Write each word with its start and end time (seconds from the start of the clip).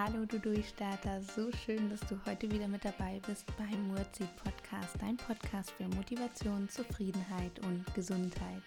Hallo 0.00 0.24
du 0.26 0.38
Durchstarter, 0.38 1.20
so 1.34 1.50
schön, 1.50 1.90
dass 1.90 1.98
du 2.08 2.16
heute 2.24 2.48
wieder 2.52 2.68
mit 2.68 2.84
dabei 2.84 3.20
bist 3.26 3.44
beim 3.56 3.90
Wordseed 3.90 4.28
Podcast, 4.36 4.94
dein 5.00 5.16
Podcast 5.16 5.72
für 5.72 5.88
Motivation, 5.88 6.68
Zufriedenheit 6.68 7.58
und 7.66 7.84
Gesundheit. 7.96 8.62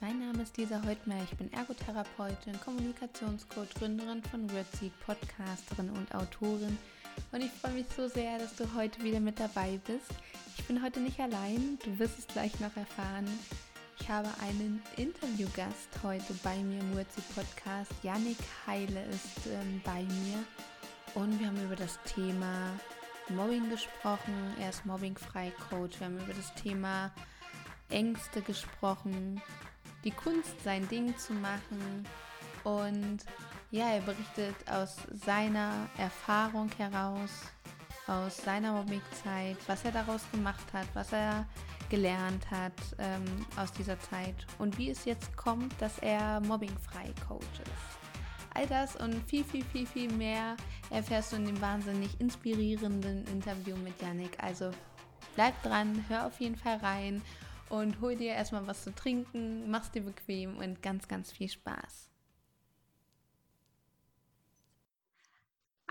Mein 0.00 0.18
Name 0.18 0.42
ist 0.42 0.56
Lisa 0.56 0.82
Heutmeier, 0.84 1.22
ich 1.22 1.38
bin 1.38 1.52
Ergotherapeutin, 1.52 2.58
Kommunikationscoach, 2.64 3.74
Gründerin 3.78 4.24
von 4.24 4.50
Wordseed, 4.50 4.90
Podcasterin 5.06 5.90
und 5.90 6.12
Autorin 6.16 6.76
und 7.30 7.42
ich 7.42 7.52
freue 7.52 7.74
mich 7.74 7.86
so 7.96 8.08
sehr, 8.08 8.40
dass 8.40 8.56
du 8.56 8.64
heute 8.74 9.04
wieder 9.04 9.20
mit 9.20 9.38
dabei 9.38 9.78
bist. 9.86 10.10
Ich 10.58 10.64
bin 10.64 10.82
heute 10.82 10.98
nicht 10.98 11.20
allein, 11.20 11.78
du 11.84 11.96
wirst 12.00 12.18
es 12.18 12.26
gleich 12.26 12.58
noch 12.58 12.76
erfahren. 12.76 13.28
Ich 14.10 14.16
habe 14.16 14.28
einen 14.42 14.82
Interviewgast 14.96 15.88
heute 16.02 16.34
bei 16.42 16.56
mir 16.56 16.80
im 16.80 16.96
Wurzi 16.96 17.20
Podcast. 17.32 17.92
Yannick 18.02 18.38
Heile 18.66 19.04
ist 19.04 19.46
ähm, 19.46 19.80
bei 19.84 20.02
mir 20.02 20.42
und 21.14 21.38
wir 21.38 21.46
haben 21.46 21.64
über 21.64 21.76
das 21.76 21.96
Thema 22.02 22.72
Mobbing 23.28 23.70
gesprochen. 23.70 24.34
Er 24.58 24.70
ist 24.70 24.84
mobbingfrei 24.84 25.52
Coach. 25.68 26.00
Wir 26.00 26.08
haben 26.08 26.18
über 26.18 26.34
das 26.34 26.52
Thema 26.54 27.12
Ängste 27.88 28.42
gesprochen, 28.42 29.40
die 30.02 30.10
Kunst, 30.10 30.60
sein 30.64 30.88
Ding 30.88 31.16
zu 31.16 31.32
machen 31.32 32.04
und 32.64 33.18
ja, 33.70 33.90
er 33.90 34.00
berichtet 34.00 34.56
aus 34.68 34.96
seiner 35.24 35.88
Erfahrung 35.98 36.68
heraus, 36.78 37.30
aus 38.08 38.38
seiner 38.38 38.72
Mobbingzeit, 38.72 39.56
was 39.68 39.84
er 39.84 39.92
daraus 39.92 40.22
gemacht 40.32 40.66
hat, 40.72 40.88
was 40.94 41.12
er 41.12 41.46
gelernt 41.90 42.50
hat 42.50 42.72
ähm, 42.98 43.24
aus 43.56 43.72
dieser 43.72 43.98
Zeit 44.00 44.46
und 44.58 44.78
wie 44.78 44.90
es 44.90 45.04
jetzt 45.04 45.36
kommt, 45.36 45.74
dass 45.80 45.98
er 45.98 46.40
mobbingfrei 46.40 47.12
Coach 47.28 47.60
ist. 47.60 48.00
All 48.54 48.66
das 48.66 48.96
und 48.96 49.14
viel, 49.28 49.44
viel, 49.44 49.64
viel, 49.64 49.86
viel 49.86 50.12
mehr 50.12 50.56
erfährst 50.90 51.32
du 51.32 51.36
in 51.36 51.44
dem 51.44 51.60
wahnsinnig 51.60 52.20
inspirierenden 52.20 53.26
Interview 53.26 53.76
mit 53.76 54.00
Yannick. 54.00 54.42
Also 54.42 54.70
bleib 55.34 55.60
dran, 55.62 56.04
hör 56.08 56.26
auf 56.26 56.40
jeden 56.40 56.56
Fall 56.56 56.78
rein 56.78 57.22
und 57.68 58.00
hol 58.00 58.16
dir 58.16 58.32
erstmal 58.32 58.66
was 58.66 58.82
zu 58.84 58.94
trinken, 58.94 59.70
mach's 59.70 59.90
dir 59.90 60.02
bequem 60.02 60.56
und 60.56 60.82
ganz, 60.82 61.06
ganz 61.06 61.30
viel 61.30 61.48
Spaß. 61.48 62.10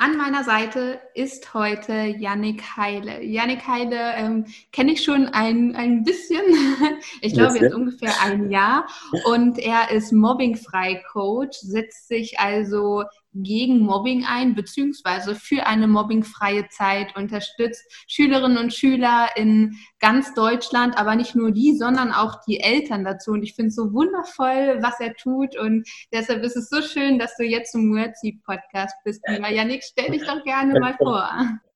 An 0.01 0.15
meiner 0.15 0.45
Seite 0.45 1.01
ist 1.13 1.53
heute 1.53 1.91
Yannick 1.91 2.77
Heile. 2.77 3.21
Yannick 3.21 3.67
Heile 3.67 4.13
ähm, 4.15 4.45
kenne 4.71 4.93
ich 4.93 5.03
schon 5.03 5.25
ein, 5.27 5.75
ein 5.75 6.03
bisschen. 6.03 6.39
Ich 7.21 7.33
glaube 7.33 7.57
jetzt 7.57 7.73
ungefähr 7.73 8.13
ein 8.23 8.49
Jahr. 8.49 8.87
Und 9.25 9.59
er 9.59 9.91
ist 9.91 10.13
mobbingfrei 10.13 11.03
Coach, 11.11 11.57
setzt 11.57 12.07
sich 12.07 12.39
also 12.39 13.03
gegen 13.33 13.79
Mobbing 13.79 14.25
ein, 14.25 14.55
beziehungsweise 14.55 15.35
für 15.35 15.65
eine 15.65 15.87
mobbingfreie 15.87 16.67
Zeit, 16.69 17.15
unterstützt 17.15 17.83
Schülerinnen 18.07 18.57
und 18.57 18.73
Schüler 18.73 19.29
in 19.35 19.75
ganz 19.99 20.33
Deutschland, 20.33 20.97
aber 20.97 21.15
nicht 21.15 21.35
nur 21.35 21.51
die, 21.51 21.75
sondern 21.75 22.11
auch 22.11 22.41
die 22.47 22.59
Eltern 22.59 23.03
dazu. 23.03 23.31
Und 23.31 23.43
ich 23.43 23.55
finde 23.55 23.69
es 23.69 23.75
so 23.75 23.93
wundervoll, 23.93 24.79
was 24.81 24.99
er 24.99 25.13
tut. 25.15 25.57
Und 25.57 25.87
deshalb 26.11 26.43
ist 26.43 26.55
es 26.55 26.69
so 26.69 26.81
schön, 26.81 27.19
dass 27.19 27.35
du 27.37 27.43
jetzt 27.43 27.71
zum 27.71 27.91
Wordseed-Podcast 27.95 28.95
bist. 29.03 29.21
Lieber 29.27 29.49
Janik, 29.49 29.83
stell 29.83 30.11
dich 30.11 30.25
doch 30.25 30.43
gerne 30.43 30.79
mal 30.79 30.95
vor. 30.97 31.29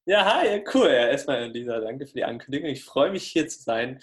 Ja, 0.05 0.25
hi, 0.25 0.61
cool. 0.73 0.87
Ja, 0.87 1.07
erstmal, 1.07 1.49
Lisa, 1.49 1.79
danke 1.79 2.05
für 2.05 2.15
die 2.15 2.25
Ankündigung. 2.25 2.69
Ich 2.69 2.83
freue 2.83 3.11
mich, 3.11 3.23
hier 3.23 3.47
zu 3.47 3.61
sein. 3.61 4.01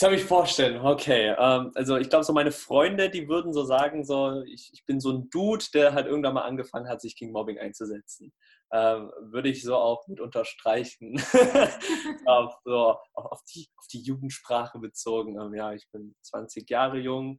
Ich 0.00 0.02
soll 0.02 0.12
mich 0.12 0.24
vorstellen, 0.24 0.80
okay. 0.80 1.36
Ähm, 1.38 1.72
also 1.74 1.98
ich 1.98 2.08
glaube, 2.08 2.24
so 2.24 2.32
meine 2.32 2.52
Freunde, 2.52 3.10
die 3.10 3.28
würden 3.28 3.52
so 3.52 3.64
sagen, 3.64 4.02
so 4.02 4.40
ich, 4.44 4.70
ich 4.72 4.86
bin 4.86 4.98
so 4.98 5.10
ein 5.10 5.28
Dude, 5.28 5.66
der 5.74 5.92
halt 5.92 6.06
irgendwann 6.06 6.32
mal 6.32 6.44
angefangen 6.44 6.88
hat, 6.88 7.02
sich 7.02 7.16
gegen 7.16 7.32
Mobbing 7.32 7.58
einzusetzen. 7.58 8.32
Ähm, 8.72 9.12
würde 9.20 9.50
ich 9.50 9.62
so 9.62 9.76
auch 9.76 10.08
mit 10.08 10.18
unterstreichen. 10.18 11.22
auf, 12.24 12.54
so, 12.64 12.96
auf, 13.12 13.42
die, 13.54 13.68
auf 13.76 13.88
die 13.92 14.00
Jugendsprache 14.00 14.78
bezogen. 14.78 15.38
Ähm, 15.38 15.52
ja, 15.52 15.74
ich 15.74 15.86
bin 15.92 16.14
20 16.22 16.70
Jahre 16.70 16.96
jung 16.96 17.38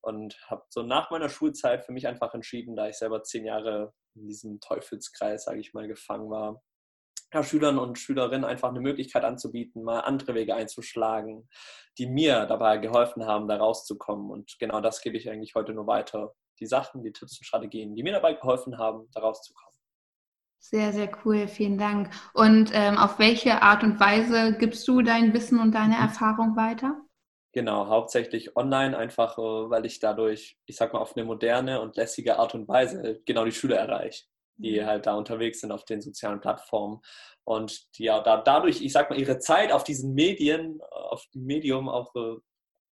und 0.00 0.38
habe 0.46 0.62
so 0.68 0.82
nach 0.82 1.10
meiner 1.10 1.28
Schulzeit 1.28 1.84
für 1.84 1.90
mich 1.90 2.06
einfach 2.06 2.34
entschieden, 2.34 2.76
da 2.76 2.88
ich 2.88 2.98
selber 2.98 3.24
zehn 3.24 3.44
Jahre 3.44 3.92
in 4.14 4.28
diesem 4.28 4.60
Teufelskreis, 4.60 5.42
sage 5.42 5.58
ich 5.58 5.74
mal, 5.74 5.88
gefangen 5.88 6.30
war, 6.30 6.62
ja, 7.32 7.42
Schülern 7.42 7.78
und 7.78 7.98
Schülerinnen 7.98 8.44
einfach 8.44 8.70
eine 8.70 8.80
Möglichkeit 8.80 9.24
anzubieten, 9.24 9.82
mal 9.82 10.00
andere 10.00 10.34
Wege 10.34 10.54
einzuschlagen, 10.54 11.48
die 11.98 12.06
mir 12.06 12.46
dabei 12.46 12.78
geholfen 12.78 13.26
haben, 13.26 13.48
da 13.48 13.56
rauszukommen. 13.56 14.30
Und 14.30 14.58
genau 14.58 14.80
das 14.80 15.00
gebe 15.00 15.16
ich 15.16 15.28
eigentlich 15.28 15.54
heute 15.54 15.72
nur 15.72 15.86
weiter. 15.86 16.34
Die 16.60 16.66
Sachen, 16.66 17.02
die 17.02 17.12
Tipps 17.12 17.38
und 17.38 17.44
Strategien, 17.44 17.94
die 17.94 18.02
mir 18.02 18.12
dabei 18.12 18.34
geholfen 18.34 18.78
haben, 18.78 19.08
da 19.12 19.20
rauszukommen. 19.20 19.74
Sehr, 20.58 20.92
sehr 20.92 21.10
cool, 21.24 21.46
vielen 21.48 21.78
Dank. 21.78 22.10
Und 22.32 22.70
ähm, 22.72 22.96
auf 22.96 23.18
welche 23.18 23.62
Art 23.62 23.82
und 23.82 24.00
Weise 24.00 24.56
gibst 24.58 24.88
du 24.88 25.02
dein 25.02 25.32
Wissen 25.34 25.60
und 25.60 25.72
deine. 25.72 25.96
Erfahrung 25.96 26.56
weiter? 26.56 27.02
Genau, 27.52 27.88
hauptsächlich 27.88 28.56
online, 28.56 28.96
einfach 28.96 29.38
äh, 29.38 29.42
weil 29.42 29.86
ich 29.86 30.00
dadurch, 30.00 30.58
ich 30.66 30.76
sag 30.76 30.92
mal, 30.92 31.00
auf 31.00 31.16
eine 31.16 31.24
moderne 31.24 31.80
und 31.80 31.96
lässige 31.96 32.38
Art 32.38 32.54
und 32.54 32.68
Weise 32.68 33.20
genau 33.26 33.44
die 33.44 33.52
Schüler 33.52 33.76
erreiche 33.76 34.24
die 34.56 34.80
mhm. 34.80 34.86
halt 34.86 35.06
da 35.06 35.14
unterwegs 35.14 35.60
sind 35.60 35.72
auf 35.72 35.84
den 35.84 36.00
sozialen 36.00 36.40
Plattformen 36.40 37.00
und 37.44 37.96
die 37.96 38.04
ja 38.04 38.20
da, 38.20 38.38
dadurch, 38.38 38.82
ich 38.82 38.92
sag 38.92 39.10
mal, 39.10 39.18
ihre 39.18 39.38
Zeit 39.38 39.72
auf 39.72 39.84
diesen 39.84 40.14
Medien, 40.14 40.80
auf 40.90 41.24
dem 41.34 41.44
Medium 41.44 41.88
auch 41.88 42.14
äh, 42.14 42.36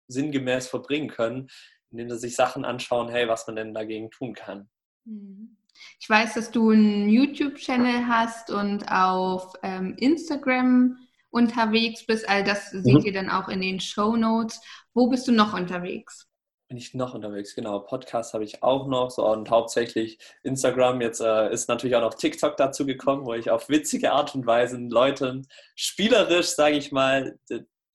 sinngemäß 0.08 0.68
verbringen 0.68 1.08
können, 1.08 1.48
indem 1.90 2.10
sie 2.10 2.18
sich 2.18 2.36
Sachen 2.36 2.64
anschauen, 2.64 3.08
hey, 3.08 3.28
was 3.28 3.46
man 3.46 3.56
denn 3.56 3.74
dagegen 3.74 4.10
tun 4.10 4.34
kann. 4.34 4.68
Mhm. 5.04 5.56
Ich 6.00 6.08
weiß, 6.08 6.34
dass 6.34 6.50
du 6.50 6.70
einen 6.70 7.08
YouTube-Channel 7.08 8.06
hast 8.06 8.50
und 8.50 8.84
auf 8.90 9.54
ähm, 9.62 9.96
Instagram 9.98 10.98
unterwegs 11.30 12.06
bist. 12.06 12.28
All 12.28 12.44
das 12.44 12.72
mhm. 12.72 12.82
seht 12.82 13.04
ihr 13.04 13.12
dann 13.12 13.30
auch 13.30 13.48
in 13.48 13.60
den 13.60 13.80
Show 13.80 14.16
Notes. 14.16 14.60
Wo 14.94 15.08
bist 15.08 15.26
du 15.28 15.32
noch 15.32 15.54
unterwegs? 15.54 16.28
Bin 16.72 16.78
ich 16.78 16.94
noch 16.94 17.12
unterwegs? 17.12 17.54
Genau, 17.54 17.80
Podcast 17.80 18.32
habe 18.32 18.44
ich 18.44 18.62
auch 18.62 18.86
noch 18.86 19.10
so 19.10 19.26
und 19.26 19.50
hauptsächlich 19.50 20.18
Instagram. 20.42 21.02
Jetzt 21.02 21.20
äh, 21.20 21.52
ist 21.52 21.68
natürlich 21.68 21.94
auch 21.96 22.00
noch 22.00 22.14
TikTok 22.14 22.56
dazu 22.56 22.86
gekommen, 22.86 23.26
wo 23.26 23.34
ich 23.34 23.50
auf 23.50 23.68
witzige 23.68 24.12
Art 24.12 24.34
und 24.34 24.46
Weise 24.46 24.78
Leuten 24.78 25.46
spielerisch, 25.76 26.46
sage 26.46 26.76
ich 26.76 26.90
mal, 26.90 27.38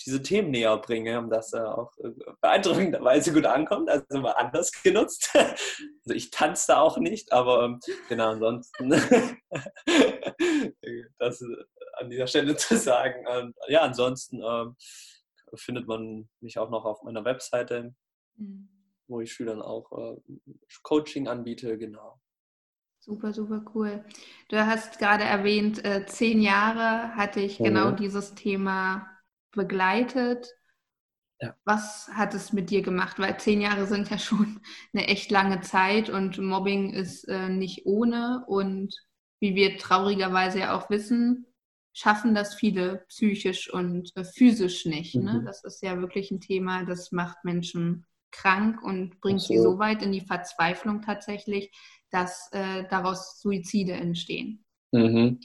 diese 0.05 0.21
Themen 0.21 0.51
näher 0.51 0.77
bringe, 0.77 1.17
um 1.17 1.31
das 1.31 1.53
äh, 1.53 1.59
auch 1.59 1.91
äh, 1.97 2.11
beeindruckenderweise 2.39 3.33
gut 3.33 3.47
ankommt. 3.47 3.89
Also 3.89 4.19
mal 4.19 4.33
anders 4.33 4.71
genutzt. 4.83 5.31
also 5.33 6.13
ich 6.13 6.29
tanze 6.29 6.65
da 6.67 6.79
auch 6.79 6.99
nicht, 6.99 7.33
aber 7.33 7.63
ähm, 7.63 7.79
genau, 8.09 8.29
ansonsten 8.29 8.91
das 11.17 11.43
an 11.93 12.11
dieser 12.11 12.27
Stelle 12.27 12.55
zu 12.57 12.77
sagen. 12.77 13.25
Und, 13.25 13.55
ja, 13.69 13.81
ansonsten 13.81 14.39
ähm, 14.43 14.75
findet 15.55 15.87
man 15.87 16.29
mich 16.41 16.59
auch 16.59 16.69
noch 16.69 16.85
auf 16.85 17.01
meiner 17.01 17.25
Webseite 17.25 17.95
Mhm. 18.37 18.69
Wo 19.07 19.21
ich 19.21 19.31
Schülern 19.31 19.61
auch 19.61 20.15
äh, 20.15 20.21
Coaching 20.83 21.27
anbiete, 21.27 21.77
genau. 21.77 22.19
Super, 22.99 23.33
super 23.33 23.63
cool. 23.73 24.03
Du 24.49 24.65
hast 24.65 24.99
gerade 24.99 25.23
erwähnt, 25.23 25.83
äh, 25.85 26.05
zehn 26.05 26.41
Jahre 26.41 27.15
hatte 27.15 27.39
ich 27.39 27.57
genau 27.57 27.91
mhm. 27.91 27.95
dieses 27.95 28.35
Thema 28.35 29.07
begleitet. 29.53 30.53
Ja. 31.39 31.55
Was 31.65 32.09
hat 32.13 32.33
es 32.33 32.51
mit 32.51 32.69
dir 32.69 32.81
gemacht? 32.81 33.19
Weil 33.19 33.39
zehn 33.39 33.61
Jahre 33.61 33.85
sind 33.85 34.09
ja 34.09 34.17
schon 34.17 34.59
eine 34.93 35.07
echt 35.07 35.31
lange 35.31 35.61
Zeit 35.61 36.09
und 36.09 36.37
Mobbing 36.39 36.93
ist 36.93 37.25
äh, 37.29 37.49
nicht 37.49 37.85
ohne. 37.85 38.43
Und 38.47 38.93
wie 39.39 39.55
wir 39.55 39.77
traurigerweise 39.77 40.59
ja 40.59 40.77
auch 40.77 40.89
wissen, 40.89 41.45
schaffen 41.93 42.35
das 42.35 42.55
viele 42.55 43.05
psychisch 43.07 43.71
und 43.71 44.11
äh, 44.17 44.23
physisch 44.23 44.85
nicht. 44.85 45.15
Ne? 45.15 45.21
Mhm. 45.21 45.37
Ne? 45.37 45.43
Das 45.45 45.63
ist 45.63 45.81
ja 45.81 45.99
wirklich 45.99 46.31
ein 46.31 46.41
Thema, 46.41 46.83
das 46.83 47.11
macht 47.11 47.43
Menschen 47.43 48.05
krank 48.31 48.81
und 48.83 49.19
bringt 49.21 49.41
so. 49.41 49.47
sie 49.47 49.59
so 49.59 49.79
weit 49.79 50.01
in 50.01 50.11
die 50.11 50.21
Verzweiflung 50.21 51.01
tatsächlich, 51.01 51.71
dass 52.09 52.49
äh, 52.51 52.85
daraus 52.89 53.39
Suizide 53.39 53.93
entstehen. 53.93 54.65
Mhm. 54.91 55.39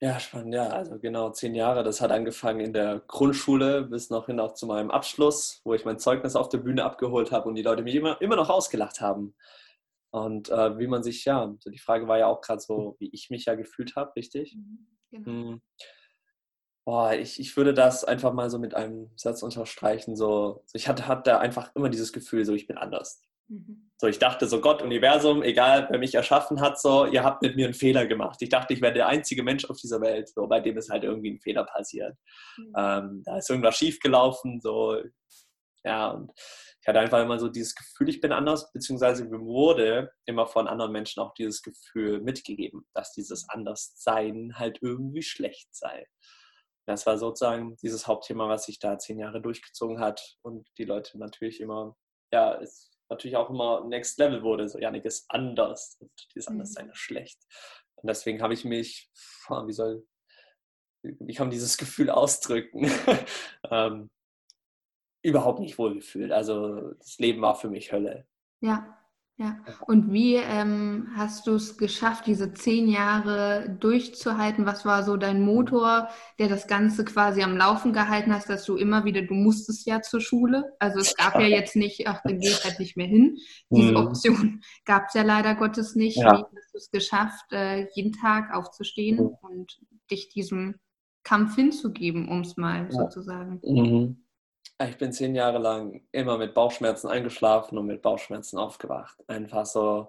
Ja, 0.00 0.20
spannend, 0.20 0.54
ja. 0.54 0.68
Also 0.68 0.98
genau, 0.98 1.30
zehn 1.30 1.54
Jahre. 1.54 1.82
Das 1.82 2.00
hat 2.00 2.10
angefangen 2.10 2.60
in 2.60 2.72
der 2.74 3.00
Grundschule 3.06 3.84
bis 3.84 4.10
noch 4.10 4.26
hin 4.26 4.38
auch 4.38 4.52
zu 4.52 4.66
meinem 4.66 4.90
Abschluss, 4.90 5.62
wo 5.64 5.72
ich 5.72 5.86
mein 5.86 5.98
Zeugnis 5.98 6.36
auf 6.36 6.50
der 6.50 6.58
Bühne 6.58 6.84
abgeholt 6.84 7.32
habe 7.32 7.48
und 7.48 7.54
die 7.54 7.62
Leute 7.62 7.82
mich 7.82 7.94
immer, 7.94 8.20
immer 8.20 8.36
noch 8.36 8.50
ausgelacht 8.50 9.00
haben. 9.00 9.34
Und 10.10 10.50
äh, 10.50 10.78
wie 10.78 10.86
man 10.86 11.02
sich, 11.02 11.24
ja, 11.24 11.54
die 11.66 11.78
Frage 11.78 12.06
war 12.06 12.18
ja 12.18 12.26
auch 12.26 12.40
gerade 12.40 12.60
so, 12.60 12.96
wie 12.98 13.08
ich 13.12 13.30
mich 13.30 13.46
ja 13.46 13.54
gefühlt 13.54 13.96
habe, 13.96 14.14
richtig? 14.14 14.54
Mhm, 14.54 14.86
genau. 15.10 15.30
Mhm. 15.30 15.62
Boah, 16.84 17.14
ich, 17.14 17.40
ich 17.40 17.56
würde 17.56 17.72
das 17.72 18.04
einfach 18.04 18.32
mal 18.32 18.50
so 18.50 18.58
mit 18.58 18.74
einem 18.74 19.10
Satz 19.16 19.42
unterstreichen. 19.42 20.16
So, 20.16 20.64
ich 20.72 20.88
hatte, 20.88 21.08
hatte 21.08 21.38
einfach 21.38 21.74
immer 21.74 21.88
dieses 21.88 22.12
Gefühl, 22.12 22.44
so 22.44 22.52
ich 22.54 22.66
bin 22.66 22.76
anders. 22.76 23.22
Mhm. 23.48 23.90
So, 23.96 24.06
ich 24.06 24.18
dachte 24.18 24.46
so, 24.46 24.60
Gott, 24.60 24.82
Universum, 24.82 25.42
egal 25.42 25.86
wer 25.90 25.98
mich 25.98 26.14
erschaffen 26.14 26.60
hat, 26.60 26.80
so, 26.80 27.06
ihr 27.06 27.24
habt 27.24 27.42
mit 27.42 27.56
mir 27.56 27.66
einen 27.66 27.74
Fehler 27.74 28.06
gemacht. 28.06 28.42
Ich 28.42 28.50
dachte, 28.50 28.74
ich 28.74 28.82
wäre 28.82 28.92
der 28.92 29.08
einzige 29.08 29.42
Mensch 29.42 29.64
auf 29.70 29.78
dieser 29.78 30.00
Welt, 30.00 30.28
so, 30.28 30.46
bei 30.46 30.60
dem 30.60 30.76
es 30.76 30.90
halt 30.90 31.04
irgendwie 31.04 31.30
ein 31.32 31.40
Fehler 31.40 31.64
passiert. 31.64 32.16
Mhm. 32.58 32.72
Ähm, 32.76 33.22
da 33.24 33.38
ist 33.38 33.48
irgendwas 33.48 33.76
schiefgelaufen, 33.76 34.60
so, 34.60 34.98
Ja, 35.84 36.10
und 36.12 36.32
ich 36.80 36.88
hatte 36.88 37.00
einfach 37.00 37.22
immer 37.22 37.38
so 37.38 37.48
dieses 37.48 37.74
Gefühl, 37.74 38.08
ich 38.10 38.20
bin 38.20 38.32
anders, 38.32 38.72
beziehungsweise 38.72 39.24
mir 39.24 39.40
wurde 39.40 40.10
immer 40.26 40.46
von 40.46 40.68
anderen 40.68 40.92
Menschen 40.92 41.22
auch 41.22 41.34
dieses 41.34 41.62
Gefühl 41.62 42.20
mitgegeben, 42.20 42.86
dass 42.94 43.12
dieses 43.12 43.48
Anderssein 43.48 44.52
halt 44.58 44.78
irgendwie 44.82 45.22
schlecht 45.22 45.74
sei. 45.74 46.06
Das 46.86 47.06
war 47.06 47.18
sozusagen 47.18 47.76
dieses 47.76 48.06
Hauptthema, 48.06 48.48
was 48.48 48.66
sich 48.66 48.78
da 48.78 48.98
zehn 48.98 49.18
Jahre 49.18 49.40
durchgezogen 49.40 50.00
hat 50.00 50.36
und 50.42 50.68
die 50.78 50.84
Leute 50.84 51.18
natürlich 51.18 51.60
immer, 51.60 51.96
ja, 52.32 52.60
es 52.60 52.94
natürlich 53.08 53.36
auch 53.36 53.50
immer 53.50 53.84
Next 53.84 54.18
Level 54.18 54.42
wurde. 54.42 54.68
So, 54.68 54.78
Janik 54.78 55.04
ist 55.04 55.24
anders 55.28 55.96
und 56.00 56.10
dieses 56.34 56.48
mhm. 56.48 56.54
Anderssein 56.54 56.90
ist 56.90 56.98
schlecht. 56.98 57.40
Und 57.96 58.08
deswegen 58.08 58.42
habe 58.42 58.54
ich 58.54 58.64
mich, 58.64 59.10
wie 59.48 59.72
soll, 59.72 60.06
wie 61.02 61.34
kann 61.34 61.46
man 61.46 61.52
dieses 61.52 61.76
Gefühl 61.76 62.10
ausdrücken? 62.10 62.90
ähm, 63.70 64.10
überhaupt 65.22 65.60
nicht 65.60 65.78
wohlgefühlt. 65.78 66.32
Also 66.32 66.92
das 66.94 67.18
Leben 67.18 67.40
war 67.40 67.54
für 67.54 67.70
mich 67.70 67.92
Hölle. 67.92 68.26
Ja, 68.60 69.03
ja. 69.36 69.58
Und 69.86 70.12
wie 70.12 70.36
ähm, 70.36 71.08
hast 71.16 71.48
du 71.48 71.54
es 71.56 71.76
geschafft, 71.76 72.28
diese 72.28 72.54
zehn 72.54 72.86
Jahre 72.86 73.76
durchzuhalten? 73.80 74.64
Was 74.64 74.84
war 74.84 75.02
so 75.02 75.16
dein 75.16 75.42
Motor, 75.42 76.08
der 76.38 76.48
das 76.48 76.68
Ganze 76.68 77.04
quasi 77.04 77.42
am 77.42 77.56
Laufen 77.56 77.92
gehalten 77.92 78.32
hast, 78.32 78.48
dass 78.48 78.64
du 78.64 78.76
immer 78.76 79.04
wieder, 79.04 79.22
du 79.22 79.34
musstest 79.34 79.86
ja 79.86 80.02
zur 80.02 80.20
Schule. 80.20 80.72
Also 80.78 81.00
es 81.00 81.16
gab 81.16 81.34
ja 81.34 81.48
jetzt 81.48 81.74
nicht, 81.74 82.06
ach, 82.06 82.20
dann 82.22 82.38
geht 82.38 82.62
halt 82.62 82.78
nicht 82.78 82.96
mehr 82.96 83.08
hin. 83.08 83.36
Diese 83.70 83.90
mhm. 83.90 83.96
Option 83.96 84.62
gab 84.84 85.08
es 85.08 85.14
ja 85.14 85.22
leider 85.22 85.56
Gottes 85.56 85.96
nicht. 85.96 86.16
Ja. 86.16 86.38
Wie 86.38 86.56
hast 86.56 86.72
du 86.72 86.78
es 86.78 86.90
geschafft, 86.92 87.52
äh, 87.52 87.88
jeden 87.94 88.12
Tag 88.12 88.54
aufzustehen 88.54 89.16
mhm. 89.16 89.36
und 89.42 89.80
dich 90.12 90.28
diesem 90.28 90.76
Kampf 91.24 91.56
hinzugeben, 91.56 92.28
um 92.28 92.42
es 92.42 92.56
mal 92.56 92.84
ja. 92.84 92.90
so 92.92 93.08
zu 93.08 93.22
sagen? 93.22 93.60
Mhm. 93.64 94.23
Ich 94.82 94.98
bin 94.98 95.12
zehn 95.12 95.34
Jahre 95.34 95.58
lang 95.58 96.06
immer 96.10 96.36
mit 96.36 96.52
Bauchschmerzen 96.52 97.08
eingeschlafen 97.08 97.78
und 97.78 97.86
mit 97.86 98.02
Bauchschmerzen 98.02 98.58
aufgewacht. 98.58 99.16
Einfach 99.28 99.66
so 99.66 100.08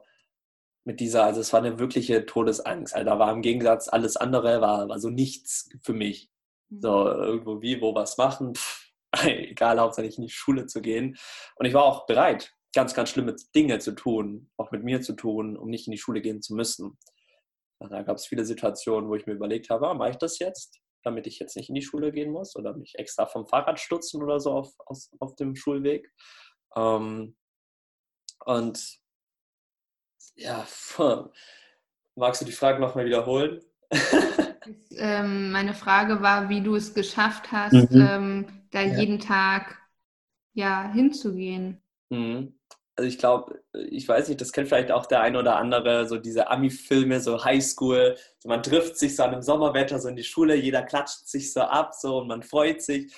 mit 0.85 0.99
dieser, 0.99 1.25
also 1.25 1.41
es 1.41 1.53
war 1.53 1.59
eine 1.59 1.77
wirkliche 1.77 2.25
Todesangst. 2.25 2.95
Also 2.95 3.05
da 3.05 3.19
war 3.19 3.31
im 3.31 3.41
Gegensatz 3.41 3.87
alles 3.87 4.17
andere, 4.17 4.61
war, 4.61 4.89
war 4.89 4.99
so 4.99 5.09
nichts 5.09 5.69
für 5.81 5.93
mich. 5.93 6.31
Mhm. 6.69 6.81
So 6.81 7.07
irgendwo 7.07 7.61
wie, 7.61 7.79
wo 7.79 7.93
was 7.93 8.17
machen, 8.17 8.55
pff, 8.55 8.91
egal, 9.23 9.79
hauptsächlich 9.79 10.17
in 10.17 10.23
die 10.23 10.29
Schule 10.29 10.65
zu 10.65 10.81
gehen. 10.81 11.17
Und 11.55 11.65
ich 11.67 11.73
war 11.73 11.83
auch 11.83 12.07
bereit, 12.07 12.51
ganz, 12.73 12.93
ganz 12.93 13.09
schlimme 13.09 13.35
Dinge 13.55 13.79
zu 13.79 13.93
tun, 13.93 14.49
auch 14.57 14.71
mit 14.71 14.83
mir 14.83 15.01
zu 15.01 15.13
tun, 15.13 15.57
um 15.57 15.69
nicht 15.69 15.87
in 15.87 15.91
die 15.91 15.97
Schule 15.97 16.21
gehen 16.21 16.41
zu 16.41 16.55
müssen. 16.55 16.97
Da 17.79 18.01
gab 18.01 18.17
es 18.17 18.25
viele 18.25 18.45
Situationen, 18.45 19.09
wo 19.09 19.15
ich 19.15 19.27
mir 19.27 19.33
überlegt 19.33 19.69
habe, 19.69 19.87
ah, 19.87 19.93
mache 19.93 20.11
ich 20.11 20.17
das 20.17 20.39
jetzt? 20.39 20.79
Damit 21.05 21.27
ich 21.27 21.39
jetzt 21.39 21.55
nicht 21.55 21.69
in 21.69 21.75
die 21.75 21.81
Schule 21.81 22.11
gehen 22.11 22.31
muss 22.31 22.55
oder 22.55 22.75
mich 22.75 22.95
extra 22.97 23.25
vom 23.25 23.47
Fahrrad 23.47 23.79
stutzen 23.79 24.21
oder 24.23 24.39
so 24.39 24.51
auf, 24.51 24.73
auf, 24.85 24.99
auf 25.19 25.35
dem 25.35 25.55
Schulweg. 25.55 26.11
Ähm, 26.75 27.35
und 28.45 28.97
ja, 30.35 30.67
magst 32.15 32.41
du 32.41 32.45
die 32.45 32.51
Frage 32.51 32.81
nochmal 32.81 33.05
wiederholen? 33.05 33.61
ähm, 34.91 35.51
meine 35.51 35.73
Frage 35.73 36.21
war, 36.21 36.49
wie 36.49 36.61
du 36.61 36.75
es 36.75 36.93
geschafft 36.93 37.51
hast, 37.51 37.91
mhm. 37.91 38.07
ähm, 38.09 38.67
da 38.71 38.81
ja. 38.81 38.99
jeden 38.99 39.19
Tag 39.19 39.79
ja, 40.53 40.91
hinzugehen. 40.91 41.81
Mhm 42.09 42.57
also 42.95 43.07
ich 43.09 43.17
glaube, 43.17 43.61
ich 43.73 44.07
weiß 44.07 44.29
nicht, 44.29 44.39
das 44.39 44.51
kennt 44.53 44.69
vielleicht 44.69 44.91
auch 44.91 45.05
der 45.05 45.21
eine 45.21 45.39
oder 45.39 45.57
andere, 45.57 46.07
so 46.07 46.17
diese 46.17 46.49
Ami-Filme, 46.49 47.19
so 47.19 47.43
Highschool, 47.43 48.17
so 48.39 48.49
man 48.49 48.63
trifft 48.63 48.97
sich 48.97 49.15
so 49.15 49.23
an 49.23 49.33
einem 49.33 49.41
Sommerwetter 49.41 49.99
so 49.99 50.07
in 50.07 50.15
die 50.15 50.23
Schule, 50.23 50.55
jeder 50.55 50.83
klatscht 50.83 51.27
sich 51.27 51.51
so 51.51 51.61
ab 51.61 51.93
so 51.93 52.19
und 52.19 52.27
man 52.27 52.41
freut 52.41 52.81
sich. 52.81 53.13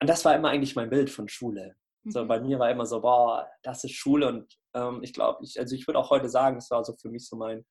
Und 0.00 0.08
das 0.08 0.24
war 0.24 0.34
immer 0.34 0.50
eigentlich 0.50 0.76
mein 0.76 0.90
Bild 0.90 1.08
von 1.08 1.28
Schule. 1.28 1.76
So 2.04 2.24
mhm. 2.24 2.28
bei 2.28 2.40
mir 2.40 2.58
war 2.58 2.70
immer 2.70 2.84
so, 2.84 3.00
boah, 3.00 3.48
das 3.62 3.84
ist 3.84 3.92
Schule 3.92 4.28
und 4.28 4.58
ähm, 4.74 5.00
ich 5.02 5.14
glaube, 5.14 5.44
ich, 5.44 5.58
also 5.58 5.74
ich 5.74 5.86
würde 5.86 5.98
auch 5.98 6.10
heute 6.10 6.28
sagen, 6.28 6.56
es 6.56 6.70
war 6.70 6.84
so 6.84 6.94
für 7.00 7.08
mich 7.08 7.26
so 7.26 7.36
mein, 7.36 7.64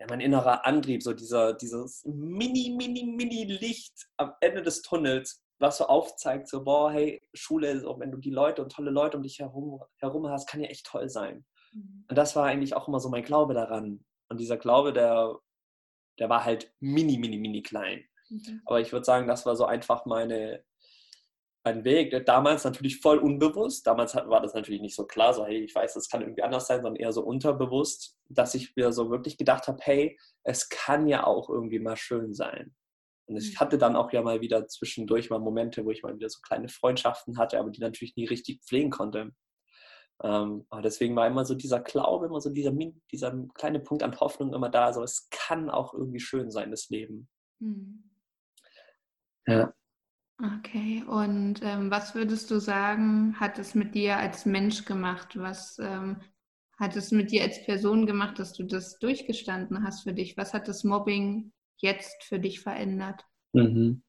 ja, 0.00 0.06
mein 0.08 0.20
innerer 0.20 0.66
Antrieb, 0.66 1.02
so 1.02 1.12
dieser, 1.12 1.54
dieses 1.54 2.02
mini, 2.04 2.74
mini, 2.76 3.04
mini 3.04 3.44
Licht 3.44 4.08
am 4.16 4.34
Ende 4.40 4.62
des 4.62 4.82
Tunnels, 4.82 5.42
was 5.60 5.78
so 5.78 5.86
aufzeigt, 5.86 6.48
so, 6.48 6.64
boah, 6.64 6.90
hey, 6.90 7.22
Schule, 7.34 7.80
so, 7.80 7.98
wenn 8.00 8.10
du 8.10 8.18
die 8.18 8.30
Leute 8.30 8.62
und 8.62 8.72
tolle 8.72 8.90
Leute 8.90 9.16
um 9.16 9.22
dich 9.22 9.38
herum, 9.38 9.82
herum 9.98 10.28
hast, 10.28 10.48
kann 10.48 10.60
ja 10.60 10.68
echt 10.68 10.86
toll 10.86 11.08
sein. 11.08 11.44
Mhm. 11.72 12.06
Und 12.08 12.16
das 12.16 12.34
war 12.36 12.46
eigentlich 12.46 12.74
auch 12.74 12.88
immer 12.88 13.00
so 13.00 13.08
mein 13.08 13.24
Glaube 13.24 13.54
daran. 13.54 14.04
Und 14.28 14.40
dieser 14.40 14.56
Glaube, 14.56 14.92
der, 14.92 15.36
der 16.18 16.28
war 16.28 16.44
halt 16.44 16.72
mini, 16.80 17.18
mini, 17.18 17.38
mini 17.38 17.62
klein. 17.62 18.04
Mhm. 18.28 18.62
Aber 18.64 18.80
ich 18.80 18.92
würde 18.92 19.04
sagen, 19.04 19.26
das 19.26 19.44
war 19.46 19.56
so 19.56 19.66
einfach 19.66 20.06
meine, 20.06 20.64
mein 21.64 21.84
Weg. 21.84 22.24
Damals 22.24 22.64
natürlich 22.64 23.00
voll 23.00 23.18
unbewusst. 23.18 23.86
Damals 23.86 24.14
war 24.14 24.40
das 24.40 24.54
natürlich 24.54 24.80
nicht 24.80 24.96
so 24.96 25.06
klar, 25.06 25.34
so, 25.34 25.44
hey, 25.44 25.64
ich 25.64 25.74
weiß, 25.74 25.94
das 25.94 26.08
kann 26.08 26.22
irgendwie 26.22 26.42
anders 26.42 26.66
sein, 26.66 26.82
sondern 26.82 26.96
eher 26.96 27.12
so 27.12 27.22
unterbewusst, 27.22 28.16
dass 28.28 28.54
ich 28.54 28.74
mir 28.76 28.92
so 28.92 29.10
wirklich 29.10 29.36
gedacht 29.36 29.68
habe, 29.68 29.78
hey, 29.82 30.18
es 30.42 30.68
kann 30.68 31.06
ja 31.06 31.24
auch 31.24 31.50
irgendwie 31.50 31.80
mal 31.80 31.96
schön 31.96 32.34
sein. 32.34 32.74
Und 33.30 33.36
ich 33.36 33.54
mhm. 33.54 33.60
hatte 33.60 33.78
dann 33.78 33.96
auch 33.96 34.12
ja 34.12 34.22
mal 34.22 34.40
wieder 34.40 34.66
zwischendurch 34.66 35.30
mal 35.30 35.38
Momente, 35.38 35.84
wo 35.84 35.90
ich 35.90 36.02
mal 36.02 36.14
wieder 36.14 36.28
so 36.28 36.40
kleine 36.40 36.68
Freundschaften 36.68 37.38
hatte, 37.38 37.58
aber 37.58 37.70
die 37.70 37.80
natürlich 37.80 38.16
nie 38.16 38.26
richtig 38.26 38.60
pflegen 38.62 38.90
konnte. 38.90 39.32
Ähm, 40.22 40.66
aber 40.68 40.82
deswegen 40.82 41.16
war 41.16 41.26
immer 41.26 41.44
so 41.44 41.54
dieser 41.54 41.80
Glaube, 41.80 42.26
immer 42.26 42.40
so 42.40 42.50
dieser, 42.50 42.72
dieser 43.10 43.34
kleine 43.54 43.80
Punkt 43.80 44.02
an 44.02 44.18
Hoffnung 44.18 44.52
immer 44.52 44.68
da, 44.68 44.92
so 44.92 45.02
es 45.02 45.28
kann 45.30 45.70
auch 45.70 45.94
irgendwie 45.94 46.20
schön 46.20 46.50
sein, 46.50 46.70
das 46.70 46.90
Leben. 46.90 47.28
Mhm. 47.60 48.10
Ja. 49.46 49.72
Okay, 50.58 51.04
und 51.06 51.60
ähm, 51.62 51.90
was 51.90 52.14
würdest 52.14 52.50
du 52.50 52.58
sagen, 52.60 53.38
hat 53.38 53.58
es 53.58 53.74
mit 53.74 53.94
dir 53.94 54.16
als 54.16 54.46
Mensch 54.46 54.86
gemacht? 54.86 55.38
Was 55.38 55.78
ähm, 55.78 56.20
hat 56.78 56.96
es 56.96 57.12
mit 57.12 57.30
dir 57.30 57.42
als 57.42 57.64
Person 57.64 58.06
gemacht, 58.06 58.38
dass 58.38 58.54
du 58.54 58.64
das 58.64 58.98
durchgestanden 58.98 59.84
hast 59.84 60.02
für 60.02 60.14
dich? 60.14 60.36
Was 60.38 60.54
hat 60.54 60.66
das 60.66 60.82
Mobbing 60.82 61.52
jetzt 61.80 62.24
für 62.24 62.38
dich 62.38 62.60
verändert? 62.60 63.24
Mhm. 63.52 64.02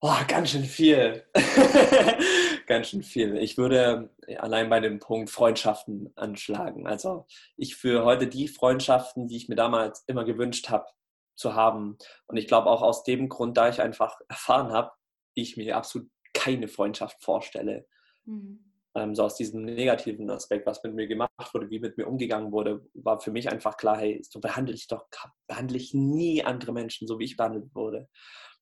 Oh, 0.00 0.14
ganz 0.28 0.50
schön 0.50 0.64
viel. 0.64 1.24
ganz 2.66 2.88
schön 2.88 3.02
viel. 3.02 3.36
Ich 3.38 3.56
würde 3.56 4.14
allein 4.38 4.68
bei 4.68 4.80
dem 4.80 4.98
Punkt 4.98 5.30
Freundschaften 5.30 6.12
anschlagen. 6.16 6.86
Also 6.86 7.26
ich 7.56 7.76
führe 7.76 8.04
heute 8.04 8.26
die 8.26 8.48
Freundschaften, 8.48 9.26
die 9.26 9.36
ich 9.36 9.48
mir 9.48 9.56
damals 9.56 10.04
immer 10.06 10.24
gewünscht 10.24 10.68
habe 10.68 10.86
zu 11.34 11.54
haben. 11.54 11.98
Und 12.26 12.36
ich 12.36 12.46
glaube 12.46 12.70
auch 12.70 12.82
aus 12.82 13.04
dem 13.04 13.28
Grund, 13.28 13.56
da 13.56 13.68
ich 13.68 13.80
einfach 13.80 14.20
erfahren 14.28 14.72
habe, 14.72 14.92
ich 15.34 15.56
mir 15.56 15.76
absolut 15.76 16.08
keine 16.32 16.68
Freundschaft 16.68 17.22
vorstelle. 17.22 17.86
Mhm 18.24 18.65
ähm, 18.96 19.14
so 19.14 19.24
aus 19.24 19.36
diesem 19.36 19.62
negativen 19.62 20.30
Aspekt, 20.30 20.66
was 20.66 20.82
mit 20.82 20.94
mir 20.94 21.06
gemacht 21.06 21.30
wurde, 21.52 21.68
wie 21.68 21.78
mit 21.78 21.98
mir 21.98 22.06
umgegangen 22.06 22.50
wurde, 22.50 22.84
war 22.94 23.20
für 23.20 23.30
mich 23.30 23.50
einfach 23.50 23.76
klar, 23.76 23.98
hey, 23.98 24.22
so 24.22 24.40
behandle 24.40 24.74
ich 24.74 24.88
doch, 24.88 25.06
behandle 25.46 25.76
ich 25.76 25.92
nie 25.92 26.42
andere 26.42 26.72
Menschen, 26.72 27.06
so 27.06 27.18
wie 27.18 27.24
ich 27.24 27.36
behandelt 27.36 27.74
wurde. 27.74 28.08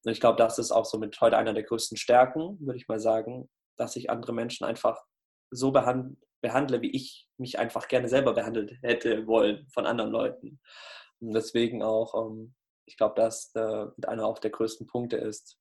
Und 0.05 0.13
ich 0.13 0.21
glaube, 0.21 0.37
das 0.37 0.59
ist 0.59 0.73
auch 0.73 0.85
so 0.85 0.99
mit 0.99 1.19
heute 1.21 1.39
einer 1.39 1.55
der 1.55 1.63
größten 1.63 1.97
Stärken, 1.97 2.59
würde 2.61 2.77
ich 2.77 2.89
mal 2.89 2.99
sagen, 2.99 3.49
dass 3.77 3.97
ich 3.97 4.11
andere 4.11 4.33
Menschen 4.33 4.67
einfach 4.67 5.01
so 5.51 5.71
behand 5.71 6.19
behandle, 6.43 6.83
wie 6.83 6.91
ich 6.91 7.27
mich 7.39 7.59
einfach 7.59 7.89
gerne 7.89 8.09
selber 8.09 8.35
behandelt 8.35 8.77
hätte 8.83 9.27
wollen 9.27 9.67
von 9.73 9.87
anderen 9.87 10.11
Leuten. 10.11 10.61
Und 11.21 11.33
deswegen 11.33 11.83
auch, 11.83 12.15
ähm, 12.15 12.55
ich 12.87 12.97
glaube, 12.97 13.15
dass 13.15 13.55
äh, 13.55 13.87
einer 14.07 14.27
auch 14.27 14.41
der 14.41 14.51
größten 14.51 14.87
Punkte 14.87 15.17
ist. 15.17 15.59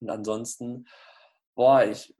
Und 0.00 0.08
ansonsten, 0.08 0.86
boah, 1.54 1.84
ich 1.84 2.14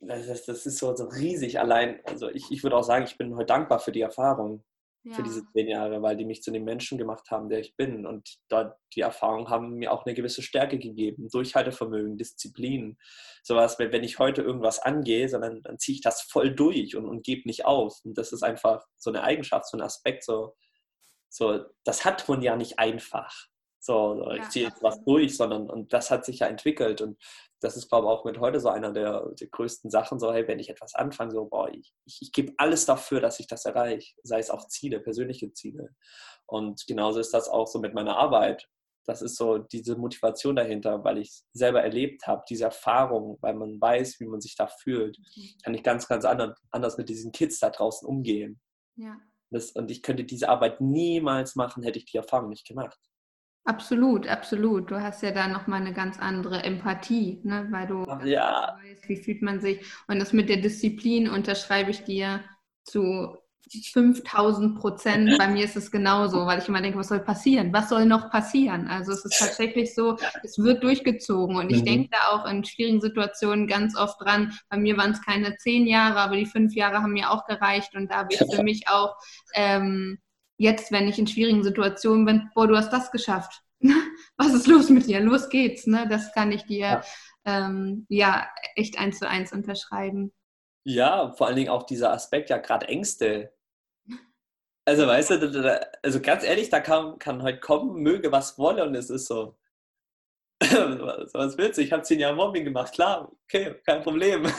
das, 0.00 0.44
das 0.44 0.66
ist 0.66 0.78
so, 0.78 0.94
so 0.94 1.04
riesig 1.04 1.58
allein. 1.58 2.00
Also 2.04 2.28
ich, 2.30 2.50
ich 2.50 2.62
würde 2.62 2.76
auch 2.76 2.82
sagen, 2.82 3.04
ich 3.04 3.18
bin 3.18 3.34
heute 3.34 3.46
dankbar 3.46 3.80
für 3.80 3.92
die 3.92 4.00
Erfahrung, 4.00 4.64
ja. 5.02 5.14
für 5.14 5.22
diese 5.22 5.44
zehn 5.52 5.68
Jahre, 5.68 6.02
weil 6.02 6.16
die 6.16 6.24
mich 6.24 6.42
zu 6.42 6.50
dem 6.50 6.64
Menschen 6.64 6.98
gemacht 6.98 7.30
haben, 7.30 7.48
der 7.48 7.60
ich 7.60 7.76
bin. 7.76 8.06
Und 8.06 8.38
da, 8.48 8.78
die 8.94 9.00
Erfahrungen 9.00 9.48
haben 9.48 9.74
mir 9.74 9.92
auch 9.92 10.06
eine 10.06 10.14
gewisse 10.14 10.42
Stärke 10.42 10.78
gegeben, 10.78 11.28
Durchhaltevermögen, 11.30 12.16
Disziplin. 12.16 12.96
Sowas, 13.42 13.78
wenn 13.78 14.04
ich 14.04 14.18
heute 14.18 14.42
irgendwas 14.42 14.78
angehe, 14.78 15.28
sondern 15.28 15.62
dann 15.62 15.78
ziehe 15.78 15.96
ich 15.96 16.02
das 16.02 16.22
voll 16.22 16.54
durch 16.54 16.96
und, 16.96 17.06
und 17.06 17.24
gebe 17.24 17.48
nicht 17.48 17.64
auf. 17.64 17.98
Und 18.04 18.16
das 18.16 18.32
ist 18.32 18.42
einfach 18.42 18.84
so 18.96 19.10
eine 19.10 19.22
Eigenschaft, 19.24 19.68
so 19.68 19.76
ein 19.76 19.82
Aspekt, 19.82 20.24
so, 20.24 20.54
so 21.28 21.64
das 21.84 22.04
hat 22.04 22.28
man 22.28 22.42
ja 22.42 22.56
nicht 22.56 22.78
einfach. 22.78 23.48
So, 23.80 24.30
ich 24.32 24.48
ziehe 24.48 24.66
jetzt 24.66 24.82
was 24.82 25.02
durch, 25.04 25.36
sondern 25.36 25.70
und 25.70 25.92
das 25.92 26.10
hat 26.10 26.24
sich 26.24 26.40
ja 26.40 26.48
entwickelt. 26.48 27.00
Und 27.00 27.16
das 27.60 27.76
ist, 27.76 27.88
glaube 27.88 28.06
ich, 28.06 28.10
auch 28.10 28.24
mit 28.24 28.38
heute 28.38 28.60
so 28.60 28.68
einer 28.68 28.92
der, 28.92 29.30
der 29.40 29.48
größten 29.48 29.90
Sachen, 29.90 30.18
so, 30.18 30.32
hey, 30.32 30.46
wenn 30.46 30.58
ich 30.58 30.68
etwas 30.68 30.94
anfange, 30.94 31.32
so, 31.32 31.44
boah, 31.46 31.70
ich, 31.70 31.92
ich, 32.04 32.18
ich 32.22 32.32
gebe 32.32 32.52
alles 32.58 32.86
dafür, 32.86 33.20
dass 33.20 33.40
ich 33.40 33.46
das 33.46 33.64
erreiche, 33.64 34.14
sei 34.22 34.38
es 34.38 34.50
auch 34.50 34.66
Ziele, 34.66 35.00
persönliche 35.00 35.52
Ziele. 35.52 35.90
Und 36.46 36.86
genauso 36.86 37.20
ist 37.20 37.34
das 37.34 37.48
auch 37.48 37.66
so 37.66 37.78
mit 37.78 37.94
meiner 37.94 38.16
Arbeit. 38.16 38.68
Das 39.06 39.22
ist 39.22 39.36
so 39.36 39.58
diese 39.58 39.96
Motivation 39.96 40.56
dahinter, 40.56 41.02
weil 41.02 41.18
ich 41.18 41.28
es 41.28 41.46
selber 41.52 41.82
erlebt 41.82 42.26
habe, 42.26 42.44
diese 42.48 42.64
Erfahrung, 42.64 43.38
weil 43.40 43.54
man 43.54 43.80
weiß, 43.80 44.20
wie 44.20 44.26
man 44.26 44.40
sich 44.40 44.54
da 44.54 44.66
fühlt, 44.66 45.18
mhm. 45.18 45.50
kann 45.62 45.74
ich 45.74 45.82
ganz, 45.82 46.08
ganz 46.08 46.24
anders 46.24 46.98
mit 46.98 47.08
diesen 47.08 47.32
Kids 47.32 47.58
da 47.58 47.70
draußen 47.70 48.06
umgehen. 48.06 48.60
Ja. 48.96 49.16
Das, 49.50 49.70
und 49.70 49.90
ich 49.90 50.02
könnte 50.02 50.24
diese 50.24 50.50
Arbeit 50.50 50.82
niemals 50.82 51.56
machen, 51.56 51.82
hätte 51.82 51.98
ich 51.98 52.04
die 52.04 52.18
Erfahrung 52.18 52.50
nicht 52.50 52.66
gemacht. 52.66 52.98
Absolut, 53.68 54.26
absolut. 54.26 54.90
Du 54.90 54.98
hast 54.98 55.22
ja 55.22 55.30
da 55.30 55.46
nochmal 55.46 55.82
eine 55.82 55.92
ganz 55.92 56.18
andere 56.18 56.64
Empathie, 56.64 57.42
ne? 57.44 57.66
weil 57.70 57.86
du 57.86 58.06
ja. 58.24 58.78
weißt, 58.82 59.06
wie 59.10 59.16
fühlt 59.16 59.42
man 59.42 59.60
sich. 59.60 59.84
Und 60.06 60.20
das 60.20 60.32
mit 60.32 60.48
der 60.48 60.56
Disziplin 60.56 61.28
unterschreibe 61.28 61.90
ich 61.90 62.02
dir 62.02 62.40
zu 62.84 63.36
5000 63.92 64.78
Prozent. 64.78 65.36
Bei 65.36 65.48
mir 65.48 65.64
ist 65.66 65.76
es 65.76 65.90
genauso, 65.90 66.46
weil 66.46 66.60
ich 66.60 66.68
immer 66.68 66.80
denke, 66.80 66.98
was 66.98 67.08
soll 67.08 67.20
passieren? 67.20 67.70
Was 67.74 67.90
soll 67.90 68.06
noch 68.06 68.30
passieren? 68.30 68.88
Also 68.88 69.12
es 69.12 69.26
ist 69.26 69.38
tatsächlich 69.38 69.94
so, 69.94 70.16
es 70.42 70.58
wird 70.58 70.82
durchgezogen. 70.82 71.56
Und 71.56 71.68
ich 71.68 71.82
mhm. 71.82 71.84
denke 71.84 72.10
da 72.12 72.34
auch 72.34 72.50
in 72.50 72.64
schwierigen 72.64 73.02
Situationen 73.02 73.66
ganz 73.66 73.94
oft 73.98 74.18
dran. 74.22 74.58
Bei 74.70 74.78
mir 74.78 74.96
waren 74.96 75.10
es 75.10 75.20
keine 75.20 75.56
zehn 75.56 75.86
Jahre, 75.86 76.20
aber 76.20 76.36
die 76.36 76.46
fünf 76.46 76.74
Jahre 76.74 77.02
haben 77.02 77.12
mir 77.12 77.30
auch 77.30 77.44
gereicht. 77.44 77.94
Und 77.94 78.10
da 78.10 78.16
habe 78.20 78.32
ich 78.32 78.38
für 78.38 78.62
mich 78.62 78.88
auch 78.88 79.14
ähm, 79.52 80.18
jetzt, 80.58 80.92
wenn 80.92 81.08
ich 81.08 81.18
in 81.18 81.26
schwierigen 81.26 81.64
Situationen 81.64 82.26
bin, 82.26 82.50
boah, 82.54 82.66
du 82.66 82.76
hast 82.76 82.92
das 82.92 83.10
geschafft. 83.10 83.62
was 84.36 84.52
ist 84.52 84.66
los 84.66 84.90
mit 84.90 85.06
dir? 85.06 85.20
Los 85.20 85.48
geht's. 85.48 85.86
Ne? 85.86 86.06
Das 86.08 86.32
kann 86.34 86.52
ich 86.52 86.64
dir 86.66 86.78
ja. 86.78 87.02
Ähm, 87.44 88.04
ja 88.08 88.48
echt 88.74 88.98
eins 88.98 89.18
zu 89.18 89.28
eins 89.28 89.52
unterschreiben. 89.52 90.32
Ja, 90.84 91.32
vor 91.32 91.46
allen 91.46 91.56
Dingen 91.56 91.70
auch 91.70 91.84
dieser 91.84 92.12
Aspekt, 92.12 92.50
ja, 92.50 92.58
gerade 92.58 92.88
Ängste. 92.88 93.52
Also, 94.84 95.06
weißt 95.06 95.30
du, 95.30 95.88
also 96.02 96.20
ganz 96.20 96.44
ehrlich, 96.44 96.70
da 96.70 96.80
kann, 96.80 97.18
kann 97.18 97.42
heute 97.42 97.60
kommen, 97.60 98.02
möge 98.02 98.32
was 98.32 98.58
wolle 98.58 98.84
und 98.84 98.94
es 98.94 99.10
ist 99.10 99.26
so. 99.26 99.58
was 100.60 101.58
willst 101.58 101.78
du? 101.78 101.82
Ich 101.82 101.92
habe 101.92 102.02
zehn 102.02 102.18
Jahre 102.18 102.34
Mobbing 102.34 102.64
gemacht, 102.64 102.92
klar, 102.94 103.30
okay, 103.44 103.76
kein 103.86 104.02
Problem. 104.02 104.46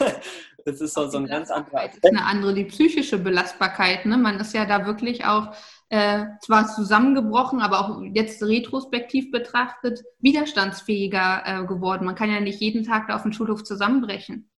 Das 0.65 0.81
ist 0.81 0.93
so, 0.93 1.07
so 1.07 1.17
ein 1.17 1.25
ganz 1.25 1.49
anderer 1.49 1.77
Aspekt. 1.77 2.03
Das 2.03 2.11
ist 2.11 2.17
eine 2.17 2.27
andere, 2.27 2.53
die 2.53 2.65
psychische 2.65 3.17
Belastbarkeit. 3.17 4.05
Ne? 4.05 4.17
Man 4.17 4.39
ist 4.41 4.53
ja 4.53 4.65
da 4.65 4.85
wirklich 4.85 5.25
auch 5.25 5.55
äh, 5.89 6.25
zwar 6.41 6.67
zusammengebrochen, 6.67 7.61
aber 7.61 7.79
auch 7.79 8.01
jetzt 8.13 8.43
retrospektiv 8.43 9.31
betrachtet 9.31 10.03
widerstandsfähiger 10.19 11.43
äh, 11.45 11.65
geworden. 11.65 12.05
Man 12.05 12.15
kann 12.15 12.31
ja 12.31 12.39
nicht 12.39 12.61
jeden 12.61 12.83
Tag 12.83 13.07
da 13.07 13.15
auf 13.15 13.23
dem 13.23 13.33
Schulhof 13.33 13.63
zusammenbrechen. 13.63 14.51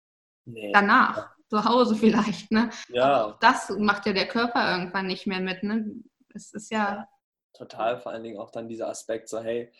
Nee. 0.45 0.73
Danach 0.73 1.31
zu 1.49 1.65
Hause 1.65 1.95
vielleicht, 1.97 2.51
ne? 2.51 2.71
Ja. 2.89 3.37
das 3.41 3.71
macht 3.71 4.07
ja 4.07 4.13
der 4.13 4.27
Körper 4.27 4.73
irgendwann 4.73 5.07
nicht 5.07 5.27
mehr 5.27 5.41
mit, 5.41 5.63
ne? 5.63 5.87
Es 6.35 6.53
ist 6.53 6.71
ja. 6.71 7.09
Total, 7.53 8.01
vor 8.01 8.13
allen 8.13 8.23
Dingen 8.23 8.39
auch 8.39 8.51
dann 8.51 8.69
dieser 8.69 8.89
Aspekt, 8.89 9.29
so, 9.29 9.41
hey, 9.41 9.73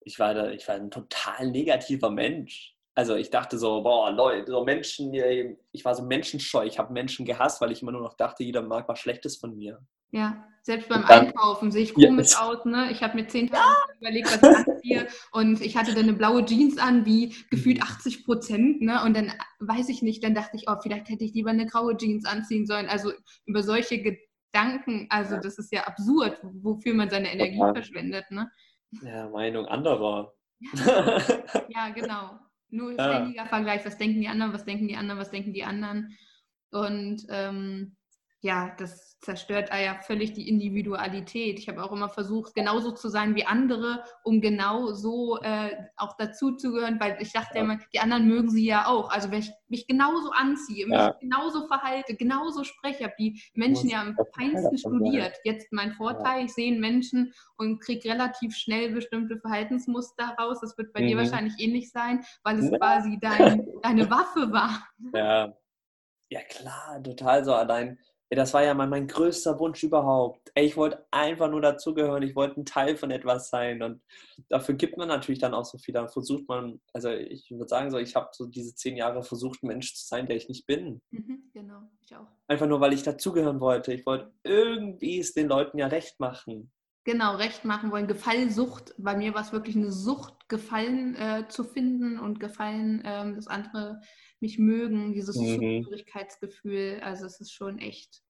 ich 0.00 0.18
war, 0.18 0.34
da, 0.34 0.50
ich 0.50 0.66
war 0.68 0.74
ein 0.74 0.90
total 0.90 1.50
negativer 1.50 2.10
Mensch. 2.10 2.74
Also 2.98 3.14
ich 3.14 3.30
dachte 3.30 3.58
so, 3.58 3.80
boah, 3.82 4.10
Leute, 4.10 4.50
so 4.50 4.64
Menschen, 4.64 5.14
ich 5.70 5.84
war 5.84 5.94
so 5.94 6.02
menschenscheu, 6.02 6.64
ich 6.66 6.80
habe 6.80 6.92
Menschen 6.92 7.24
gehasst, 7.24 7.60
weil 7.60 7.70
ich 7.70 7.80
immer 7.80 7.92
nur 7.92 8.00
noch 8.00 8.14
dachte, 8.14 8.42
jeder 8.42 8.60
mag 8.60 8.88
was 8.88 8.98
Schlechtes 8.98 9.36
von 9.36 9.54
mir. 9.54 9.78
Ja, 10.10 10.44
selbst 10.62 10.88
beim 10.88 11.06
dann, 11.06 11.26
Einkaufen 11.26 11.70
sehe 11.70 11.84
ich 11.84 11.94
komisch 11.94 12.32
ja. 12.32 12.40
aus. 12.40 12.64
Ne? 12.64 12.90
Ich 12.90 13.00
habe 13.00 13.14
mir 13.14 13.28
zehn 13.28 13.50
Tage 13.50 13.62
ja. 13.62 13.98
überlegt, 14.00 14.26
was 14.26 14.42
ich 14.42 14.66
anziehe. 14.66 15.06
Und 15.30 15.60
ich 15.60 15.76
hatte 15.76 15.94
dann 15.94 16.08
eine 16.08 16.14
blaue 16.14 16.44
Jeans 16.44 16.76
an, 16.76 17.06
wie 17.06 17.36
gefühlt 17.52 17.80
80 17.80 18.18
mhm. 18.18 18.24
Prozent. 18.24 18.82
Ne? 18.82 19.00
Und 19.04 19.16
dann 19.16 19.32
weiß 19.60 19.90
ich 19.90 20.02
nicht, 20.02 20.24
dann 20.24 20.34
dachte 20.34 20.56
ich, 20.56 20.64
oh, 20.66 20.74
vielleicht 20.82 21.08
hätte 21.08 21.22
ich 21.22 21.34
lieber 21.34 21.50
eine 21.50 21.66
graue 21.66 21.96
Jeans 21.96 22.24
anziehen 22.24 22.66
sollen. 22.66 22.88
Also 22.88 23.12
über 23.46 23.62
solche 23.62 24.02
Gedanken, 24.02 25.06
also 25.08 25.36
das 25.36 25.56
ist 25.58 25.72
ja 25.72 25.84
absurd, 25.84 26.40
wofür 26.42 26.94
man 26.94 27.10
seine 27.10 27.32
Energie 27.32 27.60
ja. 27.60 27.72
verschwendet. 27.72 28.24
Ne? 28.30 28.50
Ja, 29.02 29.28
Meinung 29.28 29.66
anderer. 29.66 30.34
ja, 31.68 31.90
genau. 31.94 32.40
Nur 32.70 32.92
ständiger 32.92 33.46
Vergleich. 33.46 33.84
Was 33.84 33.98
denken 33.98 34.20
die 34.20 34.28
anderen, 34.28 34.52
was 34.52 34.64
denken 34.64 34.88
die 34.88 34.96
anderen, 34.96 35.20
was 35.20 35.30
denken 35.30 35.52
die 35.52 35.64
anderen? 35.64 36.16
Und 36.70 37.26
ähm, 37.30 37.96
ja, 38.40 38.72
das 38.78 39.18
zerstört 39.20 39.70
ja 39.70 40.00
völlig 40.00 40.32
die 40.32 40.48
Individualität. 40.48 41.58
Ich 41.58 41.68
habe 41.68 41.82
auch 41.82 41.90
immer 41.90 42.08
versucht, 42.08 42.54
genauso 42.54 42.92
zu 42.92 43.08
sein 43.08 43.34
wie 43.34 43.44
andere, 43.44 44.04
um 44.22 44.40
genau 44.40 44.92
so 44.92 45.40
äh, 45.42 45.70
auch 45.96 46.16
dazuzugehören, 46.16 47.00
weil 47.00 47.18
ich 47.20 47.32
dachte 47.32 47.56
ja. 47.58 47.64
immer, 47.64 47.78
die 47.92 47.98
anderen 47.98 48.28
mögen 48.28 48.48
sie 48.48 48.64
ja 48.64 48.86
auch. 48.86 49.10
Also 49.10 49.32
wenn 49.32 49.40
ich 49.40 49.50
mich 49.66 49.88
genauso 49.88 50.30
anziehe, 50.30 50.86
ja. 50.88 51.08
mich 51.08 51.18
genauso 51.20 51.66
verhalte, 51.66 52.14
genauso 52.14 52.62
spreche, 52.62 53.04
habe 53.04 53.14
die 53.18 53.42
Menschen 53.54 53.90
ja 53.90 54.02
am 54.02 54.16
feinsten 54.36 54.78
studiert. 54.78 55.34
Jetzt 55.42 55.72
mein 55.72 55.92
Vorteil, 55.94 56.44
ich 56.44 56.54
sehe 56.54 56.78
Menschen 56.78 57.34
und 57.56 57.80
kriege 57.80 58.08
relativ 58.08 58.54
schnell 58.54 58.92
bestimmte 58.92 59.38
Verhaltensmuster 59.40 60.36
raus. 60.38 60.58
Das 60.60 60.78
wird 60.78 60.92
bei 60.92 61.02
mhm. 61.02 61.06
dir 61.08 61.16
wahrscheinlich 61.16 61.54
ähnlich 61.58 61.90
sein, 61.90 62.24
weil 62.44 62.60
es 62.60 62.70
ja. 62.70 62.78
quasi 62.78 63.18
dein, 63.20 63.66
deine 63.82 64.08
Waffe 64.10 64.52
war. 64.52 64.86
Ja. 65.12 65.52
Ja 66.30 66.42
klar, 66.42 67.02
total 67.02 67.42
so 67.42 67.54
allein 67.54 67.98
das 68.36 68.52
war 68.52 68.62
ja 68.62 68.74
mein, 68.74 68.90
mein 68.90 69.06
größter 69.06 69.58
Wunsch 69.58 69.82
überhaupt. 69.82 70.50
Ey, 70.54 70.66
ich 70.66 70.76
wollte 70.76 71.06
einfach 71.10 71.50
nur 71.50 71.62
dazugehören, 71.62 72.22
ich 72.22 72.36
wollte 72.36 72.60
ein 72.60 72.66
Teil 72.66 72.96
von 72.96 73.10
etwas 73.10 73.48
sein. 73.48 73.82
Und 73.82 74.02
dafür 74.48 74.74
gibt 74.74 74.98
man 74.98 75.08
natürlich 75.08 75.40
dann 75.40 75.54
auch 75.54 75.64
so 75.64 75.78
viel. 75.78 75.94
Dann 75.94 76.10
versucht 76.10 76.46
man, 76.46 76.80
also 76.92 77.10
ich 77.10 77.50
würde 77.50 77.68
sagen, 77.68 77.90
so, 77.90 77.98
ich 77.98 78.14
habe 78.16 78.28
so 78.32 78.46
diese 78.46 78.74
zehn 78.74 78.96
Jahre 78.96 79.22
versucht, 79.22 79.62
ein 79.62 79.68
Mensch 79.68 79.94
zu 79.94 80.06
sein, 80.06 80.26
der 80.26 80.36
ich 80.36 80.48
nicht 80.48 80.66
bin. 80.66 81.00
Mhm, 81.10 81.50
genau, 81.54 81.80
ich 82.04 82.14
auch. 82.14 82.26
Einfach 82.48 82.66
nur, 82.66 82.80
weil 82.80 82.92
ich 82.92 83.02
dazugehören 83.02 83.60
wollte. 83.60 83.94
Ich 83.94 84.04
wollte 84.04 84.30
irgendwie 84.42 85.20
es 85.20 85.32
den 85.32 85.48
Leuten 85.48 85.78
ja 85.78 85.86
recht 85.86 86.20
machen. 86.20 86.70
Genau, 87.04 87.36
recht 87.36 87.64
machen 87.64 87.90
wollen. 87.90 88.06
Gefallsucht. 88.06 88.94
Bei 88.98 89.16
mir 89.16 89.32
war 89.32 89.40
es 89.40 89.52
wirklich 89.52 89.76
eine 89.76 89.90
Sucht, 89.90 90.34
Gefallen 90.50 91.14
äh, 91.16 91.48
zu 91.48 91.64
finden 91.64 92.18
und 92.18 92.38
Gefallen, 92.38 93.02
ähm, 93.06 93.36
das 93.36 93.46
andere 93.46 94.02
mich 94.40 94.58
mögen, 94.58 95.12
dieses 95.12 95.36
mhm. 95.36 95.54
Zugehörigkeitsgefühl. 95.54 97.00
Also 97.02 97.26
es 97.26 97.40
ist 97.40 97.52
schon 97.52 97.78
echt 97.78 98.22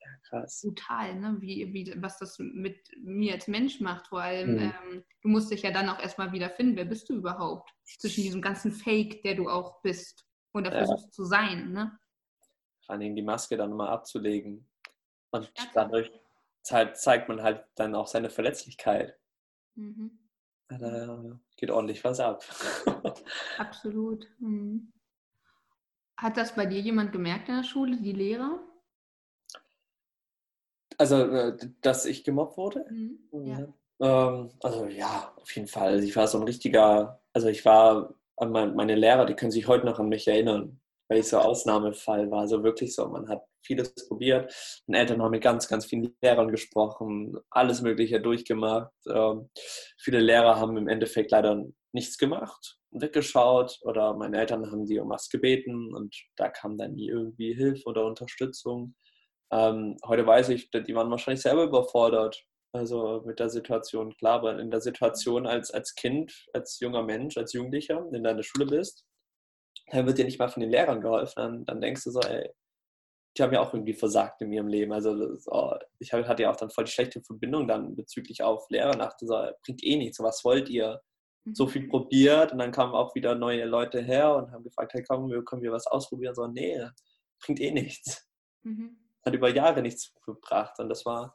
ja, 0.00 0.44
brutal, 0.62 1.16
ne? 1.16 1.36
wie, 1.40 1.72
wie, 1.72 1.94
was 2.02 2.18
das 2.18 2.38
mit 2.38 2.78
mir 3.02 3.34
als 3.34 3.48
Mensch 3.48 3.80
macht. 3.80 4.08
Vor 4.08 4.20
allem, 4.20 4.54
mhm. 4.54 4.58
ähm, 4.58 5.04
du 5.22 5.28
musst 5.28 5.50
dich 5.50 5.62
ja 5.62 5.70
dann 5.70 5.88
auch 5.88 6.00
erstmal 6.00 6.32
wieder 6.32 6.50
finden, 6.50 6.76
wer 6.76 6.84
bist 6.84 7.08
du 7.08 7.14
überhaupt? 7.14 7.70
Zwischen 7.84 8.22
diesem 8.22 8.42
ganzen 8.42 8.72
Fake, 8.72 9.22
der 9.22 9.34
du 9.34 9.48
auch 9.48 9.82
bist 9.82 10.26
und 10.52 10.66
da 10.66 10.72
ja. 10.72 10.78
versuchst 10.78 11.12
zu 11.12 11.24
sein. 11.24 11.72
Ne? 11.72 11.98
Vor 12.86 12.94
allem 12.94 13.14
die 13.14 13.22
Maske 13.22 13.56
dann 13.56 13.72
mal 13.72 13.88
abzulegen. 13.88 14.68
Und 15.32 15.50
ja, 15.56 15.64
dadurch 15.74 16.10
zeigt 16.62 17.28
man 17.28 17.42
halt 17.42 17.64
dann 17.74 17.94
auch 17.94 18.06
seine 18.06 18.30
Verletzlichkeit. 18.30 19.18
Mhm. 19.74 20.18
Da 20.68 21.38
geht 21.56 21.70
ordentlich 21.70 22.04
was 22.04 22.20
ab. 22.20 22.44
Absolut. 23.58 24.26
Mhm. 24.38 24.92
Hat 26.20 26.36
das 26.36 26.54
bei 26.54 26.66
dir 26.66 26.80
jemand 26.80 27.12
gemerkt 27.12 27.48
in 27.48 27.56
der 27.56 27.62
Schule, 27.62 27.96
die 27.96 28.12
Lehrer? 28.12 28.60
Also, 30.98 31.16
äh, 31.16 31.56
dass 31.80 32.04
ich 32.04 32.24
gemobbt 32.24 32.58
wurde? 32.58 32.84
Mhm, 32.90 33.46
ja. 33.46 33.66
Ähm, 34.02 34.50
also 34.62 34.84
ja, 34.84 35.32
auf 35.40 35.50
jeden 35.56 35.66
Fall. 35.66 35.92
Also 35.92 36.06
ich 36.06 36.14
war 36.16 36.28
so 36.28 36.36
ein 36.36 36.44
richtiger, 36.44 37.22
also 37.32 37.48
ich 37.48 37.64
war, 37.64 38.14
meine 38.38 38.96
Lehrer, 38.96 39.24
die 39.24 39.32
können 39.32 39.50
sich 39.50 39.66
heute 39.66 39.86
noch 39.86 39.98
an 39.98 40.10
mich 40.10 40.28
erinnern, 40.28 40.78
weil 41.08 41.20
ich 41.20 41.28
so 41.28 41.38
Ausnahmefall 41.38 42.30
war. 42.30 42.40
Also 42.40 42.62
wirklich 42.62 42.94
so, 42.94 43.08
man 43.08 43.26
hat 43.30 43.42
vieles 43.62 43.94
probiert. 44.06 44.54
Meine 44.86 44.98
Eltern 44.98 45.22
haben 45.22 45.30
mit 45.30 45.42
ganz, 45.42 45.68
ganz 45.68 45.86
vielen 45.86 46.14
Lehrern 46.20 46.50
gesprochen, 46.50 47.38
alles 47.48 47.80
Mögliche 47.80 48.20
durchgemacht. 48.20 48.92
Ähm, 49.08 49.48
viele 49.96 50.20
Lehrer 50.20 50.60
haben 50.60 50.76
im 50.76 50.88
Endeffekt 50.88 51.30
leider 51.30 51.64
nichts 51.92 52.18
gemacht 52.18 52.79
weggeschaut 52.92 53.78
oder 53.82 54.14
meine 54.14 54.38
Eltern 54.38 54.70
haben 54.70 54.86
die 54.86 54.98
um 54.98 55.10
was 55.10 55.28
gebeten 55.28 55.94
und 55.94 56.14
da 56.36 56.48
kam 56.48 56.76
dann 56.76 56.94
nie 56.94 57.08
irgendwie 57.08 57.54
Hilfe 57.54 57.84
oder 57.86 58.04
Unterstützung. 58.04 58.94
Ähm, 59.52 59.96
heute 60.06 60.26
weiß 60.26 60.50
ich, 60.50 60.70
die 60.70 60.94
waren 60.94 61.10
wahrscheinlich 61.10 61.42
selber 61.42 61.64
überfordert. 61.64 62.44
Also 62.72 63.22
mit 63.26 63.40
der 63.40 63.50
Situation, 63.50 64.14
klar, 64.16 64.34
aber 64.34 64.58
in 64.60 64.70
der 64.70 64.80
Situation 64.80 65.46
als, 65.46 65.72
als 65.72 65.94
Kind, 65.94 66.46
als 66.52 66.78
junger 66.78 67.02
Mensch, 67.02 67.36
als 67.36 67.52
Jugendlicher, 67.52 68.06
in 68.12 68.22
deiner 68.22 68.44
Schule 68.44 68.66
bist, 68.66 69.04
dann 69.90 70.06
wird 70.06 70.18
dir 70.18 70.24
nicht 70.24 70.38
mal 70.38 70.48
von 70.48 70.60
den 70.60 70.70
Lehrern 70.70 71.00
geholfen. 71.00 71.34
Dann, 71.36 71.64
dann 71.64 71.80
denkst 71.80 72.04
du 72.04 72.10
so, 72.12 72.20
ey, 72.20 72.48
die 73.36 73.42
haben 73.42 73.52
ja 73.52 73.60
auch 73.60 73.74
irgendwie 73.74 73.94
versagt 73.94 74.40
in 74.42 74.52
ihrem 74.52 74.68
Leben. 74.68 74.92
Also 74.92 75.36
so, 75.36 75.74
ich 75.98 76.12
hatte 76.12 76.42
ja 76.42 76.50
auch 76.50 76.56
dann 76.56 76.70
voll 76.70 76.84
die 76.84 76.92
schlechte 76.92 77.22
Verbindung 77.22 77.66
dann 77.66 77.96
bezüglich 77.96 78.42
auf 78.42 78.68
Lehrer. 78.70 78.92
Dachte 78.92 79.26
so, 79.26 79.34
bringt 79.64 79.82
eh 79.84 79.96
nichts, 79.96 80.20
was 80.20 80.44
wollt 80.44 80.68
ihr? 80.68 81.00
So 81.44 81.66
viel 81.66 81.88
probiert 81.88 82.52
und 82.52 82.58
dann 82.58 82.72
kamen 82.72 82.94
auch 82.94 83.14
wieder 83.14 83.34
neue 83.34 83.64
Leute 83.64 84.00
her 84.00 84.34
und 84.36 84.52
haben 84.52 84.64
gefragt, 84.64 84.92
hey 84.94 85.02
komm, 85.02 85.30
wir 85.30 85.42
können 85.44 85.62
wir 85.62 85.72
was 85.72 85.86
ausprobieren? 85.86 86.34
So, 86.34 86.46
nee, 86.46 86.80
bringt 87.40 87.60
eh 87.60 87.70
nichts. 87.70 88.28
Mhm. 88.62 88.98
Hat 89.24 89.34
über 89.34 89.48
Jahre 89.50 89.82
nichts 89.82 90.12
gebracht 90.24 90.78
und 90.78 90.88
das 90.88 91.04
war 91.06 91.34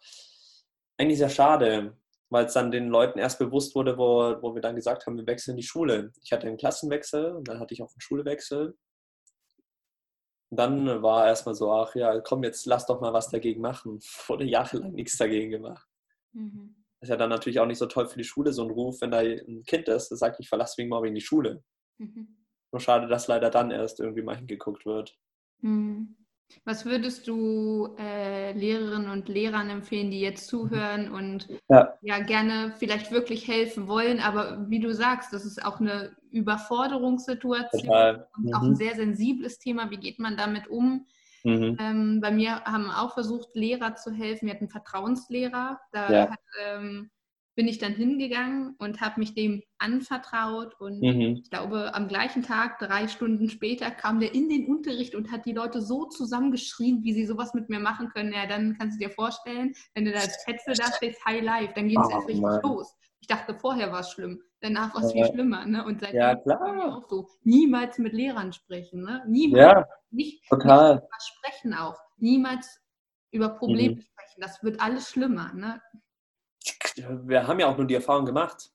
eigentlich 0.97 1.19
sehr 1.19 1.29
schade, 1.29 1.97
weil 2.29 2.45
es 2.45 2.53
dann 2.53 2.71
den 2.71 2.87
Leuten 2.87 3.19
erst 3.19 3.39
bewusst 3.39 3.75
wurde, 3.75 3.97
wo, 3.97 4.41
wo 4.41 4.55
wir 4.55 4.61
dann 4.61 4.75
gesagt 4.75 5.05
haben, 5.05 5.17
wir 5.17 5.27
wechseln 5.27 5.57
die 5.57 5.63
Schule. 5.63 6.11
Ich 6.23 6.31
hatte 6.31 6.47
einen 6.47 6.57
Klassenwechsel 6.57 7.35
und 7.35 7.47
dann 7.47 7.59
hatte 7.59 7.73
ich 7.73 7.81
auch 7.81 7.91
einen 7.91 8.01
Schulwechsel. 8.01 8.77
Und 10.51 10.57
dann 10.57 11.01
war 11.01 11.27
erstmal 11.27 11.55
so, 11.55 11.71
ach 11.71 11.95
ja, 11.95 12.19
komm, 12.21 12.43
jetzt 12.43 12.65
lass 12.65 12.85
doch 12.85 13.01
mal 13.01 13.13
was 13.13 13.29
dagegen 13.29 13.61
machen. 13.61 13.99
Wurde 14.27 14.45
jahrelang 14.45 14.93
nichts 14.93 15.17
dagegen 15.17 15.51
gemacht. 15.51 15.87
Mhm 16.31 16.84
ist 17.05 17.09
ja 17.09 17.17
dann 17.17 17.29
natürlich 17.29 17.59
auch 17.59 17.65
nicht 17.65 17.77
so 17.77 17.85
toll 17.85 18.07
für 18.07 18.17
die 18.17 18.23
Schule, 18.23 18.51
so 18.51 18.63
ein 18.63 18.71
Ruf, 18.71 19.01
wenn 19.01 19.11
da 19.11 19.19
ein 19.19 19.63
Kind 19.65 19.87
ist, 19.87 20.09
das 20.09 20.19
sagt, 20.19 20.39
ich 20.39 20.49
verlasse 20.49 20.77
wegen 20.77 20.89
Mobbing 20.89 21.13
die 21.13 21.21
Schule. 21.21 21.63
Mhm. 21.99 22.27
Nur 22.71 22.79
schade, 22.79 23.07
dass 23.07 23.27
leider 23.27 23.49
dann 23.49 23.71
erst 23.71 23.99
irgendwie 23.99 24.23
mal 24.23 24.35
hingeguckt 24.35 24.85
wird. 24.85 25.15
Mhm. 25.61 26.17
Was 26.63 26.85
würdest 26.85 27.27
du 27.27 27.95
äh, 27.97 28.51
Lehrerinnen 28.53 29.09
und 29.09 29.29
Lehrern 29.29 29.69
empfehlen, 29.69 30.11
die 30.11 30.19
jetzt 30.19 30.47
zuhören 30.47 31.11
und 31.11 31.47
ja. 31.69 31.93
ja. 32.01 32.19
gerne 32.19 32.73
vielleicht 32.77 33.11
wirklich 33.11 33.47
helfen 33.47 33.87
wollen, 33.87 34.19
aber 34.19 34.65
wie 34.69 34.79
du 34.79 34.93
sagst, 34.93 35.33
das 35.33 35.45
ist 35.45 35.63
auch 35.63 35.79
eine 35.79 36.15
Überforderungssituation 36.31 37.87
Total. 37.87 38.27
und 38.37 38.45
mhm. 38.45 38.53
auch 38.53 38.61
ein 38.61 38.69
mhm. 38.69 38.75
sehr 38.75 38.95
sensibles 38.95 39.57
Thema. 39.57 39.89
Wie 39.89 39.97
geht 39.97 40.19
man 40.19 40.37
damit 40.37 40.67
um? 40.67 41.05
Mhm. 41.45 41.77
Ähm, 41.79 42.19
bei 42.21 42.31
mir 42.31 42.63
haben 42.63 42.89
auch 42.89 43.13
versucht, 43.13 43.49
Lehrer 43.53 43.95
zu 43.95 44.11
helfen. 44.11 44.47
Wir 44.47 44.55
hatten 44.55 44.69
Vertrauenslehrer. 44.69 45.79
Da 45.91 46.11
ja. 46.11 46.29
hat 46.31 46.39
ähm, 46.65 47.11
bin 47.55 47.67
ich 47.69 47.77
dann 47.77 47.93
hingegangen 47.93 48.75
und 48.79 48.99
habe 48.99 49.19
mich 49.19 49.33
dem 49.33 49.63
anvertraut. 49.77 50.79
Und 50.79 51.01
mhm. 51.01 51.41
ich 51.43 51.49
glaube, 51.49 51.93
am 51.95 52.07
gleichen 52.07 52.43
Tag, 52.43 52.79
drei 52.79 53.07
Stunden 53.07 53.49
später, 53.49 53.89
kam 53.91 54.19
der 54.19 54.33
in 54.33 54.49
den 54.49 54.67
Unterricht 54.67 55.15
und 55.15 55.31
hat 55.31 55.45
die 55.45 55.53
Leute 55.53 55.81
so 55.81 56.05
zusammengeschrien, 56.05 57.03
wie 57.03 57.13
sie 57.13 57.25
sowas 57.25 57.53
mit 57.53 57.69
mir 57.69 57.79
machen 57.79 58.09
können. 58.09 58.33
Ja, 58.33 58.45
dann 58.45 58.77
kannst 58.77 58.99
du 58.99 59.05
dir 59.05 59.11
vorstellen, 59.11 59.73
wenn 59.93 60.05
du 60.05 60.11
da 60.11 60.19
als 60.19 60.43
Petze 60.45 60.73
da 60.73 60.91
stehst, 60.91 61.23
High 61.25 61.43
Life, 61.43 61.73
dann 61.75 61.87
geht 61.87 61.99
es 61.99 62.07
oh, 62.07 62.11
erst 62.11 62.27
richtig 62.27 62.41
Mann. 62.41 62.61
los. 62.61 62.93
Ich 63.21 63.27
dachte, 63.27 63.55
vorher 63.55 63.91
war 63.91 64.01
es 64.01 64.11
schlimm, 64.11 64.41
danach 64.65 64.93
war 64.95 65.03
es 65.03 65.11
viel 65.11 65.25
schlimmer. 65.25 65.65
Ne? 65.65 65.85
Und 65.85 66.01
seitdem 66.01 66.19
ja, 66.19 66.35
klar. 66.35 66.97
auch 66.97 67.09
so, 67.09 67.29
niemals 67.43 67.97
mit 67.97 68.13
Lehrern 68.13 68.51
sprechen. 68.51 69.03
Ne? 69.03 69.23
Niemals. 69.27 69.61
Ja, 69.61 69.87
nicht, 70.09 70.47
total. 70.49 70.95
Nicht 70.95 71.33
sprechen 71.37 71.73
auch. 71.73 71.97
Niemals 72.17 72.81
über 73.31 73.49
Probleme 73.49 73.95
mhm. 73.95 74.01
sprechen. 74.01 74.41
Das 74.41 74.63
wird 74.63 74.79
alles 74.79 75.09
schlimmer. 75.09 75.53
Ne? 75.53 75.81
wir 76.97 77.45
haben 77.45 77.59
ja 77.59 77.67
auch 77.67 77.77
nur 77.77 77.87
die 77.87 77.95
Erfahrung 77.95 78.25
gemacht. 78.25 78.71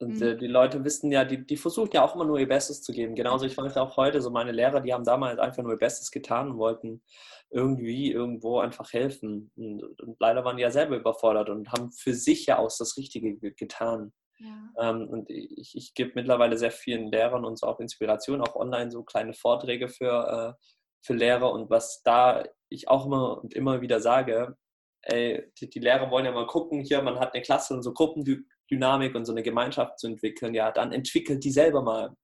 Und 0.00 0.22
äh, 0.22 0.34
mhm. 0.34 0.38
die 0.38 0.46
Leute 0.46 0.84
wissen 0.84 1.10
ja, 1.10 1.24
die, 1.24 1.44
die 1.44 1.56
versuchen 1.56 1.90
ja 1.92 2.04
auch 2.04 2.14
immer 2.14 2.24
nur 2.24 2.38
ihr 2.38 2.48
Bestes 2.48 2.82
zu 2.82 2.92
geben. 2.92 3.16
Genauso, 3.16 3.46
ich 3.46 3.56
weiß 3.56 3.76
auch 3.78 3.96
heute, 3.96 4.22
so 4.22 4.30
meine 4.30 4.52
Lehrer, 4.52 4.80
die 4.80 4.94
haben 4.94 5.02
damals 5.02 5.40
einfach 5.40 5.62
nur 5.62 5.72
ihr 5.72 5.78
Bestes 5.78 6.12
getan 6.12 6.52
und 6.52 6.58
wollten 6.58 7.02
irgendwie 7.50 8.12
irgendwo 8.12 8.60
einfach 8.60 8.92
helfen. 8.92 9.50
Und, 9.56 10.00
und 10.00 10.16
leider 10.20 10.44
waren 10.44 10.56
die 10.56 10.62
ja 10.62 10.70
selber 10.70 10.96
überfordert 10.96 11.50
und 11.50 11.72
haben 11.72 11.90
für 11.90 12.14
sich 12.14 12.46
ja 12.46 12.58
auch 12.58 12.70
das 12.78 12.96
Richtige 12.96 13.36
getan. 13.54 14.12
Ja. 14.38 14.90
Ähm, 14.90 15.08
und 15.08 15.30
ich, 15.30 15.74
ich 15.74 15.94
gebe 15.94 16.12
mittlerweile 16.14 16.56
sehr 16.56 16.70
vielen 16.70 17.10
Lehrern 17.10 17.44
und 17.44 17.58
so 17.58 17.66
auch 17.66 17.80
Inspiration, 17.80 18.40
auch 18.40 18.54
online 18.56 18.90
so 18.90 19.02
kleine 19.02 19.34
Vorträge 19.34 19.88
für, 19.88 20.56
äh, 20.58 20.64
für 21.04 21.14
Lehrer. 21.14 21.52
Und 21.52 21.70
was 21.70 22.02
da 22.04 22.44
ich 22.68 22.88
auch 22.88 23.06
immer 23.06 23.42
und 23.42 23.54
immer 23.54 23.80
wieder 23.80 24.00
sage, 24.00 24.56
ey, 25.02 25.50
die, 25.58 25.70
die, 25.70 25.80
Lehrer 25.80 26.10
wollen 26.10 26.26
ja 26.26 26.32
mal 26.32 26.46
gucken, 26.46 26.80
hier, 26.80 27.02
man 27.02 27.18
hat 27.18 27.34
eine 27.34 27.42
Klasse 27.42 27.74
und 27.74 27.82
so 27.82 27.92
Gruppendynamik 27.92 29.14
und 29.14 29.24
so 29.24 29.32
eine 29.32 29.42
Gemeinschaft 29.42 29.98
zu 29.98 30.06
entwickeln, 30.06 30.54
ja, 30.54 30.70
dann 30.70 30.92
entwickelt 30.92 31.42
die 31.44 31.50
selber 31.50 31.82
mal. 31.82 32.14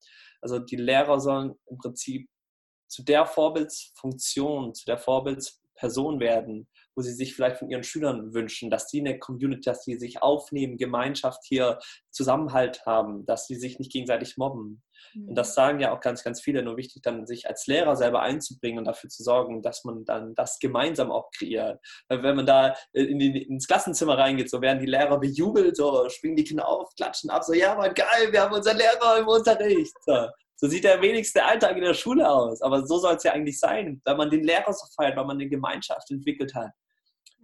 Also 0.41 0.59
die 0.59 0.77
Lehrer 0.77 1.21
sollen 1.21 1.55
im 1.67 1.79
Prinzip 1.79 2.29
zu 2.89 3.03
der 3.03 3.27
Vorbildsfunktion, 3.27 4.75
zu 4.75 4.85
der 4.85 4.99
Vorbildsperson 5.75 6.21
werden, 6.21 6.69
wo 6.97 7.03
sie 7.03 7.13
sich 7.13 7.35
vielleicht 7.35 7.59
von 7.59 7.71
ihren 7.71 7.83
Schülern 7.83 8.35
wünschen, 8.35 8.71
dass 8.71 8.89
sie 8.89 9.01
eine 9.01 9.19
Community, 9.19 9.63
dass 9.63 9.85
sie 9.85 9.99
sich 9.99 10.23
aufnehmen, 10.23 10.77
Gemeinschaft 10.77 11.43
hier, 11.45 11.79
Zusammenhalt 12.11 12.87
haben, 12.87 13.27
dass 13.27 13.47
sie 13.47 13.57
sich 13.57 13.79
nicht 13.79 13.93
gegenseitig 13.93 14.37
mobben. 14.37 14.83
Und 15.15 15.35
das 15.35 15.51
mhm. 15.51 15.55
sagen 15.55 15.81
ja 15.81 15.93
auch 15.93 16.01
ganz, 16.01 16.23
ganz 16.23 16.41
viele. 16.41 16.63
Nur 16.63 16.77
wichtig, 16.77 17.03
dann 17.03 17.27
sich 17.27 17.49
als 17.49 17.67
Lehrer 17.67 17.97
selber 17.97 18.23
einzubringen 18.23 18.79
und 18.79 18.85
dafür 18.85 19.11
zu 19.11 19.23
sorgen, 19.23 19.63
dass 19.63 19.85
man 19.85 20.05
dann 20.05 20.35
das 20.35 20.59
gemeinsam 20.59 21.11
auch 21.11 21.31
kreiert. 21.37 21.81
Weil 22.09 22.23
wenn 22.23 22.37
man 22.37 22.47
da 22.47 22.75
in 22.93 23.19
die, 23.19 23.43
ins 23.43 23.67
Klassenzimmer 23.67 24.17
reingeht, 24.17 24.51
so 24.51 24.61
werden 24.61 24.81
die 24.81 24.87
Lehrer 24.87 25.19
bejubelt, 25.19 25.77
so 25.77 26.09
springen 26.09 26.37
die 26.37 26.45
Kinder 26.45 26.69
auf, 26.69 26.95
klatschen 26.97 27.31
ab, 27.31 27.45
so 27.45 27.53
ja, 27.53 27.75
Mann, 27.75 27.95
geil, 27.95 28.33
wir 28.33 28.43
haben 28.43 28.55
unseren 28.55 28.77
Lehrer 28.77 29.19
im 29.19 29.27
Unterricht. 29.27 29.95
So. 30.07 30.29
So 30.65 30.71
sieht 30.71 30.85
der 30.85 31.03
wenigste 31.03 31.45
Alltag 31.45 31.77
in 31.77 31.83
der 31.83 31.93
Schule 31.93 32.27
aus. 32.27 32.63
Aber 32.63 32.87
so 32.87 32.97
soll 32.97 33.17
es 33.17 33.23
ja 33.23 33.33
eigentlich 33.33 33.61
sein, 33.61 34.01
weil 34.07 34.17
man 34.17 34.31
den 34.31 34.45
Lehrer 34.45 34.73
so 34.73 34.87
feiert, 34.97 35.15
weil 35.15 35.27
man 35.27 35.37
eine 35.37 35.47
Gemeinschaft 35.47 36.11
entwickelt 36.11 36.55
hat. 36.55 36.71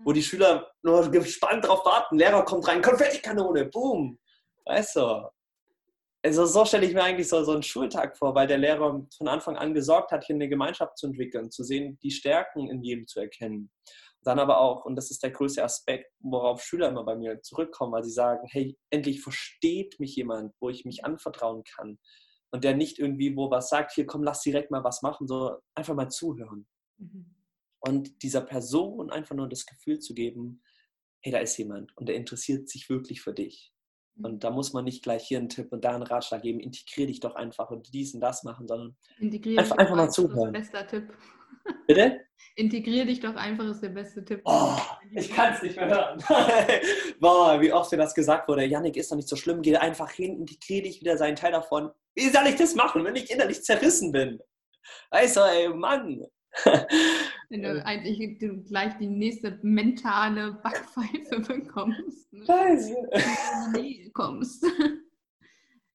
Wo 0.04 0.12
die 0.12 0.22
Schüler 0.22 0.70
nur 0.82 1.10
gespannt 1.10 1.66
drauf 1.66 1.84
warten, 1.84 2.16
Lehrer 2.16 2.42
kommt 2.46 2.66
rein, 2.66 2.80
Konfettikanone, 2.80 3.66
boom. 3.66 4.18
Weißt 4.64 4.96
du? 4.96 5.28
also 6.22 6.46
so 6.46 6.64
stelle 6.64 6.86
ich 6.86 6.94
mir 6.94 7.02
eigentlich 7.02 7.28
so, 7.28 7.44
so 7.44 7.52
einen 7.52 7.62
Schultag 7.62 8.16
vor, 8.16 8.34
weil 8.34 8.46
der 8.46 8.56
Lehrer 8.56 9.06
von 9.14 9.28
Anfang 9.28 9.58
an 9.58 9.74
gesorgt 9.74 10.12
hat, 10.12 10.24
hier 10.24 10.36
eine 10.36 10.48
Gemeinschaft 10.48 10.96
zu 10.96 11.08
entwickeln, 11.08 11.50
zu 11.50 11.62
sehen, 11.62 11.98
die 12.02 12.10
Stärken 12.10 12.70
in 12.70 12.82
jedem 12.82 13.06
zu 13.06 13.20
erkennen. 13.20 13.70
Dann 14.22 14.38
aber 14.38 14.62
auch, 14.62 14.86
und 14.86 14.96
das 14.96 15.10
ist 15.10 15.22
der 15.22 15.30
größte 15.30 15.62
Aspekt, 15.62 16.10
worauf 16.20 16.62
Schüler 16.62 16.88
immer 16.88 17.04
bei 17.04 17.16
mir 17.16 17.42
zurückkommen, 17.42 17.92
weil 17.92 18.04
sie 18.04 18.12
sagen, 18.12 18.46
hey, 18.50 18.78
endlich 18.88 19.20
versteht 19.20 20.00
mich 20.00 20.16
jemand, 20.16 20.54
wo 20.58 20.70
ich 20.70 20.86
mich 20.86 21.04
anvertrauen 21.04 21.64
kann. 21.64 21.98
Und 22.52 22.64
der 22.64 22.76
nicht 22.76 22.98
irgendwie 22.98 23.36
wo 23.36 23.50
was 23.50 23.68
sagt, 23.68 23.92
hier 23.92 24.06
komm, 24.06 24.22
lass 24.22 24.42
direkt 24.42 24.70
mal 24.70 24.84
was 24.84 25.02
machen, 25.02 25.28
so 25.28 25.58
einfach 25.74 25.94
mal 25.94 26.08
zuhören. 26.08 26.66
Mhm. 26.98 27.34
Und 27.80 28.22
dieser 28.22 28.42
Person 28.42 29.10
einfach 29.10 29.34
nur 29.34 29.48
das 29.48 29.66
Gefühl 29.66 30.00
zu 30.00 30.14
geben, 30.14 30.62
hey, 31.22 31.32
da 31.32 31.38
ist 31.38 31.56
jemand 31.56 31.96
und 31.96 32.08
der 32.08 32.16
interessiert 32.16 32.68
sich 32.68 32.88
wirklich 32.88 33.22
für 33.22 33.32
dich. 33.32 33.72
Und 34.22 34.44
da 34.44 34.50
muss 34.50 34.72
man 34.72 34.84
nicht 34.84 35.02
gleich 35.02 35.26
hier 35.26 35.38
einen 35.38 35.48
Tipp 35.48 35.72
und 35.72 35.84
da 35.84 35.94
einen 35.94 36.02
Ratschlag 36.02 36.42
geben, 36.42 36.60
integriere 36.60 37.06
dich 37.06 37.20
doch 37.20 37.36
einfach 37.36 37.70
und 37.70 37.92
dies 37.94 38.14
und 38.14 38.20
das 38.20 38.42
machen, 38.42 38.68
sondern 38.68 38.96
einfach, 39.20 39.78
einfach 39.78 39.96
mal 39.96 40.10
zuhören. 40.10 40.52
Das 40.52 40.64
ist 40.64 40.74
der 40.74 40.80
beste 40.80 41.00
Tipp. 41.00 41.14
Bitte? 41.86 42.20
Integriere 42.56 43.06
dich 43.06 43.20
doch 43.20 43.36
einfach 43.36 43.64
ist 43.64 43.80
der 43.80 43.90
beste 43.90 44.24
Tipp. 44.24 44.42
Oh, 44.44 44.76
ich 45.12 45.30
kann 45.30 45.54
es 45.54 45.62
nicht 45.62 45.76
mehr 45.76 45.88
hören. 45.88 46.22
Boah, 47.20 47.60
wie 47.60 47.72
oft 47.72 47.90
mir 47.90 47.98
das 47.98 48.14
gesagt 48.14 48.48
wurde, 48.48 48.64
Yannick 48.64 48.96
ist 48.96 49.10
doch 49.10 49.16
nicht 49.16 49.28
so 49.28 49.36
schlimm, 49.36 49.62
geh 49.62 49.76
einfach 49.76 50.10
hin, 50.10 50.36
integriere 50.38 50.82
dich 50.82 51.00
wieder 51.00 51.16
seinen 51.16 51.36
Teil 51.36 51.52
davon. 51.52 51.90
Wie 52.14 52.28
soll 52.28 52.46
ich 52.48 52.56
das 52.56 52.74
machen, 52.74 53.04
wenn 53.04 53.16
ich 53.16 53.30
innerlich 53.30 53.62
zerrissen 53.62 54.12
bin? 54.12 54.40
Weißt 55.10 55.36
du, 55.36 55.40
ey, 55.40 55.68
Mann, 55.68 56.26
wenn 57.48 57.62
du 57.62 57.84
eigentlich 57.84 58.38
du 58.38 58.62
gleich 58.62 58.96
die 58.98 59.06
nächste 59.06 59.58
mentale 59.62 60.52
Backpfeife 60.62 61.40
bekommst. 61.48 62.32
Ne? 62.32 62.44
Scheiße. 62.44 62.94
Wenn 63.72 64.12
kommst. 64.12 64.66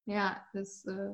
ja, 0.06 0.46
das. 0.54 0.86
Äh, 0.86 1.12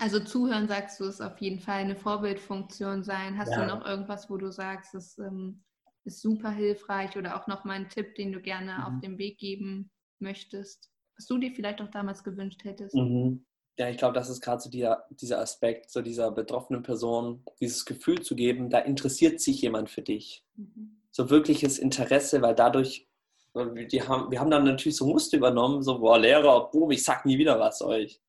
also 0.00 0.20
zuhören, 0.20 0.68
sagst 0.68 0.98
du, 1.00 1.04
ist 1.04 1.20
auf 1.20 1.38
jeden 1.38 1.60
Fall 1.60 1.80
eine 1.80 1.96
Vorbildfunktion 1.96 3.02
sein. 3.02 3.38
Hast 3.38 3.52
ja. 3.52 3.60
du 3.60 3.66
noch 3.66 3.86
irgendwas, 3.86 4.30
wo 4.30 4.36
du 4.36 4.50
sagst, 4.50 4.94
das 4.94 5.18
ähm, 5.18 5.62
ist 6.04 6.20
super 6.20 6.50
hilfreich 6.50 7.16
oder 7.16 7.40
auch 7.40 7.46
noch 7.46 7.64
mal 7.64 7.74
einen 7.74 7.88
Tipp, 7.88 8.14
den 8.14 8.32
du 8.32 8.40
gerne 8.40 8.72
mhm. 8.72 8.84
auf 8.84 9.00
den 9.00 9.18
Weg 9.18 9.38
geben 9.38 9.90
möchtest, 10.18 10.90
was 11.16 11.26
du 11.26 11.38
dir 11.38 11.52
vielleicht 11.52 11.80
auch 11.80 11.90
damals 11.90 12.24
gewünscht 12.24 12.64
hättest? 12.64 12.94
Mhm 12.94 13.44
ja, 13.80 13.88
ich 13.88 13.96
glaube, 13.96 14.12
das 14.12 14.28
ist 14.28 14.42
gerade 14.42 14.60
so 14.60 14.68
dieser, 14.68 15.06
dieser 15.08 15.40
Aspekt, 15.40 15.90
so 15.90 16.02
dieser 16.02 16.30
betroffenen 16.30 16.82
Person, 16.82 17.42
dieses 17.60 17.86
Gefühl 17.86 18.20
zu 18.20 18.36
geben, 18.36 18.68
da 18.68 18.78
interessiert 18.78 19.40
sich 19.40 19.62
jemand 19.62 19.88
für 19.88 20.02
dich. 20.02 20.44
Mhm. 20.54 21.00
So 21.10 21.30
wirkliches 21.30 21.78
Interesse, 21.78 22.42
weil 22.42 22.54
dadurch, 22.54 23.08
die 23.54 24.02
haben, 24.02 24.30
wir 24.30 24.38
haben 24.38 24.50
dann 24.50 24.64
natürlich 24.64 24.96
so 24.96 25.06
Muster 25.06 25.38
übernommen, 25.38 25.82
so, 25.82 25.98
boah, 25.98 26.18
Lehrer, 26.18 26.70
boom, 26.70 26.90
ich 26.90 27.02
sag 27.02 27.24
nie 27.24 27.38
wieder 27.38 27.58
was 27.58 27.80
euch. 27.80 28.20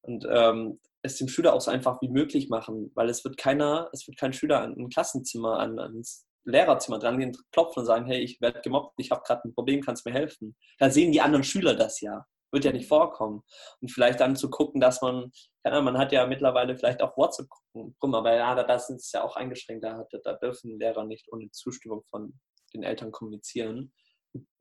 Und 0.00 0.26
ähm, 0.30 0.78
es 1.06 1.16
dem 1.16 1.28
Schüler 1.28 1.54
auch 1.54 1.60
so 1.60 1.70
einfach 1.70 2.00
wie 2.02 2.08
möglich 2.08 2.48
machen, 2.48 2.92
weil 2.94 3.08
es 3.08 3.24
wird 3.24 3.36
keiner, 3.36 3.88
es 3.92 4.06
wird 4.06 4.18
kein 4.18 4.32
Schüler 4.32 4.60
an 4.60 4.74
ein 4.76 4.88
Klassenzimmer, 4.88 5.58
an, 5.58 5.78
ans 5.78 6.26
Lehrerzimmer 6.44 6.98
dran 6.98 7.18
gehen, 7.18 7.36
klopfen 7.52 7.80
und 7.80 7.86
sagen, 7.86 8.06
hey, 8.06 8.20
ich 8.20 8.40
werde 8.40 8.60
gemobbt, 8.60 8.94
ich 8.98 9.10
habe 9.10 9.22
gerade 9.26 9.42
ein 9.44 9.54
Problem, 9.54 9.80
kannst 9.80 10.06
du 10.06 10.10
mir 10.10 10.16
helfen? 10.16 10.56
Da 10.78 10.90
sehen 10.90 11.12
die 11.12 11.20
anderen 11.20 11.44
Schüler 11.44 11.74
das 11.74 12.00
ja 12.00 12.24
wird 12.52 12.64
ja 12.64 12.72
nicht 12.72 12.88
vorkommen. 12.88 13.42
Und 13.80 13.90
vielleicht 13.90 14.20
dann 14.20 14.36
zu 14.36 14.50
gucken, 14.50 14.80
dass 14.80 15.02
man, 15.02 15.30
ja, 15.64 15.80
man 15.80 15.98
hat 15.98 16.12
ja 16.12 16.26
mittlerweile 16.26 16.76
vielleicht 16.76 17.02
auch 17.02 17.16
WhatsApp-Gruppen, 17.16 18.14
aber 18.14 18.34
ja, 18.34 18.54
da 18.62 18.78
sind 18.78 18.96
es 18.96 19.12
ja 19.12 19.22
auch 19.22 19.36
eingeschränkt, 19.36 19.84
da, 19.84 20.06
da, 20.24 20.32
dürfen 20.34 20.78
Lehrer 20.78 21.04
nicht 21.04 21.30
ohne 21.32 21.50
Zustimmung 21.50 22.02
von 22.10 22.38
den 22.74 22.82
Eltern 22.82 23.12
kommunizieren. 23.12 23.92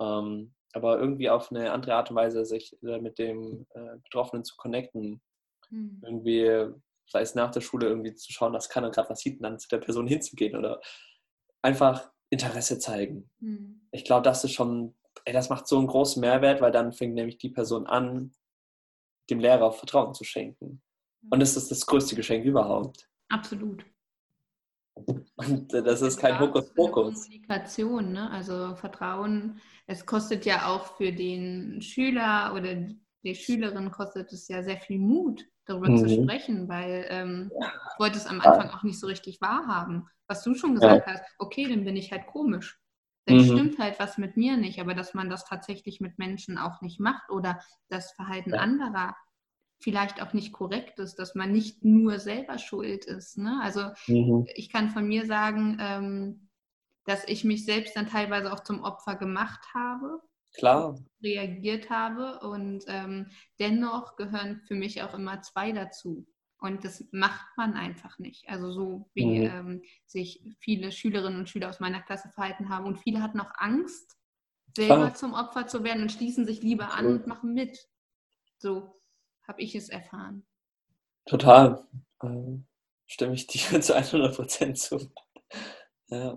Ähm, 0.01 0.53
aber 0.73 0.99
irgendwie 0.99 1.29
auf 1.29 1.51
eine 1.51 1.71
andere 1.71 1.95
Art 1.95 2.09
und 2.09 2.17
Weise 2.17 2.45
sich 2.45 2.75
äh, 2.83 2.99
mit 2.99 3.17
dem 3.17 3.65
äh, 3.73 3.97
Betroffenen 4.03 4.43
zu 4.43 4.55
connecten. 4.57 5.21
Mhm. 5.75 6.01
Irgendwie, 6.03 6.73
sei 7.07 7.21
es 7.21 7.35
nach 7.35 7.51
der 7.51 7.61
Schule, 7.61 7.87
irgendwie 7.87 8.15
zu 8.15 8.31
schauen, 8.31 8.53
was 8.53 8.69
kann 8.69 8.83
er 8.83 8.91
gerade 8.91 9.09
was 9.09 9.19
sieht 9.19 9.37
und 9.37 9.43
dann 9.43 9.59
zu 9.59 9.67
der 9.69 9.79
Person 9.79 10.07
hinzugehen 10.07 10.55
oder 10.55 10.81
einfach 11.61 12.11
Interesse 12.29 12.79
zeigen. 12.79 13.29
Mhm. 13.39 13.87
Ich 13.91 14.03
glaube, 14.03 14.23
das 14.23 14.43
ist 14.43 14.53
schon 14.53 14.95
ey, 15.23 15.33
das 15.33 15.49
macht 15.49 15.67
so 15.67 15.77
einen 15.77 15.87
großen 15.87 16.19
Mehrwert, 16.19 16.61
weil 16.61 16.71
dann 16.71 16.93
fängt 16.93 17.15
nämlich 17.15 17.37
die 17.37 17.49
Person 17.49 17.87
an, 17.87 18.33
dem 19.29 19.39
Lehrer 19.39 19.71
Vertrauen 19.71 20.13
zu 20.13 20.23
schenken. 20.23 20.81
Und 21.31 21.39
das 21.39 21.57
ist 21.57 21.71
das 21.71 21.85
größte 21.85 22.15
Geschenk 22.15 22.45
überhaupt. 22.45 23.09
Absolut. 23.29 23.83
Und 24.93 25.73
das 25.73 26.01
ist 26.01 26.19
kein 26.19 26.39
Hokuspokus. 26.39 27.23
Kommunikation, 27.23 28.13
ne? 28.13 28.29
also 28.29 28.75
Vertrauen. 28.75 29.59
Es 29.87 30.05
kostet 30.05 30.45
ja 30.45 30.67
auch 30.67 30.95
für 30.95 31.11
den 31.11 31.81
Schüler 31.81 32.53
oder 32.55 32.75
die 33.23 33.35
Schülerin 33.35 33.91
kostet 33.91 34.31
es 34.31 34.47
ja 34.47 34.63
sehr 34.63 34.77
viel 34.77 34.99
Mut, 34.99 35.43
darüber 35.65 35.89
mhm. 35.89 35.97
zu 35.97 36.09
sprechen, 36.09 36.67
weil 36.67 37.05
ähm, 37.09 37.51
ich 37.53 37.99
wollte 37.99 38.17
es 38.17 38.27
am 38.27 38.41
Anfang 38.41 38.69
auch 38.69 38.83
nicht 38.83 38.99
so 38.99 39.07
richtig 39.07 39.41
wahrhaben. 39.41 40.07
Was 40.27 40.43
du 40.43 40.55
schon 40.55 40.75
gesagt 40.75 41.07
ja. 41.07 41.13
hast, 41.13 41.23
okay, 41.37 41.67
dann 41.67 41.85
bin 41.85 41.95
ich 41.95 42.11
halt 42.11 42.27
komisch 42.27 42.79
dann 43.25 43.37
mhm. 43.37 43.43
stimmt 43.45 43.79
halt 43.79 43.99
was 43.99 44.17
mit 44.17 44.37
mir 44.37 44.55
nicht, 44.55 44.79
aber 44.79 44.93
dass 44.93 45.13
man 45.13 45.29
das 45.29 45.45
tatsächlich 45.45 45.99
mit 45.99 46.19
Menschen 46.19 46.57
auch 46.57 46.81
nicht 46.81 46.99
macht 46.99 47.29
oder 47.29 47.59
das 47.89 48.11
Verhalten 48.11 48.51
ja. 48.51 48.59
anderer 48.59 49.15
vielleicht 49.79 50.21
auch 50.21 50.33
nicht 50.33 50.53
korrekt 50.53 50.99
ist, 50.99 51.15
dass 51.15 51.35
man 51.35 51.51
nicht 51.51 51.83
nur 51.83 52.19
selber 52.19 52.57
schuld 52.59 53.05
ist. 53.05 53.37
Ne? 53.37 53.59
Also 53.61 53.89
mhm. 54.07 54.47
ich 54.53 54.71
kann 54.71 54.89
von 54.89 55.07
mir 55.07 55.25
sagen, 55.25 55.77
ähm, 55.81 56.49
dass 57.05 57.27
ich 57.27 57.43
mich 57.43 57.65
selbst 57.65 57.95
dann 57.95 58.07
teilweise 58.07 58.53
auch 58.53 58.61
zum 58.61 58.83
Opfer 58.83 59.15
gemacht 59.15 59.61
habe. 59.73 60.21
Klar. 60.57 60.97
Reagiert 61.21 61.89
habe 61.89 62.39
und 62.39 62.83
ähm, 62.87 63.31
dennoch 63.59 64.15
gehören 64.15 64.61
für 64.67 64.75
mich 64.75 65.01
auch 65.01 65.13
immer 65.13 65.41
zwei 65.41 65.71
dazu. 65.71 66.27
Und 66.59 66.83
das 66.83 67.03
macht 67.11 67.45
man 67.57 67.73
einfach 67.73 68.17
nicht. 68.17 68.47
Also 68.49 68.71
so 68.71 69.09
wie 69.13 69.39
mhm. 69.39 69.45
ähm, 69.45 69.81
sich 70.05 70.41
viele 70.59 70.91
Schülerinnen 70.91 71.39
und 71.39 71.49
Schüler 71.49 71.69
aus 71.69 71.79
meiner 71.79 72.01
Klasse 72.01 72.29
verhalten 72.29 72.69
haben. 72.69 72.85
Und 72.85 72.99
viele 72.99 73.21
hatten 73.21 73.39
auch 73.39 73.51
Angst, 73.55 74.17
selber 74.75 75.07
ah. 75.07 75.13
zum 75.13 75.33
Opfer 75.33 75.67
zu 75.67 75.83
werden 75.83 76.03
und 76.03 76.11
schließen 76.11 76.45
sich 76.45 76.61
lieber 76.61 76.93
an 76.93 77.05
und 77.07 77.27
machen 77.27 77.53
mit. 77.53 77.87
So 78.57 78.99
habe 79.47 79.61
ich 79.61 79.75
es 79.75 79.89
erfahren. 79.89 80.45
Total. 81.25 81.85
Ähm, 82.23 82.67
stimme 83.05 83.33
ich 83.33 83.47
dir 83.47 83.59
zu 83.81 83.95
100 83.95 84.35
Prozent 84.35 84.77
zu. 84.77 85.11
Ja. 86.07 86.35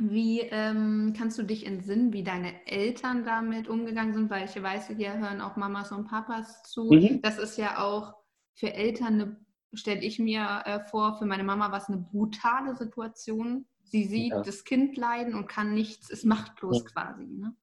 Wie 0.00 0.40
ähm, 0.40 1.14
kannst 1.16 1.38
du 1.38 1.42
dich 1.42 1.66
entsinnen, 1.66 2.12
wie 2.12 2.22
deine 2.22 2.66
Eltern 2.66 3.24
damit 3.24 3.68
umgegangen 3.68 4.14
sind? 4.14 4.30
Weil 4.30 4.44
ich 4.44 4.62
weiß, 4.62 4.88
hier 4.96 5.18
hören 5.18 5.40
auch 5.40 5.56
Mamas 5.56 5.92
und 5.92 6.06
Papas 6.06 6.62
zu. 6.64 6.84
Mhm. 6.84 7.20
Das 7.22 7.38
ist 7.38 7.56
ja 7.58 7.84
auch 7.84 8.14
für 8.54 8.72
Eltern, 8.72 9.44
stelle 9.72 10.02
ich 10.02 10.18
mir 10.18 10.62
äh, 10.64 10.80
vor, 10.80 11.18
für 11.18 11.26
meine 11.26 11.44
Mama 11.44 11.70
war 11.70 11.78
es 11.78 11.88
eine 11.88 11.98
brutale 11.98 12.74
Situation. 12.76 13.66
Sie 13.84 14.04
sieht 14.04 14.32
ja. 14.32 14.42
das 14.42 14.64
Kind 14.64 14.96
leiden 14.96 15.34
und 15.34 15.48
kann 15.48 15.74
nichts, 15.74 16.10
ist 16.10 16.24
machtlos 16.24 16.78
ja. 16.78 16.90
quasi. 16.90 17.24
Ne? 17.24 17.54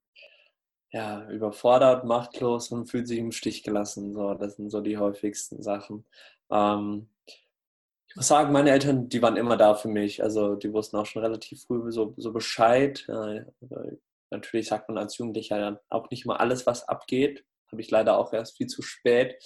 Ja, 0.91 1.29
überfordert, 1.29 2.05
machtlos 2.05 2.71
und 2.71 2.87
fühlt 2.87 3.07
sich 3.07 3.19
im 3.19 3.31
Stich 3.31 3.63
gelassen. 3.63 4.13
So, 4.13 4.33
das 4.33 4.55
sind 4.55 4.69
so 4.69 4.81
die 4.81 4.97
häufigsten 4.97 5.61
Sachen. 5.61 6.05
Ähm, 6.49 7.09
muss 8.15 8.27
sagen, 8.27 8.51
meine 8.51 8.71
Eltern, 8.71 9.09
die 9.09 9.21
waren 9.21 9.37
immer 9.37 9.57
da 9.57 9.75
für 9.75 9.89
mich. 9.89 10.23
Also 10.23 10.55
die 10.55 10.71
wussten 10.73 10.97
auch 10.97 11.05
schon 11.05 11.21
relativ 11.21 11.63
früh 11.63 11.91
so, 11.91 12.13
so 12.17 12.31
Bescheid. 12.31 13.05
Äh, 13.09 13.45
natürlich 14.31 14.67
sagt 14.67 14.89
man 14.89 14.97
als 14.97 15.17
Jugendlicher 15.17 15.81
auch 15.89 16.09
nicht 16.09 16.25
mal 16.25 16.37
alles, 16.37 16.65
was 16.65 16.87
abgeht. 16.87 17.45
Habe 17.71 17.81
ich 17.81 17.91
leider 17.91 18.17
auch 18.17 18.33
erst 18.33 18.57
viel 18.57 18.67
zu 18.67 18.81
spät 18.81 19.37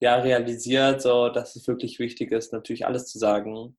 ja 0.00 0.16
realisiert, 0.16 1.02
so, 1.02 1.28
dass 1.28 1.56
es 1.56 1.66
wirklich 1.66 1.98
wichtig 1.98 2.32
ist, 2.32 2.52
natürlich 2.52 2.86
alles 2.86 3.06
zu 3.06 3.18
sagen. 3.18 3.76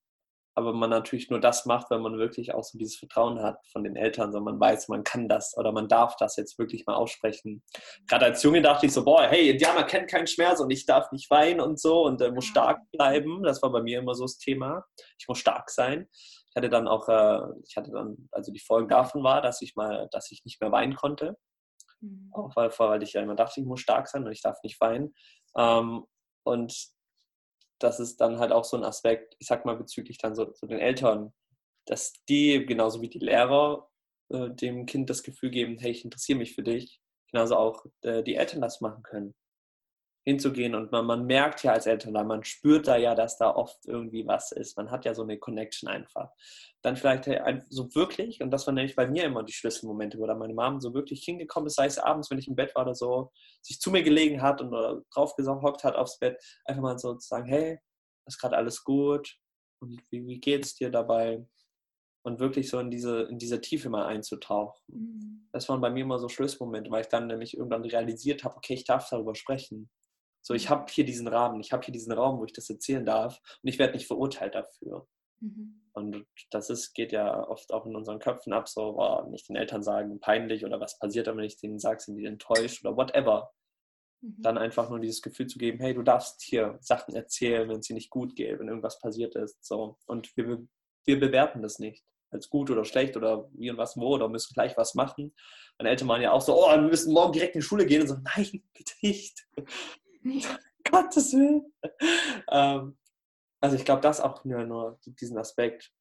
Aber 0.57 0.73
man 0.73 0.89
natürlich 0.89 1.29
nur 1.29 1.39
das 1.39 1.67
macht, 1.67 1.91
wenn 1.91 2.01
man 2.01 2.17
wirklich 2.17 2.51
auch 2.55 2.63
so 2.63 2.79
dieses 2.79 2.97
Vertrauen 2.97 3.39
hat 3.43 3.59
von 3.71 3.83
den 3.83 3.95
Eltern, 3.95 4.31
so 4.31 4.39
man 4.39 4.59
weiß, 4.59 4.87
man 4.87 5.03
kann 5.03 5.29
das 5.29 5.55
oder 5.55 5.71
man 5.71 5.87
darf 5.87 6.15
das 6.15 6.35
jetzt 6.35 6.57
wirklich 6.57 6.87
mal 6.87 6.95
aussprechen. 6.95 7.61
Gerade 8.07 8.25
als 8.25 8.41
Junge 8.41 8.63
dachte 8.63 8.87
ich 8.87 8.91
so, 8.91 9.05
boah, 9.05 9.27
hey, 9.27 9.51
Indianer 9.51 9.83
kennt 9.83 10.09
keinen 10.09 10.25
Schmerz 10.25 10.59
und 10.59 10.71
ich 10.71 10.87
darf 10.87 11.11
nicht 11.11 11.29
weinen 11.29 11.61
und 11.61 11.79
so 11.79 12.01
und 12.05 12.19
äh, 12.23 12.31
muss 12.31 12.45
stark 12.45 12.79
bleiben. 12.91 13.43
Das 13.43 13.61
war 13.61 13.71
bei 13.71 13.83
mir 13.83 13.99
immer 13.99 14.15
so 14.15 14.23
das 14.23 14.39
Thema. 14.39 14.83
Ich 15.19 15.27
muss 15.27 15.37
stark 15.37 15.69
sein. 15.69 16.07
Ich 16.49 16.55
hatte 16.55 16.69
dann 16.69 16.87
auch, 16.87 17.07
äh, 17.07 17.39
ich 17.67 17.77
hatte 17.77 17.91
dann, 17.91 18.27
also 18.31 18.51
die 18.51 18.59
Folge 18.59 18.87
davon 18.87 19.21
war, 19.23 19.43
dass 19.43 19.61
ich 19.61 19.75
mal, 19.75 20.09
dass 20.11 20.31
ich 20.31 20.43
nicht 20.43 20.59
mehr 20.59 20.71
weinen 20.71 20.95
konnte. 20.95 21.37
Mhm. 22.01 22.31
Auch 22.33 22.55
weil, 22.55 22.71
weil 22.79 23.03
ich 23.03 23.13
ja 23.13 23.21
immer 23.21 23.35
dachte, 23.35 23.59
ich 23.59 23.67
muss 23.67 23.81
stark 23.81 24.07
sein 24.07 24.25
und 24.25 24.31
ich 24.31 24.41
darf 24.41 24.57
nicht 24.63 24.81
weinen. 24.81 25.13
Ähm, 25.55 26.05
und 26.41 26.96
das 27.79 27.99
ist 27.99 28.21
dann 28.21 28.39
halt 28.39 28.51
auch 28.51 28.63
so 28.65 28.77
ein 28.77 28.83
Aspekt, 28.83 29.35
ich 29.39 29.47
sag 29.47 29.65
mal 29.65 29.75
bezüglich 29.75 30.17
dann 30.17 30.35
so, 30.35 30.51
so 30.53 30.67
den 30.67 30.79
Eltern, 30.79 31.33
dass 31.85 32.13
die 32.29 32.65
genauso 32.65 33.01
wie 33.01 33.09
die 33.09 33.19
Lehrer 33.19 33.89
äh, 34.29 34.49
dem 34.49 34.85
Kind 34.85 35.09
das 35.09 35.23
Gefühl 35.23 35.51
geben, 35.51 35.77
hey, 35.77 35.91
ich 35.91 36.03
interessiere 36.03 36.39
mich 36.39 36.55
für 36.55 36.63
dich, 36.63 36.99
genauso 37.31 37.55
auch 37.55 37.85
äh, 38.01 38.23
die 38.23 38.35
Eltern 38.35 38.61
das 38.61 38.81
machen 38.81 39.03
können 39.03 39.33
hinzugehen 40.27 40.75
und 40.75 40.91
man, 40.91 41.05
man 41.05 41.25
merkt 41.25 41.63
ja 41.63 41.71
als 41.71 41.85
Eltern, 41.85 42.11
man 42.27 42.43
spürt 42.43 42.85
da 42.85 42.97
ja, 42.97 43.15
dass 43.15 43.37
da 43.37 43.49
oft 43.55 43.85
irgendwie 43.85 44.27
was 44.27 44.51
ist. 44.51 44.75
Man 44.75 44.91
hat 44.91 45.05
ja 45.05 45.13
so 45.13 45.23
eine 45.23 45.39
Connection 45.39 45.87
einfach. 45.87 46.29
Dann 46.81 46.97
vielleicht 46.97 47.29
so 47.69 47.87
wirklich, 47.95 48.41
und 48.41 48.51
das 48.51 48.67
war 48.67 48.73
nämlich 48.73 48.97
bei 48.97 49.07
mir 49.07 49.23
immer 49.23 49.43
die 49.43 49.53
Schlüsselmomente, 49.53 50.19
wo 50.19 50.27
da 50.27 50.35
meine 50.35 50.53
Mom 50.53 50.81
so 50.81 50.93
wirklich 50.93 51.23
hingekommen 51.23 51.67
ist, 51.67 51.75
sei 51.75 51.85
es 51.85 51.97
abends, 51.97 52.29
wenn 52.29 52.39
ich 52.39 52.49
im 52.49 52.57
Bett 52.57 52.75
war 52.75 52.83
oder 52.83 52.93
so, 52.93 53.31
sich 53.61 53.79
zu 53.79 53.89
mir 53.89 54.03
gelegen 54.03 54.41
hat 54.41 54.59
und 54.59 54.67
oder 54.73 55.01
drauf 55.13 55.33
gehockt 55.37 55.85
hat 55.85 55.95
aufs 55.95 56.19
Bett, 56.19 56.37
einfach 56.65 56.83
mal 56.83 56.99
so 56.99 57.13
zu 57.13 57.25
sagen, 57.25 57.45
hey, 57.45 57.79
ist 58.25 58.37
gerade 58.37 58.57
alles 58.57 58.83
gut 58.83 59.33
und 59.79 60.03
wie, 60.09 60.27
wie 60.27 60.53
es 60.55 60.75
dir 60.75 60.89
dabei? 60.89 61.47
Und 62.23 62.41
wirklich 62.41 62.69
so 62.69 62.81
in 62.81 62.91
diese, 62.91 63.21
in 63.21 63.37
diese 63.37 63.61
Tiefe 63.61 63.89
mal 63.89 64.07
einzutauchen. 64.07 64.83
Mhm. 64.87 65.47
Das 65.53 65.69
waren 65.69 65.79
bei 65.79 65.89
mir 65.89 66.01
immer 66.01 66.19
so 66.19 66.27
Schlüsselmomente, 66.27 66.91
weil 66.91 67.03
ich 67.03 67.07
dann 67.07 67.27
nämlich 67.27 67.55
irgendwann 67.55 67.85
realisiert 67.85 68.43
habe, 68.43 68.57
okay, 68.57 68.73
ich 68.73 68.83
darf 68.83 69.07
darüber 69.09 69.33
sprechen. 69.35 69.89
So, 70.41 70.53
ich 70.53 70.69
habe 70.69 70.85
hier 70.91 71.05
diesen 71.05 71.27
Rahmen, 71.27 71.59
ich 71.59 71.71
habe 71.73 71.83
hier 71.83 71.91
diesen 71.91 72.13
Raum, 72.13 72.39
wo 72.39 72.45
ich 72.45 72.53
das 72.53 72.69
erzählen 72.69 73.05
darf 73.05 73.39
und 73.61 73.69
ich 73.69 73.79
werde 73.79 73.93
nicht 73.93 74.07
verurteilt 74.07 74.55
dafür. 74.55 75.07
Mhm. 75.39 75.81
Und 75.93 76.25
das 76.51 76.69
ist, 76.69 76.93
geht 76.93 77.11
ja 77.11 77.47
oft 77.47 77.73
auch 77.73 77.85
in 77.85 77.95
unseren 77.95 78.19
Köpfen 78.19 78.53
ab, 78.53 78.69
so, 78.69 78.93
boah, 78.93 79.27
nicht 79.29 79.49
den 79.49 79.55
Eltern 79.55 79.81
sagen, 79.81 80.19
peinlich 80.19 80.63
oder 80.63 80.79
was 80.79 80.99
passiert, 80.99 81.27
wenn 81.27 81.39
ich 81.39 81.59
denen 81.59 81.79
sage, 81.79 82.01
sind 82.01 82.17
die 82.17 82.25
enttäuscht 82.25 82.85
oder 82.85 82.95
whatever. 82.95 83.51
Mhm. 84.21 84.35
Dann 84.39 84.57
einfach 84.57 84.89
nur 84.89 84.99
dieses 84.99 85.21
Gefühl 85.21 85.47
zu 85.47 85.57
geben, 85.57 85.79
hey, 85.79 85.93
du 85.93 86.03
darfst 86.03 86.43
hier 86.43 86.77
Sachen 86.81 87.15
erzählen, 87.15 87.67
wenn 87.67 87.79
es 87.79 87.87
dir 87.87 87.95
nicht 87.95 88.09
gut 88.09 88.35
geht, 88.35 88.59
wenn 88.59 88.67
irgendwas 88.67 88.99
passiert 88.99 89.35
ist. 89.35 89.63
So. 89.65 89.97
Und 90.05 90.35
wir, 90.37 90.67
wir 91.05 91.19
bewerten 91.19 91.61
das 91.61 91.79
nicht 91.79 92.03
als 92.29 92.49
gut 92.49 92.69
oder 92.69 92.83
schlecht 92.85 93.15
oder 93.15 93.49
wie 93.53 93.71
und 93.71 93.77
was 93.77 93.97
wo 93.97 94.15
oder 94.15 94.27
müssen 94.29 94.53
gleich 94.53 94.75
was 94.77 94.95
machen. 94.95 95.33
Meine 95.77 95.89
Eltern 95.89 96.07
waren 96.07 96.21
ja 96.21 96.31
auch 96.31 96.41
so, 96.41 96.55
oh, 96.55 96.69
wir 96.69 96.81
müssen 96.81 97.13
morgen 97.13 97.33
direkt 97.33 97.55
in 97.55 97.61
die 97.61 97.65
Schule 97.65 97.85
gehen 97.85 98.01
und 98.01 98.07
so, 98.07 98.17
nein, 98.35 98.63
bitte 98.73 98.93
nicht. 99.01 99.47
Gottes 100.89 101.33
Willen. 101.33 101.73
Ähm, 102.49 102.97
also 103.61 103.75
ich 103.75 103.85
glaube, 103.85 104.01
das 104.01 104.21
auch 104.21 104.43
nur, 104.45 104.63
nur 104.65 104.99
diesen 105.05 105.37
Aspekt, 105.37 105.91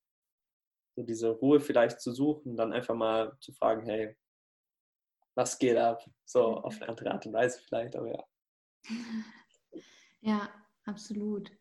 so 0.95 1.03
diese 1.03 1.31
Ruhe 1.31 1.61
vielleicht 1.61 2.01
zu 2.01 2.13
suchen, 2.13 2.57
dann 2.57 2.73
einfach 2.73 2.95
mal 2.95 3.37
zu 3.41 3.53
fragen, 3.53 3.83
hey, 3.83 4.17
was 5.35 5.59
geht 5.59 5.77
ab? 5.77 6.05
So 6.25 6.51
mhm. 6.51 6.59
auf 6.59 6.77
eine 6.77 6.89
andere 6.89 7.11
Art 7.11 7.27
und 7.27 7.33
Weise 7.33 7.61
vielleicht, 7.61 7.97
aber 7.97 8.11
ja. 8.11 8.25
Ja, 10.23 10.53
absolut. 10.87 11.53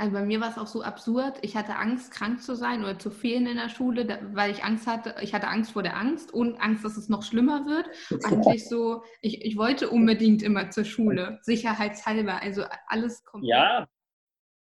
Also 0.00 0.14
bei 0.14 0.24
mir 0.24 0.40
war 0.40 0.48
es 0.48 0.56
auch 0.56 0.66
so 0.66 0.82
absurd. 0.82 1.36
Ich 1.42 1.56
hatte 1.56 1.76
Angst, 1.76 2.10
krank 2.10 2.42
zu 2.42 2.56
sein 2.56 2.82
oder 2.82 2.98
zu 2.98 3.10
fehlen 3.10 3.46
in 3.46 3.58
der 3.58 3.68
Schule, 3.68 4.18
weil 4.32 4.50
ich 4.50 4.64
Angst 4.64 4.86
hatte. 4.86 5.14
Ich 5.20 5.34
hatte 5.34 5.48
Angst 5.48 5.72
vor 5.72 5.82
der 5.82 5.94
Angst 5.94 6.32
und 6.32 6.58
Angst, 6.58 6.86
dass 6.86 6.96
es 6.96 7.10
noch 7.10 7.22
schlimmer 7.22 7.66
wird. 7.66 7.86
Eigentlich 8.24 8.66
so, 8.66 9.04
ich, 9.20 9.44
ich 9.44 9.58
wollte 9.58 9.90
unbedingt 9.90 10.42
immer 10.42 10.70
zur 10.70 10.86
Schule, 10.86 11.38
sicherheitshalber. 11.42 12.40
Also 12.40 12.64
alles 12.86 13.22
kommt. 13.26 13.44
Ja, 13.44 13.86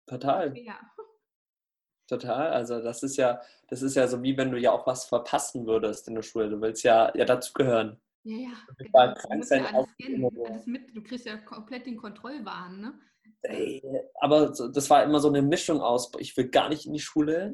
total. 0.05 0.55
Ja. 0.55 0.79
Total. 2.07 2.51
Also 2.51 2.83
das 2.83 3.01
ist 3.01 3.17
ja, 3.17 3.41
das 3.69 3.81
ist 3.81 3.95
ja 3.95 4.07
so 4.07 4.21
wie 4.21 4.37
wenn 4.37 4.51
du 4.51 4.59
ja 4.59 4.71
auch 4.71 4.85
was 4.85 5.05
verpassen 5.05 5.65
würdest 5.65 6.07
in 6.07 6.13
der 6.13 6.21
Schule. 6.21 6.47
Du 6.51 6.61
willst 6.61 6.83
ja, 6.83 7.11
ja 7.15 7.25
dazugehören. 7.25 7.99
Ja, 8.21 8.37
ja. 8.37 8.51
Genau. 8.77 9.13
Du, 9.15 9.37
musst 9.37 9.51
ja 9.51 9.65
alles, 9.65 9.97
kennen, 9.99 10.29
alles 10.45 10.65
mit. 10.67 10.95
Du 10.95 11.01
kriegst 11.01 11.25
ja 11.25 11.37
komplett 11.37 11.87
den 11.87 11.97
Kontrollwahn, 11.97 12.79
ne? 12.79 12.99
Ey, 13.43 13.83
aber 14.21 14.47
das 14.47 14.89
war 14.89 15.03
immer 15.03 15.19
so 15.19 15.27
eine 15.27 15.41
Mischung 15.41 15.81
aus, 15.81 16.11
ich 16.19 16.35
will 16.37 16.49
gar 16.49 16.69
nicht 16.69 16.85
in 16.85 16.93
die 16.93 16.99
Schule 16.99 17.53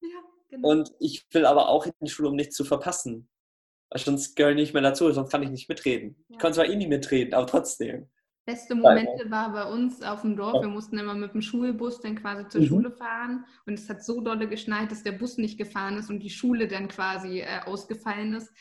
ja, 0.00 0.08
ja, 0.08 0.20
genau. 0.50 0.68
und 0.68 0.92
ich 1.00 1.26
will 1.32 1.46
aber 1.46 1.68
auch 1.68 1.86
in 1.86 1.92
die 2.00 2.10
Schule, 2.10 2.28
um 2.28 2.36
nichts 2.36 2.56
zu 2.56 2.64
verpassen. 2.64 3.28
sonst 3.94 4.36
gehöre 4.36 4.52
ich 4.52 4.56
nicht 4.56 4.74
mehr 4.74 4.82
dazu, 4.82 5.10
sonst 5.12 5.30
kann 5.30 5.42
ich 5.42 5.50
nicht 5.50 5.68
mitreden. 5.68 6.16
Ja. 6.28 6.34
Ich 6.34 6.38
konnte 6.38 6.56
zwar 6.56 6.66
eh 6.66 6.76
nicht 6.76 6.88
mitreden, 6.88 7.34
aber 7.34 7.46
trotzdem. 7.46 8.08
Beste 8.44 8.74
Momente 8.74 9.30
war 9.30 9.52
bei 9.52 9.64
uns 9.64 10.02
auf 10.02 10.22
dem 10.22 10.36
Dorf. 10.36 10.62
Wir 10.62 10.68
mussten 10.68 10.98
immer 10.98 11.14
mit 11.14 11.32
dem 11.32 11.42
Schulbus 11.42 12.00
dann 12.00 12.16
quasi 12.16 12.48
zur 12.48 12.62
mhm. 12.62 12.66
Schule 12.66 12.90
fahren 12.90 13.44
und 13.66 13.74
es 13.74 13.88
hat 13.88 14.04
so 14.04 14.20
dolle 14.20 14.48
geschneit, 14.48 14.90
dass 14.90 15.04
der 15.04 15.12
Bus 15.12 15.38
nicht 15.38 15.58
gefahren 15.58 15.96
ist 15.96 16.10
und 16.10 16.18
die 16.18 16.30
Schule 16.30 16.66
dann 16.66 16.88
quasi 16.88 17.40
äh, 17.40 17.60
ausgefallen 17.64 18.34
ist 18.34 18.52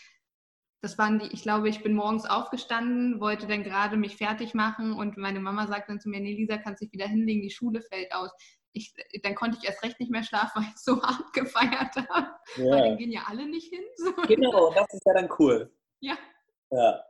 das 0.82 0.98
waren 0.98 1.20
die, 1.20 1.28
ich 1.28 1.44
glaube, 1.44 1.70
ich 1.70 1.84
bin 1.84 1.94
morgens 1.94 2.26
aufgestanden, 2.26 3.20
wollte 3.20 3.48
dann 3.48 3.64
gerade 3.64 3.98
mich 3.98 4.18
fertig 4.18 4.56
machen 4.56 4.94
und 4.94 5.16
meine 5.16 5.40
Mama 5.40 5.68
sagt 5.68 5.90
dann 5.90 6.00
zu 6.00 6.10
mir, 6.10 6.20
nee, 6.20 6.34
Lisa, 6.34 6.58
kannst 6.58 6.82
dich 6.82 6.92
wieder 6.92 7.08
hinlegen, 7.08 7.44
die 7.44 7.52
Schule 7.52 7.82
fällt 7.82 8.12
aus. 8.14 8.32
Ich, 8.74 8.94
dann 9.22 9.36
konnte 9.36 9.58
ich 9.60 9.68
erst 9.68 9.84
recht 9.84 10.00
nicht 10.00 10.12
mehr 10.12 10.24
schlafen, 10.24 10.64
weil 10.64 10.72
ich 10.74 10.82
so 10.82 11.02
hart 11.04 11.34
gefeiert 11.34 11.96
habe. 12.10 12.28
Ja. 12.58 12.72
Weil 12.72 12.82
dann 12.90 12.98
gehen 12.98 13.12
ja 13.12 13.22
alle 13.28 13.46
nicht 13.46 13.70
hin. 13.70 13.84
So. 13.96 14.14
Genau, 14.28 14.74
das 14.74 14.88
ist 14.92 15.06
ja 15.06 15.14
dann 15.14 15.30
cool. 15.38 15.72
Ja. 16.00 16.18
Ja. 16.72 17.04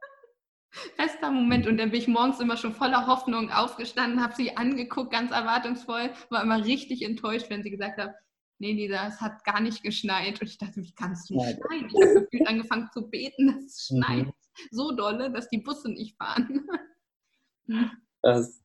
Bester 0.98 1.32
Moment. 1.32 1.68
Und 1.68 1.78
dann 1.78 1.92
bin 1.92 2.00
ich 2.00 2.08
morgens 2.08 2.40
immer 2.40 2.58
schon 2.58 2.74
voller 2.74 3.08
Hoffnung 3.08 3.52
aufgestanden, 3.52 4.24
habe 4.24 4.36
sie 4.36 4.58
angeguckt, 4.58 5.12
ganz 5.12 5.32
erwartungsvoll, 5.32 6.12
war 6.30 6.44
immer 6.44 6.64
richtig 6.64 7.04
enttäuscht, 7.04 7.50
wenn 7.50 7.64
sie 7.64 7.72
gesagt 7.72 8.00
hat, 8.00 8.16
nee, 8.62 8.74
Lisa, 8.74 9.08
es 9.08 9.20
hat 9.20 9.44
gar 9.44 9.60
nicht 9.60 9.84
geschneit. 9.84 10.40
Und 10.40 10.48
ich 10.48 10.58
dachte, 10.58 10.82
wie 10.82 10.94
kannst 10.94 11.30
du 11.30 11.36
nicht 11.36 11.58
schneien? 11.58 11.90
Ich 11.90 11.96
habe 11.96 12.22
gefühlt 12.22 12.48
angefangen 12.48 12.90
zu 12.94 13.10
beten, 13.10 13.48
dass 13.48 13.66
es 13.66 13.92
mhm. 13.92 13.98
schneit. 13.98 14.26
Mhm. 14.28 14.34
So 14.70 14.92
dolle, 14.92 15.32
dass 15.32 15.50
die 15.50 15.58
Busse 15.58 15.92
nicht 15.92 16.16
fahren. 16.16 16.68
das. 18.22 18.64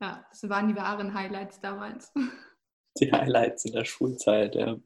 Ja, 0.00 0.26
das 0.30 0.48
waren 0.48 0.68
die 0.68 0.76
wahren 0.76 1.14
Highlights 1.14 1.60
damals. 1.60 2.12
Die 3.00 3.12
Highlights 3.12 3.64
in 3.64 3.72
der 3.72 3.84
Schulzeit, 3.84 4.54
ja. 4.54 4.76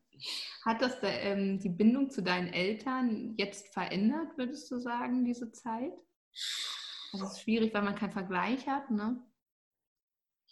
Hat 0.64 0.82
das 0.82 0.96
ähm, 1.02 1.60
die 1.60 1.68
Bindung 1.68 2.10
zu 2.10 2.22
deinen 2.22 2.52
Eltern 2.52 3.34
jetzt 3.36 3.72
verändert, 3.72 4.36
würdest 4.36 4.70
du 4.70 4.78
sagen, 4.78 5.24
diese 5.24 5.52
Zeit? 5.52 5.92
Das 7.12 7.22
ist 7.22 7.42
schwierig, 7.42 7.72
weil 7.72 7.82
man 7.82 7.94
keinen 7.94 8.12
Vergleich 8.12 8.66
hat, 8.66 8.90
ne? 8.90 9.22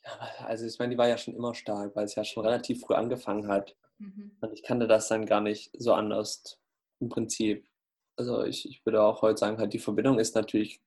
Ja, 0.07 0.47
also 0.47 0.67
ich 0.67 0.79
meine, 0.79 0.91
die 0.93 0.99
war 0.99 1.09
ja 1.09 1.19
schon 1.19 1.35
immer 1.35 1.55
stark, 1.55 1.97
weil 1.97 2.05
es 2.05 2.15
ja 2.15 2.25
schon 2.25 2.45
relativ 2.45 2.81
früh 2.81 2.95
angefangen 2.95 3.49
hat. 3.49 3.77
Mhm. 3.99 4.37
Und 4.41 4.53
ich 4.53 4.63
kannte 4.63 4.87
das 4.87 5.09
dann 5.09 5.27
gar 5.27 5.41
nicht 5.41 5.71
so 5.79 5.93
anders 5.93 6.61
im 7.01 7.09
Prinzip. 7.09 7.69
Also 8.17 8.45
ich, 8.45 8.69
ich 8.69 8.85
würde 8.87 9.03
auch 9.03 9.23
heute 9.23 9.39
sagen, 9.39 9.59
halt 9.59 9.73
die 9.73 9.79
Verbindung 9.79 10.19
ist 10.19 10.35
natürlich 10.35 10.81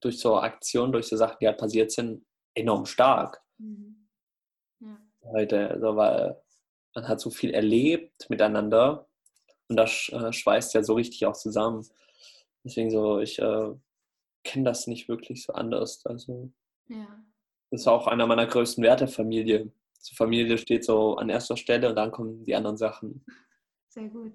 durch 0.00 0.20
so 0.20 0.36
Aktionen, 0.36 0.92
durch 0.92 1.08
so 1.08 1.16
Sachen, 1.16 1.38
die 1.40 1.46
halt 1.46 1.58
passiert 1.58 1.90
sind, 1.90 2.24
enorm 2.54 2.86
stark. 2.86 3.42
Mhm. 3.58 4.08
Ja. 4.80 4.98
Heute, 5.22 5.70
also 5.70 5.96
weil 5.96 6.40
man 6.94 7.08
hat 7.08 7.20
so 7.20 7.30
viel 7.30 7.50
erlebt 7.50 8.28
miteinander 8.28 9.08
und 9.68 9.76
das 9.76 10.08
äh, 10.10 10.32
schweißt 10.32 10.74
ja 10.74 10.82
so 10.82 10.94
richtig 10.94 11.26
auch 11.26 11.36
zusammen. 11.36 11.86
Deswegen 12.64 12.90
so, 12.90 13.18
ich 13.20 13.38
äh, 13.38 13.74
kenne 14.44 14.64
das 14.64 14.86
nicht 14.86 15.08
wirklich 15.08 15.44
so 15.44 15.52
anders. 15.52 16.04
Also 16.06 16.52
ja. 16.88 17.24
Das 17.70 17.82
ist 17.82 17.88
auch 17.88 18.06
einer 18.06 18.26
meiner 18.26 18.46
größten 18.46 18.82
Werte, 18.82 19.08
Familie. 19.08 19.72
Die 20.10 20.14
Familie 20.14 20.58
steht 20.58 20.84
so 20.84 21.16
an 21.16 21.28
erster 21.28 21.56
Stelle 21.56 21.90
und 21.90 21.96
dann 21.96 22.10
kommen 22.10 22.44
die 22.44 22.54
anderen 22.54 22.76
Sachen. 22.76 23.24
Sehr 23.88 24.08
gut. 24.08 24.32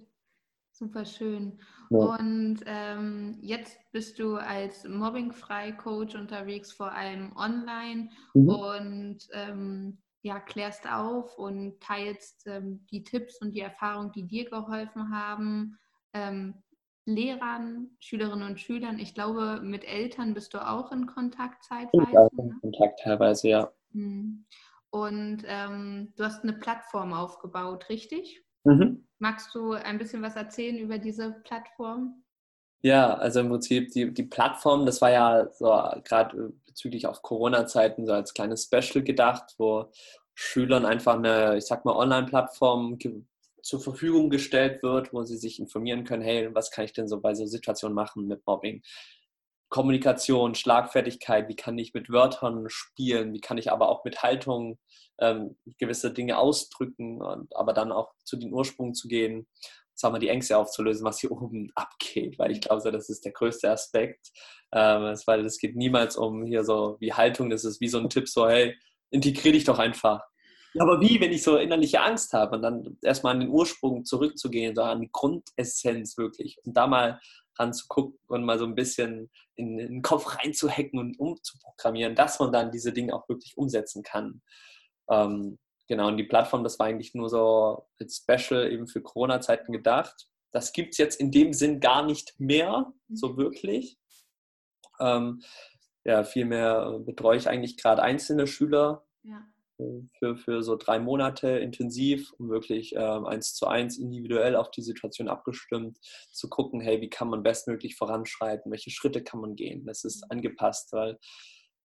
Super 0.72 1.06
schön. 1.06 1.60
Ja. 1.92 1.98
Und 1.98 2.62
ähm, 2.66 3.38
jetzt 3.42 3.80
bist 3.92 4.18
du 4.18 4.36
als 4.36 4.84
Mobbingfrei-Coach 4.88 6.16
unterwegs, 6.16 6.72
vor 6.72 6.92
allem 6.92 7.32
online 7.36 8.10
mhm. 8.34 8.50
und 8.50 9.18
ähm, 9.34 10.00
ja, 10.24 10.40
klärst 10.40 10.90
auf 10.92 11.38
und 11.38 11.80
teilst 11.80 12.48
ähm, 12.48 12.86
die 12.92 13.04
Tipps 13.04 13.40
und 13.42 13.52
die 13.52 13.60
Erfahrungen, 13.60 14.12
die 14.14 14.26
dir 14.26 14.50
geholfen 14.50 15.16
haben, 15.16 15.78
ähm, 16.14 16.63
Lehrern, 17.06 17.92
Schülerinnen 18.00 18.48
und 18.48 18.60
Schülern. 18.60 19.00
Ich 19.00 19.14
glaube, 19.14 19.60
mit 19.62 19.84
Eltern 19.84 20.34
bist 20.34 20.54
du 20.54 20.66
auch 20.66 20.92
in 20.92 21.06
Kontakt 21.06 21.64
zeitweise. 21.64 22.10
Ich 22.10 22.18
auch 22.18 22.32
in 22.38 22.48
ne? 22.48 22.58
Kontakt 22.62 23.00
teilweise, 23.02 23.50
ja. 23.50 23.74
Mhm. 23.92 24.46
Und 24.90 25.44
ähm, 25.48 26.14
du 26.16 26.24
hast 26.24 26.44
eine 26.44 26.54
Plattform 26.54 27.14
aufgebaut, 27.14 27.90
richtig? 27.90 28.46
Mhm. 28.64 29.08
Magst 29.20 29.54
du 29.56 29.74
ein 29.74 29.98
bisschen 29.98 30.22
was 30.22 30.36
erzählen 30.36 30.78
über 30.78 30.98
diese 30.98 31.32
Plattform? 31.44 32.24
Ja, 32.82 33.14
also 33.16 33.40
im 33.40 33.50
Prinzip 33.50 33.92
die, 33.92 34.14
die 34.14 34.24
Plattform, 34.24 34.86
das 34.86 35.02
war 35.02 35.10
ja 35.10 35.48
so 35.54 35.68
gerade 36.04 36.54
bezüglich 36.66 37.08
auf 37.08 37.22
Corona-Zeiten 37.22 38.06
so 38.06 38.14
als 38.14 38.34
kleines 38.34 38.66
Special 38.66 39.04
gedacht, 39.04 39.56
wo 39.58 39.90
Schülern 40.34 40.86
einfach 40.86 41.16
eine, 41.16 41.58
ich 41.58 41.66
sag 41.66 41.86
mal, 41.86 41.96
Online-Plattform 41.96 42.98
zur 43.64 43.80
Verfügung 43.80 44.30
gestellt 44.30 44.84
wird, 44.84 45.14
wo 45.14 45.24
sie 45.24 45.38
sich 45.38 45.60
informieren 45.60 46.04
können, 46.04 46.22
hey, 46.22 46.54
was 46.54 46.70
kann 46.70 46.86
ich 46.86 46.94
denn 46.94 47.08
so 47.08 47.22
bei 47.22 47.34
so 47.34 47.46
Situationen 47.46 47.96
machen 47.96 48.28
mit 48.28 48.46
Mobbing? 48.46 48.84
Kommunikation, 49.70 50.54
Schlagfertigkeit, 50.54 51.50
wie 51.50 51.56
kann 51.56 51.80
ich 51.80 51.96
mit 51.96 52.12
Wörtern 52.12 52.66
spielen, 52.68 53.34
wie 53.34 53.42
kann 53.42 53.58
ich 53.58 53.72
aber 53.72 53.90
auch 53.90 54.04
mit 54.06 54.22
Haltung 54.22 54.78
ähm, 55.20 55.58
gewisse 55.80 56.14
Dinge 56.14 56.38
ausdrücken, 56.38 57.22
und, 57.22 57.56
aber 57.56 57.74
dann 57.74 57.92
auch 57.92 58.14
zu 58.24 58.38
den 58.38 58.54
Ursprung 58.54 58.94
zu 58.94 59.08
gehen, 59.08 59.48
sagen 59.96 60.14
wir, 60.14 60.20
die 60.20 60.30
Ängste 60.30 60.58
aufzulösen, 60.58 61.06
was 61.06 61.20
hier 61.20 61.32
oben 61.32 61.72
abgeht, 61.76 62.38
weil 62.38 62.52
ich 62.52 62.62
glaube, 62.62 62.92
das 62.92 63.10
ist 63.10 63.26
der 63.26 63.32
größte 63.32 63.72
Aspekt, 63.72 64.32
ähm, 64.74 65.16
weil 65.26 65.46
es 65.46 65.58
geht 65.58 65.76
niemals 65.76 66.18
um 66.18 66.46
hier 66.46 66.64
so 66.64 66.98
wie 67.00 67.14
Haltung, 67.14 67.50
das 67.50 67.64
ist 67.64 67.82
wie 67.82 67.88
so 67.88 67.98
ein 67.98 68.10
Tipp, 68.10 68.28
so 68.28 68.48
hey, 68.48 68.76
integriere 69.10 69.54
dich 69.54 69.64
doch 69.64 69.80
einfach. 69.80 70.22
Aber 70.80 71.00
wie, 71.02 71.20
wenn 71.22 71.32
ich 71.32 71.44
so 71.44 71.58
innerliche 71.58 72.02
Angst 72.02 72.34
habe 72.34 72.56
und 72.56 72.62
dann 72.64 72.98
erstmal 73.02 73.34
an 73.34 73.42
den 73.42 73.50
Ursprung 73.50 74.06
zurückzugehen, 74.06 74.76
so 74.76 74.82
an 74.82 75.02
die 75.02 75.12
Grundessenz 75.12 76.18
wirklich 76.18 76.58
und 76.66 76.76
da 76.76 76.88
mal 76.88 77.20
ranzugucken 77.58 78.18
und 78.28 78.44
mal 78.44 78.58
so 78.58 78.66
ein 78.66 78.76
bisschen 78.76 79.30
in, 79.56 79.78
in 79.78 79.92
den 79.92 80.02
Kopf 80.02 80.38
reinzuhacken 80.38 80.98
und 81.00 81.20
umzuprogrammieren, 81.20 82.16
dass 82.16 82.40
man 82.40 82.52
dann 82.52 82.72
diese 82.72 82.92
Dinge 82.92 83.14
auch 83.14 83.30
wirklich 83.30 83.56
umsetzen 83.58 84.02
kann. 84.02 84.42
Ähm, 85.10 85.60
genau, 85.88 86.08
und 86.08 86.18
die 86.18 86.24
Plattform, 86.24 86.64
das 86.64 86.80
war 86.80 86.88
eigentlich 86.88 87.14
nur 87.14 87.30
so 87.30 87.88
als 88.00 88.18
Special 88.18 88.72
eben 88.72 88.88
für 88.88 89.02
Corona-Zeiten 89.02 89.72
gedacht. 89.72 90.28
Das 90.52 90.74
gibt 90.74 90.94
es 90.94 90.98
jetzt 90.98 91.20
in 91.20 91.32
dem 91.32 91.54
Sinn 91.54 91.80
gar 91.80 92.04
nicht 92.04 92.34
mehr, 92.40 92.92
so 93.10 93.30
mhm. 93.30 93.38
wirklich. 93.38 93.98
Ähm, 95.00 95.44
ja, 96.06 96.24
vielmehr 96.24 97.00
betreue 97.00 97.38
ich 97.38 97.48
eigentlich 97.48 97.78
gerade 97.78 98.02
einzelne 98.02 98.48
Schüler, 98.48 99.06
ja 99.24 99.44
für, 99.78 100.38
für 100.38 100.64
so 100.64 100.76
drei 100.76 101.00
Monate 101.00 101.50
intensiv, 101.50 102.32
um 102.38 102.50
wirklich 102.50 102.94
ähm, 102.96 103.26
eins 103.26 103.54
zu 103.54 103.68
eins 103.68 103.98
individuell 103.98 104.56
auf 104.56 104.72
die 104.72 104.82
Situation 104.82 105.28
abgestimmt 105.28 106.00
zu 106.32 106.50
gucken, 106.50 106.80
hey, 106.82 107.02
wie 107.02 107.10
kann 107.10 107.30
man 107.30 107.44
bestmöglich 107.44 107.96
voranschreiten, 107.96 108.72
welche 108.72 108.92
Schritte 108.92 109.24
kann 109.24 109.42
man 109.42 109.56
gehen. 109.56 109.86
Das 109.86 110.04
ist 110.04 110.24
mhm. 110.26 110.38
angepasst, 110.38 110.94
weil 110.94 111.18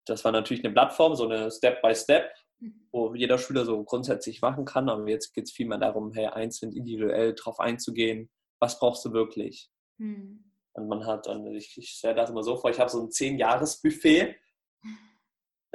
das 0.07 0.25
war 0.25 0.33
natürlich 0.33 0.65
eine 0.65 0.73
Plattform, 0.73 1.15
so 1.15 1.29
eine 1.29 1.51
Step-by-Step, 1.51 2.31
mhm. 2.61 2.89
wo 2.93 3.15
jeder 3.15 3.39
Schüler 3.39 3.65
so 3.65 3.83
grundsätzlich 3.85 4.41
machen 4.41 4.65
kann, 4.65 4.89
aber 4.89 5.09
jetzt 5.09 5.33
geht 5.33 5.45
es 5.45 5.53
vielmehr 5.53 5.79
darum, 5.79 6.13
hey, 6.13 6.27
einzeln 6.27 6.73
individuell 6.73 7.35
darauf 7.35 7.59
einzugehen, 7.61 8.31
was 8.61 8.79
brauchst 8.79 9.05
du 9.05 9.13
wirklich? 9.13 9.71
Mhm. 9.99 10.45
Und 10.75 10.89
man 10.89 11.07
hat, 11.07 11.29
und 11.29 11.55
ich, 11.55 11.77
ich 11.77 11.91
stelle 11.91 12.17
das 12.17 12.31
immer 12.31 12.43
so 12.43 12.57
vor, 12.57 12.71
ich 12.71 12.81
habe 12.81 12.91
so 12.91 13.01
ein 13.01 13.11
zehn-Jahres-Buffet 13.11 14.37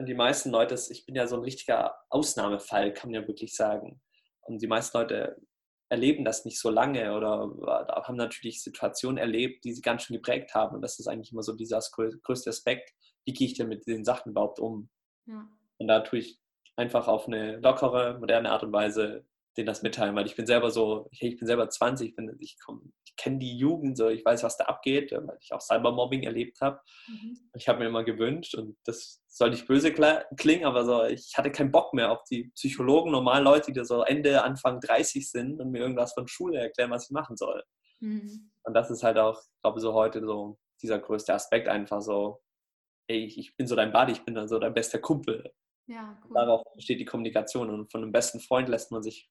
die 0.05 0.13
meisten 0.13 0.51
Leute, 0.51 0.75
ich 0.89 1.05
bin 1.05 1.15
ja 1.15 1.27
so 1.27 1.35
ein 1.35 1.43
richtiger 1.43 1.95
Ausnahmefall, 2.09 2.93
kann 2.93 3.11
man 3.11 3.21
ja 3.21 3.27
wirklich 3.27 3.55
sagen. 3.55 4.01
Und 4.41 4.61
die 4.61 4.67
meisten 4.67 4.97
Leute 4.97 5.37
erleben 5.89 6.23
das 6.23 6.45
nicht 6.45 6.59
so 6.59 6.69
lange 6.69 7.15
oder 7.15 7.51
haben 8.05 8.15
natürlich 8.15 8.63
Situationen 8.63 9.17
erlebt, 9.17 9.63
die 9.63 9.73
sie 9.73 9.81
ganz 9.81 10.03
schön 10.03 10.15
geprägt 10.15 10.53
haben. 10.53 10.75
Und 10.75 10.81
das 10.81 10.99
ist 10.99 11.07
eigentlich 11.07 11.31
immer 11.31 11.43
so 11.43 11.53
dieser 11.53 11.79
größte 12.23 12.49
Aspekt, 12.49 12.93
wie 13.25 13.33
gehe 13.33 13.47
ich 13.47 13.55
denn 13.55 13.67
mit 13.67 13.87
den 13.87 14.05
Sachen 14.05 14.31
überhaupt 14.31 14.59
um? 14.59 14.89
Ja. 15.25 15.47
Und 15.77 15.87
da 15.87 16.01
tue 16.01 16.19
ich 16.19 16.39
einfach 16.75 17.07
auf 17.07 17.27
eine 17.27 17.57
lockere, 17.57 18.17
moderne 18.19 18.51
Art 18.51 18.63
und 18.63 18.71
Weise 18.71 19.25
denen 19.59 19.67
das 19.67 19.83
mitteilen, 19.83 20.15
weil 20.15 20.25
ich 20.25 20.35
bin 20.35 20.47
selber 20.47 20.71
so, 20.71 21.09
ich, 21.11 21.37
bin 21.37 21.45
selber 21.45 21.69
20, 21.69 22.17
ich, 22.17 22.25
ich, 22.39 22.57
ich 23.05 23.15
kenne 23.17 23.37
die 23.37 23.57
Jugend, 23.57 23.97
so, 23.97 24.07
ich 24.07 24.23
weiß, 24.23 24.43
was 24.43 24.57
da 24.57 24.65
abgeht, 24.65 25.11
weil 25.11 25.37
ich 25.41 25.51
auch 25.51 25.59
Cybermobbing 25.59 26.23
erlebt 26.23 26.61
habe. 26.61 26.79
Mhm. 27.07 27.37
Ich 27.53 27.67
habe 27.67 27.79
mir 27.79 27.87
immer 27.87 28.03
gewünscht 28.03 28.55
und 28.55 28.77
das 28.85 29.21
soll 29.27 29.49
nicht 29.49 29.67
böse 29.67 29.93
klingen, 30.37 30.65
aber 30.65 30.85
so, 30.85 31.03
ich 31.03 31.33
hatte 31.37 31.51
keinen 31.51 31.71
Bock 31.71 31.93
mehr 31.93 32.11
auf 32.11 32.23
die 32.23 32.45
Psychologen, 32.55 33.11
normalen 33.11 33.43
Leute, 33.43 33.71
die 33.71 33.83
so 33.83 34.01
Ende, 34.03 34.43
Anfang 34.43 34.79
30 34.79 35.29
sind 35.29 35.59
und 35.59 35.71
mir 35.71 35.79
irgendwas 35.79 36.13
von 36.13 36.27
Schule 36.27 36.59
erklären, 36.59 36.91
was 36.91 37.05
ich 37.05 37.11
machen 37.11 37.35
soll. 37.35 37.63
Mhm. 37.99 38.51
Und 38.63 38.73
das 38.73 38.89
ist 38.89 39.03
halt 39.03 39.17
auch, 39.17 39.39
ich 39.39 39.61
glaube 39.61 39.79
so 39.81 39.93
heute 39.93 40.25
so 40.25 40.57
dieser 40.81 40.99
größte 40.99 41.33
Aspekt 41.33 41.67
einfach 41.67 42.01
so, 42.01 42.41
ey, 43.07 43.25
ich 43.25 43.55
bin 43.57 43.67
so 43.67 43.75
dein 43.75 43.91
Buddy, 43.91 44.13
ich 44.13 44.23
bin 44.23 44.35
dann 44.35 44.47
so 44.47 44.59
dein 44.59 44.73
bester 44.73 44.99
Kumpel. 44.99 45.51
Ja, 45.87 46.17
cool. 46.23 46.35
Darauf 46.35 46.63
besteht 46.75 46.99
die 46.99 47.05
Kommunikation 47.05 47.69
und 47.69 47.91
von 47.91 48.03
einem 48.03 48.11
besten 48.11 48.39
Freund 48.39 48.69
lässt 48.69 48.91
man 48.91 49.03
sich 49.03 49.29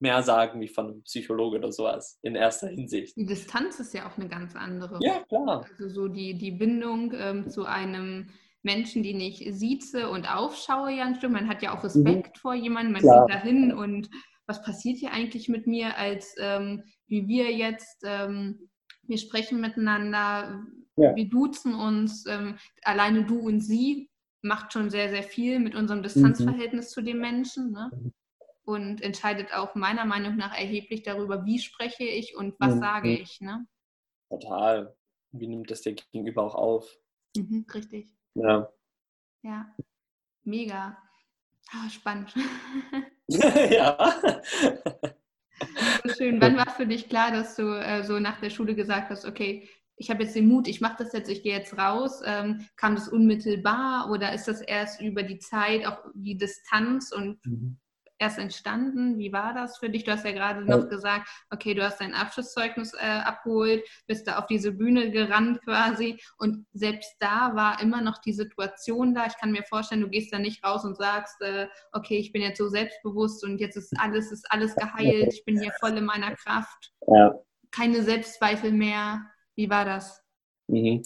mehr 0.00 0.22
sagen 0.22 0.60
wie 0.60 0.68
von 0.68 0.86
einem 0.86 1.02
Psychologe 1.02 1.58
oder 1.58 1.72
sowas 1.72 2.18
in 2.22 2.34
erster 2.34 2.68
Hinsicht. 2.68 3.16
Die 3.16 3.26
Distanz 3.26 3.80
ist 3.80 3.94
ja 3.94 4.08
auch 4.08 4.16
eine 4.16 4.28
ganz 4.28 4.54
andere. 4.54 4.98
Ja, 5.00 5.24
klar. 5.28 5.66
Also 5.70 5.88
so 5.88 6.08
die, 6.08 6.34
die 6.38 6.52
Bindung 6.52 7.12
ähm, 7.16 7.48
zu 7.48 7.64
einem 7.64 8.30
Menschen, 8.62 9.02
den 9.02 9.20
ich 9.20 9.46
sieze 9.50 10.08
und 10.10 10.32
aufschaue, 10.32 10.92
ja 10.92 11.04
ein 11.04 11.14
Stück. 11.14 11.30
Man 11.30 11.48
hat 11.48 11.62
ja 11.62 11.76
auch 11.76 11.84
Respekt 11.84 12.36
mhm. 12.36 12.40
vor 12.40 12.54
jemandem, 12.54 12.92
man 12.92 13.02
klar. 13.02 13.26
geht 13.26 13.36
dahin 13.36 13.72
und 13.72 14.10
was 14.46 14.62
passiert 14.62 14.98
hier 14.98 15.12
eigentlich 15.12 15.48
mit 15.48 15.66
mir, 15.66 15.96
als 15.96 16.34
ähm, 16.38 16.82
wie 17.06 17.28
wir 17.28 17.52
jetzt, 17.52 18.02
ähm, 18.04 18.70
wir 19.02 19.18
sprechen 19.18 19.60
miteinander, 19.60 20.64
ja. 20.96 21.14
wir 21.14 21.28
duzen 21.28 21.74
uns, 21.74 22.24
ähm, 22.26 22.56
alleine 22.82 23.24
du 23.24 23.38
und 23.38 23.60
sie 23.60 24.10
macht 24.42 24.72
schon 24.72 24.90
sehr, 24.90 25.10
sehr 25.10 25.22
viel 25.22 25.58
mit 25.58 25.74
unserem 25.74 26.00
mhm. 26.00 26.04
Distanzverhältnis 26.04 26.86
mhm. 26.86 26.92
zu 26.94 27.02
dem 27.02 27.18
Menschen. 27.18 27.72
Ne? 27.72 27.90
Und 28.68 29.00
entscheidet 29.00 29.54
auch 29.54 29.74
meiner 29.74 30.04
Meinung 30.04 30.36
nach 30.36 30.54
erheblich 30.54 31.02
darüber, 31.02 31.46
wie 31.46 31.58
spreche 31.58 32.04
ich 32.04 32.36
und 32.36 32.54
was 32.60 32.74
mhm. 32.74 32.80
sage 32.80 33.16
ich. 33.16 33.40
Ne? 33.40 33.66
Total. 34.28 34.94
Wie 35.30 35.46
nimmt 35.46 35.70
das 35.70 35.80
der 35.80 35.94
Gegenüber 35.94 36.42
auch 36.42 36.54
auf? 36.54 36.98
Mhm, 37.34 37.64
richtig. 37.72 38.14
Ja. 38.34 38.70
Ja, 39.42 39.74
mega. 40.44 40.98
Ah, 41.70 41.88
spannend. 41.88 42.34
ja. 43.28 44.20
So 46.04 46.14
schön. 46.14 46.38
Wann 46.38 46.58
war 46.58 46.68
für 46.68 46.86
dich 46.86 47.08
klar, 47.08 47.32
dass 47.32 47.56
du 47.56 47.72
äh, 47.72 48.04
so 48.04 48.18
nach 48.18 48.38
der 48.38 48.50
Schule 48.50 48.74
gesagt 48.74 49.08
hast, 49.08 49.24
okay, 49.24 49.66
ich 49.96 50.10
habe 50.10 50.24
jetzt 50.24 50.36
den 50.36 50.46
Mut, 50.46 50.68
ich 50.68 50.82
mache 50.82 51.02
das 51.02 51.14
jetzt, 51.14 51.30
ich 51.30 51.42
gehe 51.42 51.56
jetzt 51.56 51.78
raus. 51.78 52.20
Ähm, 52.22 52.68
kam 52.76 52.96
das 52.96 53.08
unmittelbar 53.08 54.10
oder 54.10 54.34
ist 54.34 54.46
das 54.46 54.60
erst 54.60 55.00
über 55.00 55.22
die 55.22 55.38
Zeit, 55.38 55.86
auch 55.86 56.04
die 56.12 56.36
Distanz 56.36 57.12
und 57.12 57.42
mhm 57.46 57.78
erst 58.18 58.38
entstanden? 58.38 59.18
Wie 59.18 59.32
war 59.32 59.54
das 59.54 59.78
für 59.78 59.90
dich? 59.90 60.04
Du 60.04 60.12
hast 60.12 60.24
ja 60.24 60.32
gerade 60.32 60.64
noch 60.64 60.88
gesagt, 60.88 61.28
okay, 61.50 61.74
du 61.74 61.82
hast 61.84 62.00
dein 62.00 62.14
Abschlusszeugnis 62.14 62.94
äh, 62.94 63.06
abgeholt, 63.06 63.84
bist 64.06 64.26
da 64.26 64.38
auf 64.38 64.46
diese 64.46 64.72
Bühne 64.72 65.10
gerannt 65.10 65.62
quasi 65.62 66.20
und 66.38 66.66
selbst 66.72 67.16
da 67.20 67.54
war 67.54 67.80
immer 67.80 68.00
noch 68.00 68.18
die 68.18 68.32
Situation 68.32 69.14
da. 69.14 69.26
Ich 69.26 69.36
kann 69.38 69.52
mir 69.52 69.62
vorstellen, 69.62 70.02
du 70.02 70.08
gehst 70.08 70.32
da 70.32 70.38
nicht 70.38 70.64
raus 70.64 70.84
und 70.84 70.96
sagst, 70.96 71.40
äh, 71.40 71.68
okay, 71.92 72.18
ich 72.18 72.32
bin 72.32 72.42
jetzt 72.42 72.58
so 72.58 72.68
selbstbewusst 72.68 73.44
und 73.44 73.58
jetzt 73.58 73.76
ist 73.76 73.94
alles, 73.98 74.32
ist 74.32 74.46
alles 74.50 74.74
geheilt, 74.74 75.32
ich 75.32 75.44
bin 75.44 75.60
hier 75.60 75.72
voll 75.80 75.96
in 75.96 76.04
meiner 76.04 76.34
Kraft. 76.34 76.92
Ja. 77.06 77.34
Keine 77.70 78.02
Selbstzweifel 78.02 78.72
mehr. 78.72 79.22
Wie 79.54 79.70
war 79.70 79.84
das? 79.84 80.22
Mhm. 80.68 81.02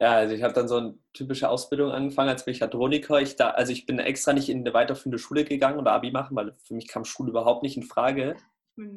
Ja, 0.00 0.12
also 0.12 0.34
ich 0.34 0.42
habe 0.42 0.54
dann 0.54 0.68
so 0.68 0.78
ein 0.78 0.99
typische 1.12 1.48
Ausbildung 1.48 1.90
angefangen 1.90 2.28
als 2.28 2.46
Mechatroniker. 2.46 3.20
Ich 3.20 3.36
da, 3.36 3.50
also 3.50 3.72
ich 3.72 3.86
bin 3.86 3.98
extra 3.98 4.32
nicht 4.32 4.48
in 4.48 4.60
eine 4.60 4.74
weiterführende 4.74 5.18
Schule 5.18 5.44
gegangen 5.44 5.78
oder 5.78 5.92
Abi 5.92 6.10
machen, 6.10 6.36
weil 6.36 6.54
für 6.64 6.74
mich 6.74 6.88
kam 6.88 7.04
Schule 7.04 7.30
überhaupt 7.30 7.62
nicht 7.62 7.76
in 7.76 7.82
Frage. 7.82 8.36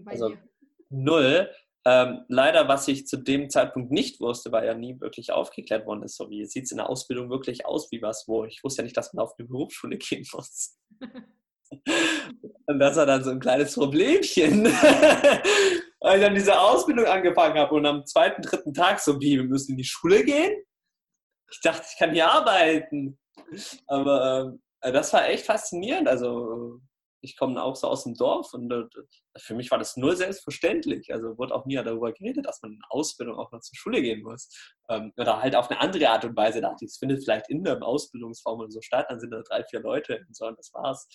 also 0.05 0.29
dir. 0.29 0.37
null. 0.89 1.49
Ähm, 1.85 2.23
leider, 2.29 2.69
was 2.69 2.87
ich 2.87 3.07
zu 3.07 3.17
dem 3.17 3.49
Zeitpunkt 3.49 3.91
nicht 3.91 4.21
wusste, 4.21 4.53
weil 4.53 4.65
ja 4.65 4.73
nie 4.73 5.01
wirklich 5.01 5.31
aufgeklärt 5.31 5.85
worden 5.85 6.03
ist, 6.03 6.15
so 6.15 6.29
wie 6.29 6.45
sieht 6.45 6.63
es 6.63 6.71
in 6.71 6.77
der 6.77 6.89
Ausbildung 6.89 7.29
wirklich 7.29 7.65
aus, 7.65 7.91
wie 7.91 8.01
was, 8.01 8.25
wo. 8.27 8.45
Ich 8.45 8.63
wusste 8.63 8.81
ja 8.81 8.83
nicht, 8.85 8.95
dass 8.95 9.13
man 9.13 9.23
auf 9.23 9.33
eine 9.37 9.47
Berufsschule 9.47 9.97
gehen 9.97 10.25
muss. 10.31 10.77
Und 12.67 12.79
das 12.79 12.95
war 12.95 13.05
dann 13.05 13.23
so 13.23 13.31
ein 13.31 13.39
kleines 13.39 13.73
Problemchen. 13.73 14.67
Als 15.99 16.15
ich 16.15 16.21
dann 16.21 16.35
diese 16.35 16.59
Ausbildung 16.59 17.05
angefangen 17.05 17.57
habe 17.57 17.73
und 17.75 17.85
am 17.85 18.05
zweiten, 18.05 18.41
dritten 18.41 18.73
Tag 18.73 18.99
so, 18.99 19.21
wie, 19.21 19.37
wir 19.37 19.45
müssen 19.45 19.71
in 19.71 19.77
die 19.77 19.85
Schule 19.85 20.23
gehen? 20.23 20.51
Ich 21.53 21.61
dachte, 21.61 21.85
ich 21.87 21.97
kann 21.97 22.13
hier 22.13 22.31
arbeiten. 22.31 23.19
Aber 23.87 24.55
äh, 24.81 24.91
das 24.91 25.13
war 25.13 25.27
echt 25.27 25.45
faszinierend. 25.45 26.07
Also 26.07 26.79
ich 27.21 27.37
komme 27.37 27.63
auch 27.63 27.75
so 27.75 27.87
aus 27.87 28.03
dem 28.03 28.15
Dorf 28.15 28.53
und 28.53 28.71
äh, 28.71 28.83
für 29.37 29.55
mich 29.55 29.71
war 29.71 29.77
das 29.77 29.95
nur 29.95 30.15
selbstverständlich. 30.15 31.13
Also 31.13 31.37
wurde 31.37 31.55
auch 31.55 31.65
nie 31.65 31.75
darüber 31.75 32.11
geredet, 32.11 32.45
dass 32.45 32.61
man 32.61 32.73
in 32.73 32.81
Ausbildung 32.89 33.37
auch 33.37 33.51
noch 33.51 33.61
zur 33.61 33.77
Schule 33.77 34.01
gehen 34.01 34.23
muss. 34.23 34.49
Ähm, 34.89 35.13
oder 35.17 35.41
halt 35.41 35.55
auf 35.55 35.69
eine 35.69 35.79
andere 35.79 36.09
Art 36.09 36.25
und 36.25 36.35
Weise 36.35 36.59
dachte 36.59 36.83
ich, 36.85 36.91
es 36.91 36.97
findet 36.97 37.23
vielleicht 37.23 37.49
in 37.49 37.65
einem 37.65 37.83
Ausbildungsraum 37.83 38.59
und 38.59 38.71
so 38.71 38.81
statt, 38.81 39.05
dann 39.09 39.19
sind 39.19 39.31
da 39.31 39.41
drei, 39.41 39.63
vier 39.63 39.79
Leute 39.79 40.25
und 40.27 40.35
so 40.35 40.47
und 40.47 40.57
das 40.57 40.73
war's. 40.73 41.07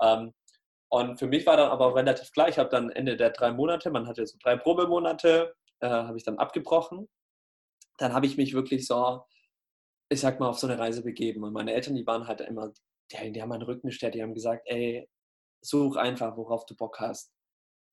Ähm, 0.00 0.32
und 0.88 1.18
für 1.18 1.26
mich 1.26 1.46
war 1.46 1.56
dann 1.56 1.70
aber 1.70 1.94
relativ 1.96 2.30
klar, 2.30 2.48
ich 2.48 2.58
habe 2.58 2.68
dann 2.68 2.90
Ende 2.90 3.16
der 3.16 3.30
drei 3.30 3.50
Monate, 3.50 3.90
man 3.90 4.06
hatte 4.06 4.24
so 4.26 4.38
drei 4.40 4.56
Probemonate, 4.56 5.54
äh, 5.80 5.88
habe 5.88 6.16
ich 6.16 6.24
dann 6.24 6.38
abgebrochen. 6.38 7.08
Dann 7.98 8.12
habe 8.12 8.26
ich 8.26 8.36
mich 8.36 8.54
wirklich 8.54 8.86
so, 8.86 9.24
ich 10.08 10.20
sag 10.20 10.40
mal, 10.40 10.48
auf 10.48 10.58
so 10.58 10.66
eine 10.66 10.78
Reise 10.78 11.02
begeben. 11.02 11.44
Und 11.44 11.52
meine 11.52 11.72
Eltern, 11.72 11.94
die 11.94 12.06
waren 12.06 12.26
halt 12.26 12.40
immer, 12.42 12.72
die, 13.12 13.32
die 13.32 13.42
haben 13.42 13.48
meinen 13.48 13.62
Rücken 13.62 13.88
gestärkt, 13.88 14.14
die 14.14 14.22
haben 14.22 14.34
gesagt, 14.34 14.62
ey, 14.66 15.08
such 15.62 15.96
einfach, 15.96 16.36
worauf 16.36 16.64
du 16.66 16.76
Bock 16.76 17.00
hast. 17.00 17.32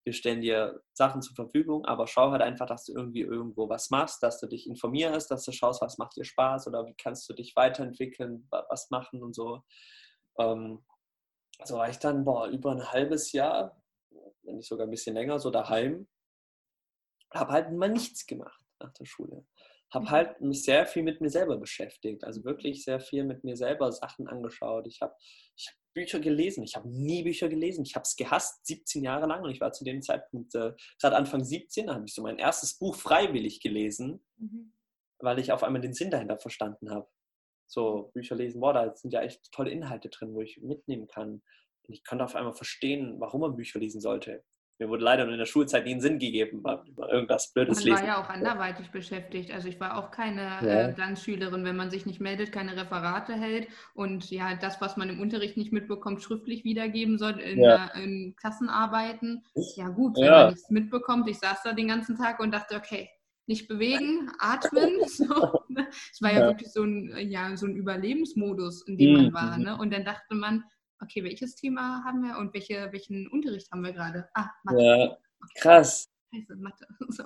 Wir 0.06 0.13
stellen 0.13 0.41
dir 0.41 0.82
Sachen 0.93 1.21
zur 1.21 1.34
Verfügung, 1.34 1.86
aber 1.86 2.08
schau 2.08 2.32
halt 2.32 2.41
einfach, 2.41 2.67
dass 2.67 2.86
du 2.86 2.93
irgendwie 2.93 3.21
irgendwo 3.21 3.69
was 3.69 3.89
machst, 3.89 4.21
dass 4.21 4.39
du 4.39 4.47
dich 4.47 4.67
informierst, 4.67 5.32
dass 5.32 5.45
du 5.45 5.54
schaust, 5.54 5.82
was 5.82 5.97
macht 5.97 6.17
dir 6.17 6.26
Spaß 6.26 6.67
oder 6.67 6.86
wie 6.86 6.93
kannst 6.95 7.28
du 7.30 7.34
dich 7.34 7.56
weiterentwickeln, 7.56 8.47
was 8.52 8.89
machen 8.89 9.23
und 9.23 9.34
so. 9.34 9.63
Ähm, 10.38 10.84
so 11.63 11.78
war 11.78 11.89
ich 11.89 11.99
dann 11.99 12.26
boah, 12.26 12.47
über 12.47 12.71
ein 12.71 12.91
halbes 12.91 13.32
Jahr, 13.32 13.82
wenn 14.43 14.58
nicht 14.58 14.67
sogar 14.67 14.88
ein 14.88 14.91
bisschen 14.91 15.15
länger, 15.15 15.39
so 15.39 15.49
daheim. 15.52 16.08
Habe 17.34 17.54
halt 17.54 17.71
mal 17.71 17.89
nichts 17.89 18.28
gemacht 18.28 18.62
nach 18.80 18.91
der 18.93 19.06
Schule. 19.06 19.45
Habe 19.93 20.06
mhm. 20.06 20.10
halt 20.12 20.41
mich 20.41 20.63
sehr 20.63 20.86
viel 20.86 21.03
mit 21.03 21.21
mir 21.21 21.29
selber 21.29 21.58
beschäftigt. 21.58 22.23
Also 22.23 22.43
wirklich 22.43 22.84
sehr 22.84 22.99
viel 22.99 23.23
mit 23.23 23.43
mir 23.43 23.56
selber 23.56 23.91
Sachen 23.91 24.27
angeschaut. 24.27 24.88
Ich 24.88 25.01
habe 25.01 25.13
ich 25.56 25.67
hab 25.67 25.75
Bücher 25.93 26.19
gelesen. 26.19 26.63
Ich 26.63 26.75
habe 26.75 26.89
nie 26.89 27.23
Bücher 27.23 27.47
gelesen. 27.49 27.86
Ich 27.86 27.95
habe 27.95 28.03
es 28.03 28.15
gehasst, 28.15 28.65
17 28.65 29.03
Jahre 29.03 29.27
lang. 29.27 29.43
Und 29.43 29.51
ich 29.51 29.62
war 29.62 29.71
zu 29.71 29.84
dem 29.84 30.01
Zeitpunkt 30.01 30.56
äh, 30.56 30.73
gerade 30.99 31.15
Anfang 31.15 31.43
17, 31.43 31.88
da 31.88 31.95
habe 31.95 32.06
ich 32.06 32.13
so 32.13 32.23
mein 32.23 32.39
erstes 32.39 32.77
Buch 32.79 32.95
freiwillig 32.95 33.62
gelesen, 33.62 34.25
mhm. 34.38 34.73
weil 35.19 35.38
ich 35.39 35.51
auf 35.51 35.63
einmal 35.63 35.82
den 35.82 35.93
Sinn 35.93 36.10
dahinter 36.10 36.39
verstanden 36.39 36.89
habe. 36.89 37.08
So 37.67 38.12
Bücher 38.13 38.36
lesen, 38.36 38.62
boah, 38.62 38.73
da 38.73 38.95
sind 38.95 39.13
ja 39.13 39.21
echt 39.21 39.51
tolle 39.51 39.71
Inhalte 39.71 40.10
drin, 40.10 40.34
wo 40.34 40.41
ich 40.41 40.60
mitnehmen 40.62 41.08
kann. 41.08 41.43
Und 41.86 41.93
ich 41.93 42.03
konnte 42.03 42.25
auf 42.25 42.36
einmal 42.36 42.53
verstehen, 42.53 43.19
warum 43.19 43.41
man 43.41 43.56
Bücher 43.56 43.79
lesen 43.79 44.01
sollte 44.01 44.43
mir 44.80 44.90
wurde 44.90 45.04
leider 45.04 45.24
nur 45.26 45.34
in 45.34 45.40
der 45.40 45.46
Schulzeit 45.46 45.86
nie 45.86 45.92
einen 45.92 46.02
Sinn 46.02 46.20
gegeben, 46.20 46.64
weil 46.64 46.80
irgendwas 47.10 47.54
Blödes 47.54 47.78
man 47.78 47.86
lesen. 47.86 47.94
Man 47.94 48.02
war 48.02 48.08
ja 48.08 48.24
auch 48.24 48.30
anderweitig 48.30 48.90
beschäftigt. 48.90 49.52
Also 49.52 49.68
ich 49.68 49.80
war 49.80 49.98
auch 49.98 50.12
keine 50.12 50.42
ja. 50.42 50.90
äh, 50.90 50.94
Glanzschülerin, 50.94 51.64
wenn 51.64 51.76
man 51.76 51.92
sich 51.92 52.06
nicht 52.06 52.20
meldet, 52.20 52.52
keine 52.52 52.76
Referate 52.76 53.34
hält 53.34 53.68
und 53.94 54.32
ja, 54.32 54.56
das, 54.56 54.82
was 54.82 54.98
man 54.98 55.10
im 55.10 55.22
Unterricht 55.22 55.58
nicht 55.58 55.72
mitbekommt, 55.72 56.22
schriftlich 56.22 56.64
wiedergeben 56.64 57.18
soll 57.18 57.40
in, 57.40 57.62
ja. 57.62 57.92
äh, 57.94 58.04
in 58.04 58.36
Klassenarbeiten. 58.36 59.44
Ja 59.76 59.90
gut, 59.90 60.18
wenn 60.18 60.26
ja. 60.26 60.32
man 60.32 60.54
nichts 60.54 60.70
mitbekommt. 60.70 61.30
Ich 61.30 61.40
saß 61.40 61.64
da 61.64 61.74
den 61.74 61.88
ganzen 61.88 62.18
Tag 62.18 62.40
und 62.40 62.52
dachte, 62.52 62.76
okay, 62.76 63.10
nicht 63.46 63.68
bewegen, 63.68 64.32
atmen. 64.40 65.02
So? 65.08 65.64
Es 66.12 66.22
war 66.22 66.34
ja, 66.34 66.40
wirklich 66.48 66.72
so 66.72 66.84
ein, 66.84 67.16
ja, 67.30 67.56
so 67.56 67.68
ein 67.68 67.76
Überlebensmodus, 67.76 68.88
in 68.88 68.98
dem 68.98 69.14
man 69.14 69.26
mhm. 69.28 69.34
war. 69.34 69.58
Ne? 69.58 69.78
Und 69.78 69.94
dann 69.94 70.06
dachte 70.06 70.34
man, 70.34 70.64
okay, 71.04 71.24
welches 71.24 71.56
Thema 71.56 72.04
haben 72.04 72.24
wir 72.24 72.38
und 72.38 72.54
welche, 72.54 72.92
welchen 72.92 73.28
Unterricht 73.28 73.72
haben 73.72 73.84
wir 73.84 73.94
gerade? 73.94 74.28
Ah, 74.34 74.50
Mathe. 74.63 74.82
Ja, 74.82 75.18
krass. 75.56 76.10
Scheiße, 76.34 76.56
Mathe. 76.56 76.88
So. 77.10 77.24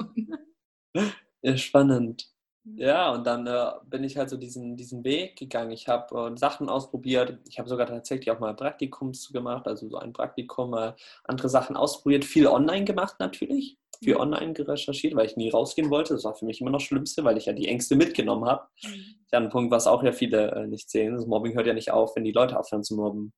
Ja, 1.42 1.56
spannend. 1.56 2.28
Mhm. 2.64 2.78
Ja, 2.78 3.12
und 3.14 3.26
dann 3.26 3.48
äh, 3.48 3.72
bin 3.86 4.04
ich 4.04 4.18
halt 4.18 4.30
so 4.30 4.38
diesen, 4.38 4.76
diesen 4.76 5.04
Weg 5.04 5.38
gegangen. 5.38 5.72
Ich 5.72 5.88
habe 5.88 6.34
äh, 6.34 6.38
Sachen 6.38 6.70
ausprobiert. 6.70 7.38
Ich 7.48 7.60
habe 7.60 7.70
sogar 7.70 7.88
tatsächlich 7.88 8.32
auch 8.32 8.40
mal 8.40 8.56
Praktikums 8.56 9.30
gemacht, 9.32 9.68
also 9.68 9.88
so 9.90 9.98
ein 9.98 10.14
Praktikum, 10.14 10.74
äh, 10.74 10.94
andere 11.24 11.50
Sachen 11.50 11.78
ausprobiert. 11.78 12.26
Viel 12.26 12.48
online 12.48 12.86
gemacht 12.86 13.16
natürlich. 13.20 13.78
Viel 14.00 14.16
mhm. 14.16 14.22
online 14.22 14.54
recherchiert, 14.58 15.16
weil 15.16 15.26
ich 15.26 15.38
nie 15.38 15.50
rausgehen 15.50 15.90
wollte. 15.90 16.14
Das 16.14 16.24
war 16.24 16.36
für 16.36 16.46
mich 16.46 16.62
immer 16.62 16.70
noch 16.70 16.80
das 16.80 16.88
Schlimmste, 16.88 17.24
weil 17.24 17.38
ich 17.38 17.46
ja 17.46 17.54
die 17.54 17.68
Ängste 17.68 17.96
mitgenommen 17.96 18.46
habe. 18.46 18.68
Mhm. 18.84 19.16
Ja, 19.32 19.40
ein 19.40 19.50
Punkt, 19.50 19.72
was 19.72 19.88
auch 19.88 20.04
ja 20.04 20.12
viele 20.12 20.52
äh, 20.52 20.68
nicht 20.68 20.90
sehen. 20.90 21.16
Das 21.16 21.26
Mobbing 21.26 21.56
hört 21.56 21.68
ja 21.68 21.74
nicht 21.74 21.92
auf, 21.92 22.16
wenn 22.16 22.24
die 22.24 22.32
Leute 22.32 22.60
aufhören 22.60 22.84
zu 22.84 22.96
mobben. 22.96 23.34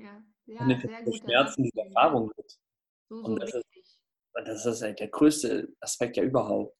Ja, 0.00 0.22
ja 0.46 0.60
und 0.60 0.80
sehr 0.80 1.02
gut. 1.04 1.16
Schmerzen, 1.16 1.62
diese 1.64 1.80
Erfahrung 1.80 2.30
mit. 2.36 2.58
So, 3.08 3.22
so 3.22 3.28
und, 3.28 3.42
das 3.42 3.54
ist, 3.54 4.00
und 4.34 4.48
das 4.48 4.66
ist 4.66 4.82
halt 4.82 5.00
der 5.00 5.08
größte 5.08 5.68
Aspekt 5.80 6.16
ja 6.16 6.22
überhaupt. 6.22 6.78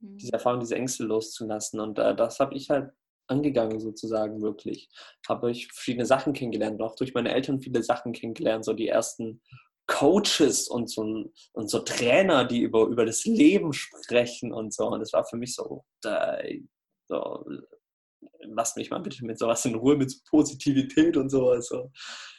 Mhm. 0.00 0.18
Diese 0.18 0.32
Erfahrung, 0.32 0.60
diese 0.60 0.76
Ängste 0.76 1.04
loszulassen. 1.04 1.80
Und 1.80 1.98
äh, 1.98 2.14
das 2.14 2.38
habe 2.40 2.54
ich 2.54 2.70
halt 2.70 2.92
angegangen 3.28 3.80
sozusagen 3.80 4.40
wirklich. 4.42 4.88
Habe 5.28 5.50
ich 5.50 5.66
verschiedene 5.72 6.06
Sachen 6.06 6.32
kennengelernt, 6.32 6.80
auch 6.80 6.94
durch 6.94 7.14
meine 7.14 7.32
Eltern 7.32 7.60
viele 7.60 7.82
Sachen 7.82 8.12
kennengelernt, 8.12 8.64
so 8.64 8.72
die 8.72 8.88
ersten 8.88 9.42
Coaches 9.88 10.68
und 10.68 10.90
so, 10.90 11.30
und 11.52 11.70
so 11.70 11.78
Trainer, 11.80 12.44
die 12.44 12.60
über, 12.60 12.86
über 12.86 13.06
das 13.06 13.24
Leben 13.24 13.72
sprechen 13.72 14.52
und 14.52 14.74
so. 14.74 14.86
Und 14.88 15.00
das 15.00 15.12
war 15.12 15.24
für 15.24 15.36
mich 15.36 15.54
so, 15.54 15.84
da, 16.02 16.38
so 17.08 17.44
lasst 18.40 18.76
mich 18.76 18.90
mal 18.90 18.98
bitte 18.98 19.24
mit 19.24 19.38
sowas 19.38 19.64
in 19.64 19.74
Ruhe, 19.74 19.96
mit 19.96 20.12
Positivität 20.28 21.16
und 21.16 21.30
sowas. 21.30 21.66
So 21.66 21.90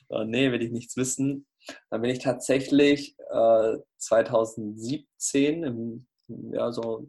äh, 0.09 0.25
nee, 0.25 0.51
will 0.51 0.61
ich 0.61 0.71
nichts 0.71 0.97
wissen. 0.97 1.47
Dann 1.89 2.01
bin 2.01 2.11
ich 2.11 2.19
tatsächlich 2.19 3.15
äh, 3.29 3.77
2017, 3.97 5.63
im, 5.63 6.07
ja, 6.27 6.71
so, 6.71 7.07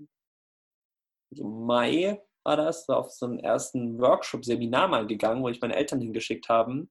so 1.30 1.44
Mai 1.44 2.20
war 2.44 2.56
das, 2.56 2.88
auf 2.88 3.10
so 3.10 3.26
einen 3.26 3.38
ersten 3.38 3.98
Workshop-Seminar 4.00 4.88
mal 4.88 5.06
gegangen, 5.06 5.42
wo 5.42 5.48
ich 5.48 5.60
meine 5.60 5.76
Eltern 5.76 6.00
hingeschickt 6.00 6.48
haben. 6.48 6.90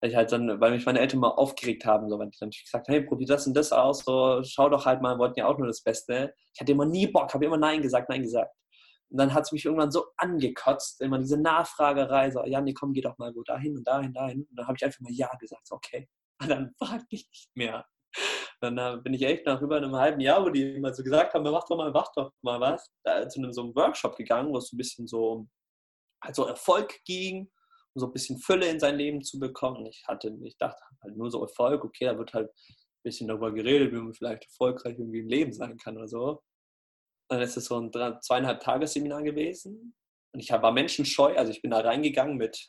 Weil, 0.00 0.10
ich 0.10 0.16
halt 0.16 0.30
dann, 0.30 0.60
weil 0.60 0.70
mich 0.70 0.86
meine 0.86 1.00
Eltern 1.00 1.20
mal 1.20 1.30
aufgeregt 1.30 1.84
haben, 1.84 2.08
so, 2.08 2.18
weil 2.18 2.28
ich 2.28 2.40
natürlich 2.40 2.64
gesagt 2.64 2.86
hey, 2.88 3.02
probier 3.02 3.26
das 3.26 3.46
und 3.48 3.54
das 3.54 3.72
aus, 3.72 4.04
so, 4.04 4.42
schau 4.44 4.68
doch 4.68 4.86
halt 4.86 5.02
mal, 5.02 5.18
wollten 5.18 5.40
ja 5.40 5.46
auch 5.46 5.58
nur 5.58 5.66
das 5.66 5.82
Beste. 5.82 6.34
Ich 6.54 6.60
hatte 6.60 6.72
immer 6.72 6.86
nie 6.86 7.08
Bock, 7.08 7.34
habe 7.34 7.44
immer 7.44 7.56
Nein 7.56 7.82
gesagt, 7.82 8.08
Nein 8.08 8.22
gesagt. 8.22 8.54
Und 9.10 9.18
dann 9.18 9.32
hat 9.32 9.44
es 9.44 9.52
mich 9.52 9.64
irgendwann 9.64 9.90
so 9.90 10.06
angekotzt, 10.16 11.00
immer 11.00 11.18
diese 11.18 11.40
Nachfragerei, 11.40 12.30
so, 12.30 12.42
nee, 12.42 12.74
komm, 12.74 12.92
geh 12.92 13.00
doch 13.00 13.16
mal 13.18 13.34
wo 13.34 13.42
dahin 13.42 13.76
und 13.76 13.86
dahin, 13.86 14.12
dahin. 14.12 14.42
Und 14.42 14.58
dann 14.58 14.66
habe 14.66 14.76
ich 14.76 14.84
einfach 14.84 15.00
mal 15.00 15.12
Ja 15.12 15.34
gesagt, 15.36 15.66
so, 15.66 15.76
okay. 15.76 16.08
Und 16.40 16.50
dann 16.50 16.72
frag 16.78 17.02
ich 17.10 17.28
nicht 17.28 17.50
mehr. 17.56 17.84
Dann 18.60 18.78
äh, 18.78 18.98
bin 19.02 19.12
ich 19.12 19.22
echt 19.22 19.44
nach 19.46 19.60
über 19.60 19.76
einem 19.76 19.94
halben 19.94 20.20
Jahr, 20.20 20.44
wo 20.44 20.50
die 20.50 20.76
immer 20.76 20.94
so 20.94 21.02
gesagt 21.02 21.34
haben, 21.34 21.42
mach 21.42 21.66
doch 21.66 21.76
mal, 21.76 21.90
mach 21.90 22.12
doch 22.14 22.32
mal 22.42 22.60
was, 22.60 22.90
da 23.02 23.28
zu 23.28 23.40
einem 23.40 23.52
so 23.52 23.62
einem 23.62 23.74
Workshop 23.74 24.16
gegangen, 24.16 24.52
wo 24.52 24.58
es 24.58 24.68
so 24.68 24.76
ein 24.76 24.78
bisschen 24.78 25.06
so 25.08 25.48
also 26.20 26.46
Erfolg 26.46 27.00
ging, 27.04 27.50
um 27.94 28.00
so 28.00 28.06
ein 28.06 28.12
bisschen 28.12 28.38
Fülle 28.38 28.68
in 28.68 28.80
sein 28.80 28.96
Leben 28.96 29.22
zu 29.22 29.38
bekommen. 29.38 29.86
Ich 29.86 30.04
hatte, 30.06 30.36
ich 30.42 30.56
dachte 30.58 30.82
halt 31.02 31.16
nur 31.16 31.30
so 31.30 31.40
Erfolg, 31.42 31.84
okay, 31.84 32.06
da 32.06 32.18
wird 32.18 32.32
halt 32.34 32.48
ein 32.48 33.02
bisschen 33.02 33.28
darüber 33.28 33.52
geredet, 33.52 33.92
wie 33.92 33.96
man 33.96 34.14
vielleicht 34.14 34.44
erfolgreich 34.44 34.98
irgendwie 34.98 35.20
im 35.20 35.28
Leben 35.28 35.52
sein 35.52 35.76
kann 35.76 35.96
oder 35.96 36.08
so. 36.08 36.42
Dann 37.28 37.42
ist 37.42 37.56
es 37.56 37.66
so 37.66 37.78
ein 37.78 37.92
zweieinhalb 38.20 38.60
Tagesseminar 38.60 39.22
gewesen. 39.22 39.94
Und 40.32 40.40
ich 40.40 40.50
war 40.50 40.72
menschenscheu, 40.72 41.36
also 41.36 41.50
ich 41.50 41.62
bin 41.62 41.70
da 41.70 41.80
reingegangen 41.80 42.36
mit 42.36 42.68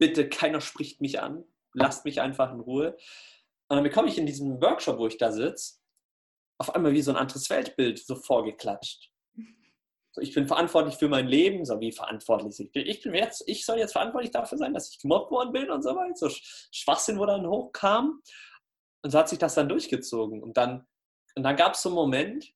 bitte 0.00 0.28
keiner 0.28 0.60
spricht 0.60 1.00
mich 1.00 1.20
an, 1.20 1.44
lasst 1.74 2.04
mich 2.04 2.20
einfach 2.20 2.52
in 2.52 2.58
Ruhe. 2.58 2.96
Und 3.68 3.76
dann 3.76 3.84
bekomme 3.84 4.08
ich 4.08 4.18
in 4.18 4.26
diesem 4.26 4.60
Workshop, 4.60 4.98
wo 4.98 5.06
ich 5.06 5.18
da 5.18 5.30
sitze, 5.30 5.78
auf 6.58 6.74
einmal 6.74 6.92
wie 6.92 7.02
so 7.02 7.12
ein 7.12 7.16
anderes 7.16 7.48
Weltbild 7.48 7.98
so 8.04 8.16
vorgeklatscht. 8.16 9.10
So, 10.12 10.20
ich 10.20 10.34
bin 10.34 10.48
verantwortlich 10.48 10.96
für 10.96 11.08
mein 11.08 11.28
Leben, 11.28 11.64
so 11.64 11.78
wie 11.78 11.92
verantwortlich 11.92 12.58
ich 12.58 12.72
bin. 12.72 12.86
Ich, 12.86 13.02
bin 13.02 13.14
jetzt, 13.14 13.44
ich 13.46 13.64
soll 13.64 13.78
jetzt 13.78 13.92
verantwortlich 13.92 14.32
dafür 14.32 14.58
sein, 14.58 14.74
dass 14.74 14.90
ich 14.90 14.98
gemobbt 14.98 15.30
worden 15.30 15.52
bin 15.52 15.70
und 15.70 15.82
so 15.82 15.94
weiter. 15.94 16.16
So 16.16 16.28
Schwachsinn, 16.72 17.18
wo 17.18 17.26
dann 17.26 17.46
hochkam. 17.46 18.20
Und 19.02 19.10
so 19.10 19.18
hat 19.18 19.28
sich 19.28 19.38
das 19.38 19.54
dann 19.54 19.68
durchgezogen. 19.68 20.42
Und 20.42 20.56
dann 20.56 20.84
und 21.34 21.42
dann 21.42 21.56
gab 21.56 21.74
es 21.74 21.82
so 21.82 21.88
einen 21.88 21.96
Moment, 21.96 22.54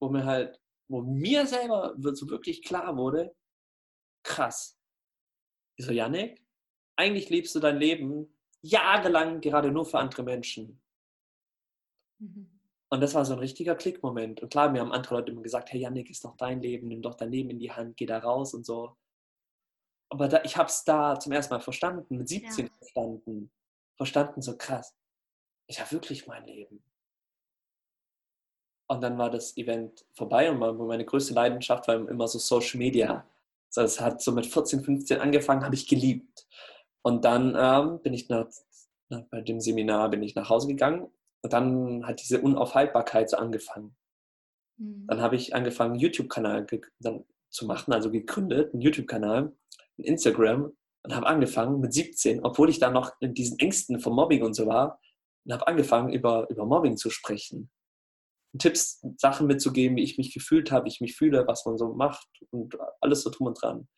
wo 0.00 0.08
mir 0.08 0.24
halt, 0.24 0.60
wo 0.88 1.00
mir 1.00 1.46
selber 1.46 1.94
so 1.96 2.28
wirklich 2.28 2.62
klar 2.62 2.96
wurde, 2.96 3.34
krass. 4.24 4.78
Ich 5.76 5.86
so, 5.86 5.92
Janik, 5.92 6.44
eigentlich 6.96 7.30
lebst 7.30 7.54
du 7.54 7.60
dein 7.60 7.78
Leben 7.78 8.34
jahrelang 8.62 9.40
gerade 9.40 9.70
nur 9.70 9.84
für 9.84 9.98
andere 9.98 10.22
Menschen. 10.22 10.80
Mhm. 12.18 12.48
Und 12.90 13.00
das 13.00 13.14
war 13.14 13.24
so 13.24 13.32
ein 13.32 13.38
richtiger 13.38 13.74
Klickmoment. 13.74 14.42
Und 14.42 14.50
klar, 14.50 14.70
mir 14.70 14.80
haben 14.80 14.92
andere 14.92 15.14
Leute 15.14 15.32
immer 15.32 15.42
gesagt, 15.42 15.72
hey 15.72 15.80
Janik, 15.80 16.10
ist 16.10 16.24
doch 16.24 16.36
dein 16.36 16.60
Leben, 16.60 16.88
nimm 16.88 17.00
doch 17.00 17.14
dein 17.14 17.32
Leben 17.32 17.50
in 17.50 17.58
die 17.58 17.72
Hand, 17.72 17.96
geh 17.96 18.06
da 18.06 18.18
raus 18.18 18.52
und 18.52 18.66
so. 18.66 18.96
Aber 20.10 20.28
da, 20.28 20.42
ich 20.44 20.58
habe 20.58 20.68
es 20.68 20.84
da 20.84 21.18
zum 21.18 21.32
ersten 21.32 21.54
Mal 21.54 21.60
verstanden, 21.60 22.18
mit 22.18 22.28
17 22.28 22.66
ja. 22.66 22.72
verstanden. 22.74 23.50
Verstanden, 23.96 24.42
so 24.42 24.58
krass. 24.58 24.94
Ich 25.68 25.80
habe 25.80 25.90
wirklich 25.92 26.26
mein 26.26 26.44
Leben. 26.44 26.84
Und 28.92 29.00
dann 29.00 29.16
war 29.16 29.30
das 29.30 29.56
Event 29.56 30.04
vorbei 30.12 30.50
und 30.50 30.58
meine 30.58 31.06
größte 31.06 31.32
Leidenschaft 31.32 31.88
war 31.88 32.06
immer 32.08 32.28
so 32.28 32.38
Social 32.38 32.76
Media. 32.76 33.26
Das 33.74 33.98
hat 34.02 34.20
so 34.20 34.32
mit 34.32 34.44
14, 34.44 34.84
15 34.84 35.18
angefangen, 35.18 35.64
habe 35.64 35.74
ich 35.74 35.88
geliebt. 35.88 36.46
Und 37.00 37.24
dann 37.24 37.56
ähm, 37.58 38.02
bin 38.02 38.12
ich 38.12 38.28
nach, 38.28 38.48
nach, 39.08 39.22
bei 39.30 39.40
dem 39.40 39.60
Seminar 39.60 40.10
bin 40.10 40.22
ich 40.22 40.34
nach 40.34 40.50
Hause 40.50 40.68
gegangen 40.68 41.10
und 41.40 41.52
dann 41.54 42.06
hat 42.06 42.20
diese 42.20 42.42
Unaufhaltbarkeit 42.42 43.30
so 43.30 43.38
angefangen. 43.38 43.96
Mhm. 44.76 45.06
Dann 45.08 45.22
habe 45.22 45.36
ich 45.36 45.54
angefangen, 45.54 45.92
einen 45.92 46.00
YouTube-Kanal 46.00 46.66
zu 47.48 47.66
machen, 47.66 47.94
also 47.94 48.10
gegründet, 48.10 48.74
einen 48.74 48.82
YouTube-Kanal, 48.82 49.52
ein 49.98 50.04
Instagram 50.04 50.70
und 51.02 51.14
habe 51.16 51.26
angefangen 51.26 51.80
mit 51.80 51.94
17, 51.94 52.44
obwohl 52.44 52.68
ich 52.68 52.78
da 52.78 52.90
noch 52.90 53.12
in 53.20 53.32
diesen 53.32 53.58
Ängsten 53.58 54.00
vom 54.00 54.14
Mobbing 54.16 54.42
und 54.42 54.52
so 54.52 54.66
war, 54.66 55.00
und 55.46 55.52
habe 55.54 55.66
angefangen, 55.66 56.12
über, 56.12 56.46
über 56.50 56.66
Mobbing 56.66 56.98
zu 56.98 57.08
sprechen. 57.08 57.70
Tipps, 58.58 59.04
Sachen 59.16 59.46
mitzugeben, 59.46 59.96
wie 59.96 60.02
ich 60.02 60.18
mich 60.18 60.34
gefühlt 60.34 60.70
habe, 60.70 60.84
wie 60.84 60.90
ich 60.90 61.00
mich 61.00 61.16
fühle, 61.16 61.46
was 61.46 61.64
man 61.64 61.78
so 61.78 61.94
macht 61.94 62.26
und 62.50 62.76
alles 63.00 63.22
so 63.22 63.30
drum 63.30 63.48
und 63.48 63.60
dran. 63.60 63.88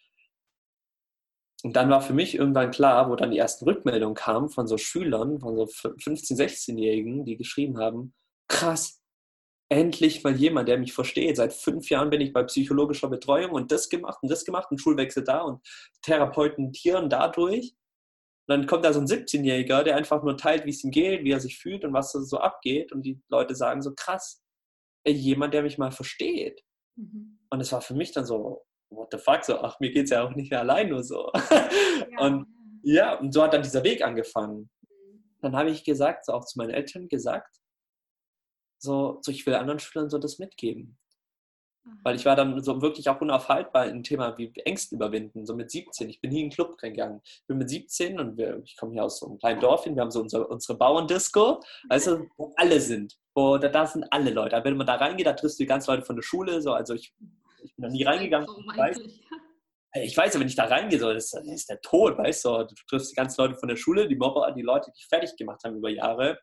Und 1.65 1.77
dann 1.77 1.89
war 1.89 2.03
für 2.03 2.13
mich 2.13 2.35
irgendwann 2.35 2.71
klar, 2.71 3.11
wo 3.11 3.17
dann 3.17 3.31
die 3.31 3.39
ersten 3.39 3.65
Rückmeldungen 3.65 4.15
kamen 4.15 4.51
von 4.51 4.67
so 4.67 4.77
Schülern, 4.77 5.41
von 5.41 5.57
so 5.57 5.65
15-, 5.65 6.37
16-Jährigen, 6.37 7.25
die 7.25 7.39
geschrieben 7.39 7.79
haben, 7.79 8.13
krass, 8.49 9.03
endlich 9.71 10.23
mal 10.23 10.37
jemand, 10.37 10.69
der 10.69 10.79
mich 10.79 10.93
versteht. 10.93 11.37
Seit 11.37 11.55
fünf 11.55 11.89
Jahren 11.89 12.11
bin 12.11 12.21
ich 12.21 12.33
bei 12.33 12.43
psychologischer 12.45 13.09
Betreuung 13.09 13.53
und 13.53 13.73
das 13.73 13.89
gemacht 13.89 14.19
und 14.23 14.31
das 14.31 14.45
gemacht 14.45 14.71
und 14.71 14.79
Schulwechsel 14.79 15.25
da 15.25 15.41
und 15.41 15.67
Therapeuten 16.03 16.73
tieren 16.73 17.09
dadurch. 17.09 17.75
Und 18.47 18.59
dann 18.59 18.67
kommt 18.67 18.85
da 18.85 18.93
so 18.93 19.01
ein 19.01 19.07
17-Jähriger, 19.07 19.85
der 19.85 19.97
einfach 19.97 20.23
nur 20.23 20.37
teilt, 20.37 20.67
wie 20.67 20.71
es 20.71 20.85
ihm 20.85 20.91
geht, 20.91 21.25
wie 21.25 21.31
er 21.31 21.41
sich 21.41 21.59
fühlt 21.59 21.85
und 21.85 21.95
was 21.95 22.13
so 22.13 22.39
abgeht. 22.39 22.93
Und 22.93 23.03
die 23.03 23.23
Leute 23.31 23.55
sagen 23.55 23.81
so, 23.81 23.95
krass, 23.95 24.44
jemand, 25.13 25.55
der 25.55 25.63
mich 25.63 25.79
mal 25.79 25.93
versteht. 25.93 26.63
Mhm. 26.97 27.39
Und 27.51 27.61
es 27.61 27.73
war 27.73 27.81
für 27.81 27.95
mich 27.95 28.13
dann 28.13 28.25
so, 28.25 28.65
what 28.91 29.09
the 29.13 29.19
fuck, 29.19 29.45
so, 29.45 29.59
ach, 29.59 29.79
mir 29.81 29.91
geht 29.91 30.05
es 30.05 30.11
ja 30.11 30.25
auch 30.25 30.35
nicht 30.35 30.51
mehr 30.51 30.61
allein 30.61 30.89
nur 30.89 31.03
so. 31.03 31.31
Ja. 32.11 32.21
Und 32.21 32.47
ja, 32.83 33.19
und 33.19 33.33
so 33.33 33.43
hat 33.43 33.55
dann 33.55 33.63
dieser 33.63 33.83
Weg 33.83 34.03
angefangen. 34.03 34.69
Mhm. 34.83 35.25
Dann 35.41 35.57
habe 35.57 35.71
ich 35.71 35.85
gesagt, 35.85 36.27
so 36.27 36.33
auch 36.33 36.45
zu 36.45 36.59
meinen 36.59 36.71
Eltern 36.71 37.09
gesagt, 37.09 37.57
so, 38.79 39.19
so 39.23 39.33
ich 39.33 39.47
will 39.47 39.55
anderen 39.55 39.79
Schülern 39.79 40.11
so 40.11 40.19
das 40.19 40.39
mitgeben. 40.39 40.99
Weil 42.03 42.17
ich 42.17 42.25
war 42.25 42.35
dann 42.35 42.63
so 42.63 42.81
wirklich 42.81 43.11
auch 43.11 43.21
unaufhaltbar 43.21 43.89
im 43.89 44.03
Thema 44.03 44.39
wie 44.39 44.51
Ängste 44.65 44.95
überwinden, 44.95 45.45
so 45.45 45.55
mit 45.55 45.71
17. 45.71 46.09
Ich 46.09 46.21
bin 46.21 46.31
nie 46.31 46.41
in 46.41 46.49
den 46.49 46.55
Club 46.55 46.79
gegangen. 46.79 47.21
Ich 47.25 47.47
bin 47.47 47.59
mit 47.59 47.69
17 47.69 48.19
und 48.19 48.39
wir, 48.39 48.63
ich 48.65 48.77
komme 48.79 48.93
hier 48.93 49.05
aus 49.05 49.19
so 49.19 49.27
einem 49.27 49.39
kleinen 49.39 49.61
Dorf 49.61 49.85
hin, 49.85 49.95
wir 49.95 50.03
haben 50.03 50.11
so 50.11 50.21
unsere, 50.21 50.47
unsere 50.47 50.79
Bauerndisco, 50.79 51.61
also 51.91 52.25
wo 52.39 52.55
alle 52.57 52.81
sind. 52.81 53.19
Wo, 53.35 53.59
da, 53.59 53.87
sind 53.87 54.07
alle 54.11 54.31
Leute. 54.31 54.61
Wenn 54.63 54.77
man 54.77 54.87
da 54.87 54.95
reingeht, 54.95 55.27
da 55.27 55.33
triffst 55.33 55.59
du 55.59 55.65
die 55.65 55.69
ganzen 55.69 55.91
Leute 55.91 56.05
von 56.05 56.17
der 56.17 56.23
Schule. 56.23 56.63
So, 56.63 56.73
also 56.73 56.95
ich 56.95 57.13
ich 57.65 57.75
bin 57.75 57.83
da 57.83 57.89
nie 57.89 58.05
reingegangen. 58.05 58.49
Ich 58.49 58.79
weiß, 58.79 59.01
ich 59.95 60.17
weiß 60.17 60.35
ja, 60.35 60.41
wenn 60.41 60.49
ich 60.49 60.57
da 60.57 60.65
reingehe, 60.65 60.99
so, 60.99 61.13
das, 61.13 61.33
ist 61.33 61.69
der 61.69 61.81
Tod, 61.81 62.19
weißt 62.19 62.45
du. 62.45 62.65
Du 62.65 62.75
triffst 62.89 63.13
die 63.13 63.17
ganzen 63.17 63.41
Leute 63.41 63.57
von 63.57 63.69
der 63.69 63.77
Schule, 63.77 64.09
die 64.09 64.17
Mobber, 64.17 64.53
die 64.53 64.63
Leute, 64.63 64.93
die 64.97 65.05
fertig 65.09 65.37
gemacht 65.37 65.63
haben 65.65 65.77
über 65.77 65.89
Jahre. 65.89 66.39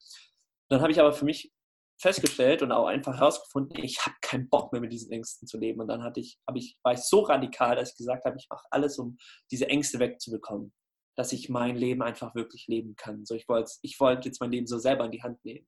Dann 0.69 0.81
habe 0.81 0.91
ich 0.91 0.99
aber 0.99 1.13
für 1.13 1.25
mich 1.25 1.51
festgestellt 1.99 2.63
und 2.63 2.71
auch 2.71 2.87
einfach 2.87 3.19
herausgefunden, 3.19 3.83
ich 3.83 4.03
habe 4.03 4.15
keinen 4.21 4.49
Bock 4.49 4.71
mehr 4.71 4.81
mit 4.81 4.91
diesen 4.91 5.11
Ängsten 5.11 5.47
zu 5.47 5.59
leben. 5.59 5.81
Und 5.81 5.87
dann 5.87 6.03
hatte 6.03 6.19
ich, 6.19 6.39
ich, 6.55 6.77
war 6.83 6.93
ich 6.93 7.01
so 7.01 7.21
radikal, 7.21 7.75
dass 7.75 7.91
ich 7.91 7.97
gesagt 7.97 8.25
habe, 8.25 8.37
ich 8.39 8.47
mache 8.49 8.65
alles, 8.71 8.97
um 8.97 9.17
diese 9.51 9.67
Ängste 9.67 9.99
wegzubekommen. 9.99 10.73
Dass 11.15 11.33
ich 11.33 11.49
mein 11.49 11.75
Leben 11.75 12.01
einfach 12.01 12.33
wirklich 12.33 12.67
leben 12.67 12.95
kann. 12.95 13.25
So, 13.25 13.35
ich 13.35 13.47
wollte 13.47 13.71
ich 13.81 13.99
wollt 13.99 14.25
jetzt 14.25 14.39
mein 14.39 14.51
Leben 14.51 14.65
so 14.65 14.79
selber 14.79 15.05
in 15.05 15.11
die 15.11 15.21
Hand 15.21 15.43
nehmen. 15.43 15.67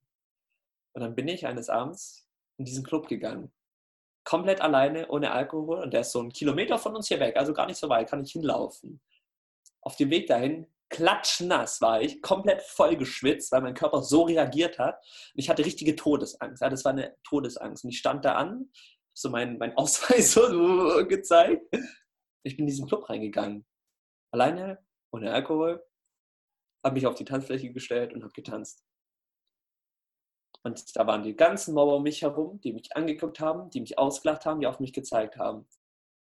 Und 0.94 1.02
dann 1.02 1.14
bin 1.14 1.28
ich 1.28 1.46
eines 1.46 1.68
Abends 1.68 2.28
in 2.56 2.64
diesen 2.64 2.84
Club 2.84 3.08
gegangen 3.08 3.52
komplett 4.24 4.60
alleine, 4.60 5.08
ohne 5.08 5.30
Alkohol. 5.30 5.82
Und 5.82 5.92
der 5.92 6.00
ist 6.00 6.12
so 6.12 6.20
einen 6.20 6.32
Kilometer 6.32 6.78
von 6.78 6.96
uns 6.96 7.08
hier 7.08 7.20
weg, 7.20 7.36
also 7.36 7.52
gar 7.52 7.66
nicht 7.66 7.78
so 7.78 7.88
weit, 7.88 8.08
kann 8.08 8.22
ich 8.22 8.32
hinlaufen. 8.32 9.00
Auf 9.82 9.96
dem 9.96 10.10
Weg 10.10 10.26
dahin, 10.26 10.66
klatschnass 10.88 11.80
war 11.80 12.00
ich, 12.00 12.22
komplett 12.22 12.62
voll 12.62 12.96
geschwitzt, 12.96 13.52
weil 13.52 13.60
mein 13.60 13.74
Körper 13.74 14.02
so 14.02 14.22
reagiert 14.22 14.78
hat. 14.78 14.96
Und 15.34 15.40
ich 15.40 15.48
hatte 15.48 15.64
richtige 15.64 15.94
Todesangst. 15.94 16.62
Ja, 16.62 16.70
das 16.70 16.84
war 16.84 16.92
eine 16.92 17.14
Todesangst. 17.24 17.84
Und 17.84 17.90
ich 17.90 17.98
stand 17.98 18.24
da 18.24 18.34
an, 18.34 18.70
so 19.12 19.30
meinen 19.30 19.58
mein 19.58 19.76
Ausweis 19.76 20.32
so 20.32 21.06
gezeigt. 21.06 21.66
Ich 22.42 22.56
bin 22.56 22.64
in 22.64 22.66
diesen 22.66 22.88
Club 22.88 23.08
reingegangen. 23.08 23.66
Alleine, 24.32 24.78
ohne 25.12 25.32
Alkohol, 25.32 25.84
habe 26.84 26.94
mich 26.94 27.06
auf 27.06 27.14
die 27.14 27.24
Tanzfläche 27.24 27.72
gestellt 27.72 28.12
und 28.12 28.22
habe 28.22 28.32
getanzt. 28.32 28.84
Und 30.64 30.96
da 30.96 31.06
waren 31.06 31.22
die 31.22 31.36
ganzen 31.36 31.74
Mauer 31.74 31.96
um 31.96 32.02
mich 32.02 32.22
herum, 32.22 32.58
die 32.60 32.72
mich 32.72 32.96
angeguckt 32.96 33.38
haben, 33.38 33.68
die 33.70 33.80
mich 33.80 33.98
ausgelacht 33.98 34.46
haben, 34.46 34.60
die 34.60 34.66
auf 34.66 34.80
mich 34.80 34.94
gezeigt 34.94 35.36
haben. 35.36 35.68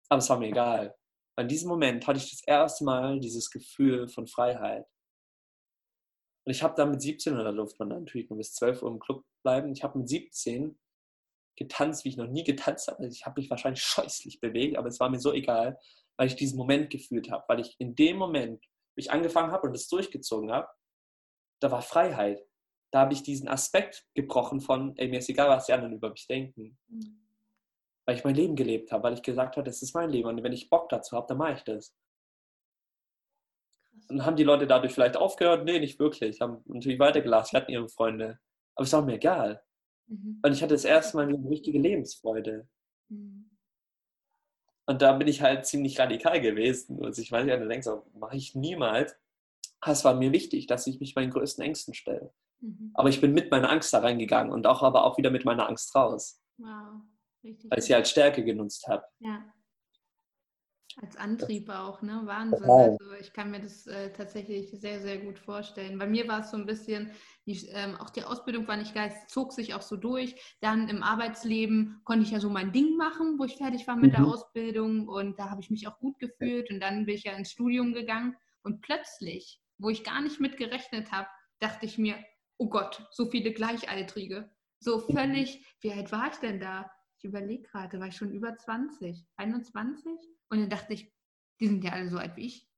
Aber 0.07 0.19
es 0.19 0.29
war 0.29 0.37
mir 0.37 0.49
egal. 0.49 0.95
In 1.37 1.47
diesem 1.47 1.69
Moment 1.69 2.05
hatte 2.05 2.19
ich 2.19 2.29
das 2.29 2.43
erste 2.43 2.83
Mal 2.83 3.19
dieses 3.19 3.49
Gefühl 3.49 4.07
von 4.07 4.27
Freiheit. 4.27 4.85
Und 6.45 6.51
ich 6.51 6.61
habe 6.61 6.75
dann 6.75 6.91
mit 6.91 7.01
17, 7.01 7.33
oder 7.33 7.45
da 7.45 7.51
durfte 7.51 7.77
man 7.79 8.03
natürlich 8.03 8.29
nur 8.29 8.37
bis 8.37 8.53
12 8.53 8.83
Uhr 8.83 8.91
im 8.91 8.99
Club 8.99 9.23
bleiben, 9.43 9.71
ich 9.71 9.83
habe 9.83 9.97
mit 9.97 10.09
17 10.09 10.77
getanzt, 11.55 12.05
wie 12.05 12.09
ich 12.09 12.17
noch 12.17 12.27
nie 12.27 12.43
getanzt 12.43 12.87
habe. 12.87 13.05
Ich 13.07 13.25
habe 13.25 13.39
mich 13.41 13.49
wahrscheinlich 13.49 13.83
scheußlich 13.83 14.39
bewegt, 14.39 14.77
aber 14.77 14.87
es 14.87 14.99
war 14.99 15.09
mir 15.09 15.19
so 15.19 15.33
egal, 15.33 15.79
weil 16.17 16.27
ich 16.27 16.35
diesen 16.35 16.57
Moment 16.57 16.89
gefühlt 16.89 17.31
habe. 17.31 17.45
Weil 17.47 17.61
ich 17.61 17.75
in 17.79 17.95
dem 17.95 18.17
Moment, 18.17 18.63
wie 18.95 19.01
ich 19.01 19.11
angefangen 19.11 19.51
habe 19.51 19.67
und 19.67 19.75
es 19.75 19.87
durchgezogen 19.87 20.51
habe, 20.51 20.67
da 21.61 21.71
war 21.71 21.81
Freiheit 21.81 22.45
da 22.91 23.01
habe 23.01 23.13
ich 23.13 23.23
diesen 23.23 23.47
Aspekt 23.47 24.05
gebrochen 24.15 24.61
von, 24.61 24.95
ey, 24.97 25.07
mir 25.07 25.19
ist 25.19 25.29
egal, 25.29 25.49
was 25.49 25.67
die 25.67 25.73
anderen 25.73 25.93
über 25.93 26.09
mich 26.09 26.27
denken. 26.27 26.77
Mhm. 26.87 27.19
Weil 28.05 28.15
ich 28.15 28.23
mein 28.23 28.35
Leben 28.35 28.55
gelebt 28.55 28.91
habe, 28.91 29.03
weil 29.03 29.13
ich 29.13 29.21
gesagt 29.21 29.57
habe, 29.57 29.65
das 29.65 29.81
ist 29.81 29.93
mein 29.93 30.09
Leben 30.09 30.27
und 30.27 30.41
wenn 30.43 30.53
ich 30.53 30.69
Bock 30.69 30.89
dazu 30.89 31.15
habe, 31.15 31.27
dann 31.27 31.37
mache 31.37 31.53
ich 31.53 31.63
das. 31.63 31.95
Krass. 33.83 34.09
Und 34.09 34.25
haben 34.25 34.35
die 34.35 34.43
Leute 34.43 34.65
dadurch 34.65 34.93
vielleicht 34.93 35.17
aufgehört? 35.17 35.65
Nee, 35.65 35.79
nicht 35.79 35.99
wirklich. 35.99 36.41
Haben 36.41 36.63
natürlich 36.65 36.99
weitergelassen, 36.99 37.57
hatten 37.57 37.71
ihre 37.71 37.89
Freunde. 37.89 38.39
Aber 38.75 38.85
es 38.85 38.93
war 38.93 39.03
mir 39.03 39.15
egal. 39.15 39.61
Mhm. 40.07 40.39
Und 40.43 40.51
ich 40.51 40.63
hatte 40.63 40.73
das 40.73 40.85
erste 40.85 41.17
Mal 41.17 41.27
eine 41.27 41.49
richtige 41.49 41.77
Lebensfreude. 41.77 42.67
Mhm. 43.09 43.49
Und 44.87 45.03
da 45.03 45.13
bin 45.13 45.27
ich 45.27 45.43
halt 45.43 45.67
ziemlich 45.67 45.99
radikal 45.99 46.41
gewesen. 46.41 47.03
Also 47.03 47.21
ich 47.21 47.31
weiß 47.31 47.45
ja, 47.45 47.57
du 47.57 47.67
denkst, 47.67 47.87
mache 48.15 48.35
ich 48.35 48.55
niemals. 48.55 49.15
Es 49.85 50.03
war 50.03 50.15
mir 50.15 50.31
wichtig, 50.31 50.65
dass 50.65 50.87
ich 50.87 50.99
mich 50.99 51.15
meinen 51.15 51.29
größten 51.29 51.63
Ängsten 51.63 51.93
stelle. 51.93 52.33
Mhm. 52.61 52.91
Aber 52.93 53.09
ich 53.09 53.21
bin 53.21 53.33
mit 53.33 53.51
meiner 53.51 53.69
Angst 53.69 53.93
da 53.93 53.99
reingegangen 53.99 54.51
und 54.51 54.67
auch 54.67 54.83
aber 54.83 55.05
auch 55.05 55.17
wieder 55.17 55.31
mit 55.31 55.45
meiner 55.45 55.67
Angst 55.67 55.95
raus. 55.95 56.41
Wow, 56.57 57.01
richtig. 57.43 57.71
Weil 57.71 57.79
ich 57.79 57.85
sie 57.85 57.95
als 57.95 58.09
Stärke 58.09 58.43
genutzt 58.43 58.87
habe. 58.87 59.03
Ja. 59.19 59.43
Als 61.01 61.15
Antrieb 61.15 61.69
auch, 61.69 62.01
ne? 62.01 62.21
Wahnsinn. 62.25 62.67
Wow. 62.67 62.97
Also 62.99 63.13
ich 63.13 63.31
kann 63.31 63.51
mir 63.51 63.61
das 63.61 63.87
äh, 63.87 64.11
tatsächlich 64.11 64.69
sehr, 64.71 64.99
sehr 64.99 65.19
gut 65.19 65.39
vorstellen. 65.39 65.97
Bei 65.97 66.07
mir 66.07 66.27
war 66.27 66.41
es 66.41 66.51
so 66.51 66.57
ein 66.57 66.65
bisschen, 66.65 67.11
die, 67.45 67.67
ähm, 67.67 67.95
auch 67.95 68.09
die 68.09 68.23
Ausbildung 68.23 68.67
war 68.67 68.75
nicht 68.75 68.93
geil, 68.93 69.09
es 69.13 69.31
zog 69.31 69.53
sich 69.53 69.73
auch 69.73 69.81
so 69.81 69.95
durch. 69.95 70.35
Dann 70.59 70.89
im 70.89 71.01
Arbeitsleben 71.01 72.01
konnte 72.03 72.25
ich 72.25 72.31
ja 72.31 72.41
so 72.41 72.49
mein 72.49 72.73
Ding 72.73 72.97
machen, 72.97 73.39
wo 73.39 73.45
ich 73.45 73.55
fertig 73.55 73.87
war 73.87 73.95
mit 73.95 74.11
mhm. 74.11 74.15
der 74.17 74.25
Ausbildung 74.25 75.07
und 75.07 75.39
da 75.39 75.49
habe 75.49 75.61
ich 75.61 75.69
mich 75.69 75.87
auch 75.87 75.97
gut 75.99 76.19
gefühlt 76.19 76.69
und 76.69 76.81
dann 76.81 77.05
bin 77.05 77.15
ich 77.15 77.23
ja 77.23 77.31
ins 77.31 77.51
Studium 77.51 77.93
gegangen 77.93 78.35
und 78.63 78.81
plötzlich, 78.81 79.61
wo 79.77 79.89
ich 79.89 80.03
gar 80.03 80.21
nicht 80.21 80.41
mit 80.41 80.57
gerechnet 80.57 81.13
habe, 81.13 81.29
dachte 81.59 81.85
ich 81.85 81.97
mir, 81.97 82.15
oh 82.59 82.69
Gott, 82.69 83.07
so 83.11 83.25
viele 83.25 83.51
Gleichaltrige. 83.53 84.49
So 84.79 84.99
völlig, 84.99 85.65
wie 85.81 85.91
alt 85.91 86.11
war 86.11 86.29
ich 86.31 86.37
denn 86.37 86.59
da? 86.59 86.91
Ich 87.17 87.25
überlege 87.25 87.63
gerade, 87.63 87.99
war 87.99 88.07
ich 88.07 88.15
schon 88.15 88.31
über 88.31 88.55
20, 88.55 89.25
21? 89.37 90.05
Und 90.49 90.59
dann 90.59 90.69
dachte 90.69 90.93
ich, 90.93 91.11
die 91.59 91.67
sind 91.67 91.83
ja 91.83 91.91
alle 91.91 92.09
so 92.09 92.17
alt 92.17 92.35
wie 92.35 92.45
ich. 92.45 92.69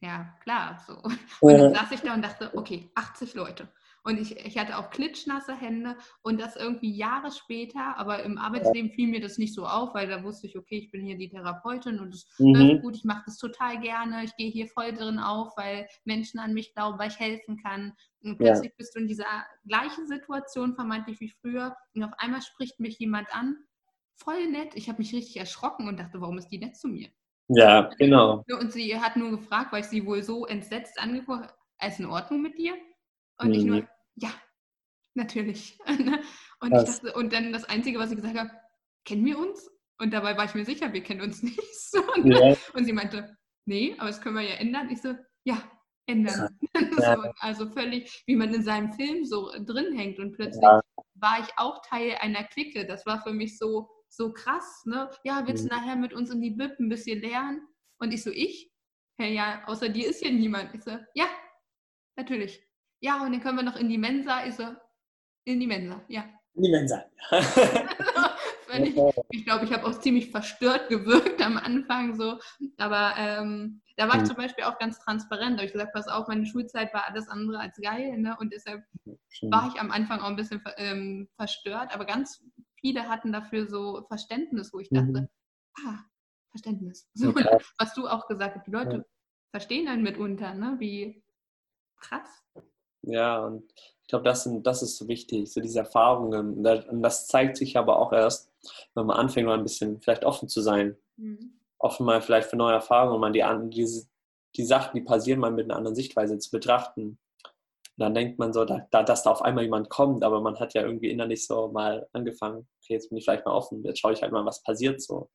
Ja, 0.00 0.36
klar, 0.42 0.82
so. 0.86 1.02
Und 1.40 1.58
dann 1.58 1.74
saß 1.74 1.92
ich 1.92 2.00
da 2.00 2.14
und 2.14 2.22
dachte, 2.22 2.56
okay, 2.56 2.88
80 2.94 3.34
Leute. 3.34 3.68
Und 4.08 4.18
ich, 4.18 4.34
ich 4.38 4.56
hatte 4.56 4.78
auch 4.78 4.88
klitschnasse 4.88 5.54
Hände 5.54 5.94
und 6.22 6.40
das 6.40 6.56
irgendwie 6.56 6.96
Jahre 6.96 7.30
später, 7.30 7.98
aber 7.98 8.22
im 8.22 8.38
Arbeitsleben 8.38 8.90
fiel 8.90 9.06
mir 9.06 9.20
das 9.20 9.36
nicht 9.36 9.54
so 9.54 9.66
auf, 9.66 9.92
weil 9.92 10.08
da 10.08 10.24
wusste 10.24 10.46
ich, 10.46 10.56
okay, 10.56 10.78
ich 10.78 10.90
bin 10.90 11.02
hier 11.04 11.18
die 11.18 11.28
Therapeutin 11.28 12.00
und 12.00 12.14
es 12.14 12.26
mhm. 12.38 12.54
läuft 12.54 12.82
gut, 12.82 12.96
ich 12.96 13.04
mache 13.04 13.24
das 13.26 13.36
total 13.36 13.78
gerne, 13.80 14.24
ich 14.24 14.34
gehe 14.36 14.50
hier 14.50 14.66
voll 14.66 14.94
drin 14.94 15.18
auf, 15.18 15.54
weil 15.58 15.86
Menschen 16.06 16.40
an 16.40 16.54
mich 16.54 16.72
glauben, 16.72 16.98
weil 16.98 17.10
ich 17.10 17.20
helfen 17.20 17.58
kann. 17.62 17.92
Und 18.22 18.38
plötzlich 18.38 18.70
ja. 18.70 18.74
bist 18.78 18.96
du 18.96 19.00
in 19.00 19.08
dieser 19.08 19.26
gleichen 19.66 20.06
Situation, 20.06 20.74
vermeintlich 20.74 21.20
wie 21.20 21.28
früher, 21.42 21.76
und 21.94 22.02
auf 22.02 22.12
einmal 22.16 22.40
spricht 22.40 22.80
mich 22.80 22.98
jemand 22.98 23.28
an, 23.34 23.58
voll 24.16 24.46
nett. 24.46 24.70
Ich 24.74 24.88
habe 24.88 25.00
mich 25.02 25.12
richtig 25.12 25.36
erschrocken 25.36 25.86
und 25.86 26.00
dachte, 26.00 26.22
warum 26.22 26.38
ist 26.38 26.48
die 26.48 26.58
nett 26.58 26.78
zu 26.78 26.88
mir? 26.88 27.10
Ja, 27.48 27.90
genau. 27.98 28.42
Und 28.58 28.72
sie 28.72 28.98
hat 28.98 29.18
nur 29.18 29.32
gefragt, 29.32 29.70
weil 29.70 29.82
ich 29.82 29.88
sie 29.88 30.06
wohl 30.06 30.22
so 30.22 30.46
entsetzt 30.46 30.98
angeguckt 30.98 31.42
habe, 31.42 31.54
ist 31.86 32.00
in 32.00 32.06
Ordnung 32.06 32.40
mit 32.40 32.56
dir? 32.56 32.72
Und 33.38 33.48
mhm. 33.48 33.54
ich 33.54 33.64
nur, 33.64 33.88
ja, 34.20 34.32
natürlich. 35.14 35.78
und, 35.86 36.72
ich 36.72 36.84
dachte, 36.84 37.12
und 37.14 37.32
dann 37.32 37.52
das 37.52 37.64
Einzige, 37.64 37.98
was 37.98 38.10
ich 38.10 38.16
gesagt 38.16 38.38
habe, 38.38 38.50
kennen 39.04 39.24
wir 39.24 39.38
uns? 39.38 39.70
Und 40.00 40.12
dabei 40.12 40.36
war 40.36 40.44
ich 40.44 40.54
mir 40.54 40.64
sicher, 40.64 40.92
wir 40.92 41.02
kennen 41.02 41.20
uns 41.20 41.42
nicht. 41.42 41.60
So, 41.90 42.02
ja. 42.24 42.56
Und 42.74 42.84
sie 42.84 42.92
meinte, 42.92 43.36
nee, 43.66 43.94
aber 43.98 44.08
das 44.08 44.20
können 44.20 44.36
wir 44.36 44.42
ja 44.42 44.56
ändern. 44.56 44.90
Ich 44.90 45.02
so, 45.02 45.14
ja, 45.44 45.62
ändern. 46.06 46.58
Ja. 46.74 47.16
so, 47.16 47.32
also 47.40 47.70
völlig, 47.70 48.22
wie 48.26 48.36
man 48.36 48.54
in 48.54 48.62
seinem 48.62 48.92
Film 48.92 49.24
so 49.24 49.50
drin 49.64 49.96
hängt. 49.96 50.18
Und 50.18 50.32
plötzlich 50.32 50.62
ja. 50.62 50.80
war 51.14 51.40
ich 51.40 51.48
auch 51.56 51.82
Teil 51.82 52.16
einer 52.20 52.44
Clique. 52.44 52.86
Das 52.86 53.06
war 53.06 53.22
für 53.22 53.32
mich 53.32 53.58
so, 53.58 53.88
so 54.08 54.32
krass. 54.32 54.82
Ne? 54.84 55.10
Ja, 55.24 55.46
willst 55.46 55.68
du 55.68 55.74
mhm. 55.74 55.80
nachher 55.80 55.96
mit 55.96 56.12
uns 56.12 56.30
in 56.30 56.40
die 56.40 56.50
Bib 56.50 56.78
ein 56.78 56.88
bisschen 56.88 57.20
lernen? 57.20 57.66
Und 57.98 58.14
ich 58.14 58.22
so, 58.22 58.30
ich? 58.30 58.70
Hey, 59.20 59.34
ja, 59.34 59.64
außer 59.66 59.88
dir 59.88 60.08
ist 60.08 60.22
hier 60.22 60.32
niemand. 60.32 60.72
Ich 60.74 60.84
so, 60.84 60.96
ja, 61.14 61.26
natürlich. 62.16 62.67
Ja, 63.00 63.24
und 63.24 63.32
dann 63.32 63.40
können 63.40 63.58
wir 63.58 63.64
noch 63.64 63.76
in 63.76 63.88
die 63.88 63.98
Mensa. 63.98 64.44
Ich 64.46 64.54
so, 64.54 64.64
in 65.44 65.60
die 65.60 65.66
Mensa, 65.66 66.00
ja. 66.08 66.24
In 66.54 66.62
die 66.62 66.70
Mensa. 66.70 67.04
ich 68.78 68.94
glaube, 68.94 69.24
ich, 69.30 69.44
glaub, 69.44 69.62
ich 69.62 69.72
habe 69.72 69.86
auch 69.86 69.98
ziemlich 70.00 70.30
verstört 70.30 70.88
gewirkt 70.88 71.40
am 71.40 71.56
Anfang 71.56 72.14
so. 72.16 72.38
Aber 72.76 73.14
ähm, 73.16 73.80
da 73.96 74.08
war 74.08 74.14
ich 74.14 74.20
hm. 74.20 74.26
zum 74.26 74.36
Beispiel 74.36 74.64
auch 74.64 74.78
ganz 74.78 74.98
transparent. 74.98 75.58
Da 75.58 75.64
ich 75.64 75.72
gesagt, 75.72 75.92
pass 75.92 76.08
auf, 76.08 76.28
meine 76.28 76.46
Schulzeit 76.46 76.92
war 76.92 77.06
alles 77.08 77.28
andere 77.28 77.60
als 77.60 77.78
geil. 77.80 78.18
Ne? 78.18 78.36
Und 78.38 78.52
deshalb 78.52 78.84
war 79.42 79.72
ich 79.72 79.80
am 79.80 79.90
Anfang 79.90 80.20
auch 80.20 80.28
ein 80.28 80.36
bisschen 80.36 80.62
ähm, 80.76 81.28
verstört. 81.36 81.94
Aber 81.94 82.04
ganz 82.04 82.44
viele 82.80 83.08
hatten 83.08 83.32
dafür 83.32 83.68
so 83.68 84.04
Verständnis, 84.08 84.72
wo 84.72 84.80
ich 84.80 84.88
dachte, 84.90 85.22
mhm. 85.22 85.28
ah, 85.86 85.98
Verständnis. 86.50 87.08
So. 87.14 87.34
Was 87.78 87.94
du 87.94 88.08
auch 88.08 88.26
gesagt 88.26 88.56
hast, 88.56 88.66
die 88.66 88.72
Leute 88.72 88.96
ja. 88.98 89.04
verstehen 89.50 89.88
einen 89.88 90.02
mitunter, 90.02 90.54
ne? 90.54 90.76
wie 90.78 91.22
krass. 92.00 92.44
Ja, 93.08 93.44
und 93.44 93.64
ich 94.02 94.08
glaube, 94.08 94.24
das, 94.24 94.48
das 94.62 94.82
ist 94.82 94.96
so 94.96 95.08
wichtig, 95.08 95.52
so 95.52 95.60
diese 95.60 95.80
Erfahrungen. 95.80 96.64
Und 96.64 97.02
das 97.02 97.26
zeigt 97.26 97.56
sich 97.56 97.76
aber 97.76 97.98
auch 97.98 98.12
erst, 98.12 98.50
wenn 98.94 99.06
man 99.06 99.16
anfängt, 99.16 99.46
mal 99.46 99.58
ein 99.58 99.62
bisschen 99.62 100.00
vielleicht 100.00 100.24
offen 100.24 100.48
zu 100.48 100.60
sein. 100.60 100.96
Mhm. 101.16 101.54
Offen 101.78 102.06
mal 102.06 102.20
vielleicht 102.20 102.48
für 102.48 102.56
neue 102.56 102.74
Erfahrungen 102.74 103.20
mal 103.20 103.32
die, 103.32 103.44
die, 103.70 104.02
die 104.56 104.64
Sachen, 104.64 104.94
die 104.94 105.04
passieren, 105.04 105.40
mal 105.40 105.50
mit 105.50 105.66
einer 105.66 105.76
anderen 105.76 105.94
Sichtweise 105.94 106.38
zu 106.38 106.50
betrachten. 106.50 107.18
Und 107.98 108.04
dann 108.04 108.14
denkt 108.14 108.38
man 108.38 108.52
so, 108.52 108.64
da, 108.64 108.86
dass 108.90 109.22
da 109.22 109.30
auf 109.30 109.42
einmal 109.42 109.64
jemand 109.64 109.90
kommt, 109.90 110.22
aber 110.22 110.40
man 110.40 110.58
hat 110.60 110.74
ja 110.74 110.82
irgendwie 110.82 111.10
innerlich 111.10 111.46
so 111.46 111.68
mal 111.68 112.08
angefangen, 112.12 112.68
okay, 112.82 112.94
jetzt 112.94 113.08
bin 113.08 113.18
ich 113.18 113.24
vielleicht 113.24 113.44
mal 113.44 113.52
offen, 113.52 113.82
jetzt 113.84 113.98
schaue 113.98 114.12
ich 114.12 114.22
halt 114.22 114.32
mal, 114.32 114.44
was 114.44 114.62
passiert 114.62 115.02
so. 115.02 115.16
Und 115.16 115.28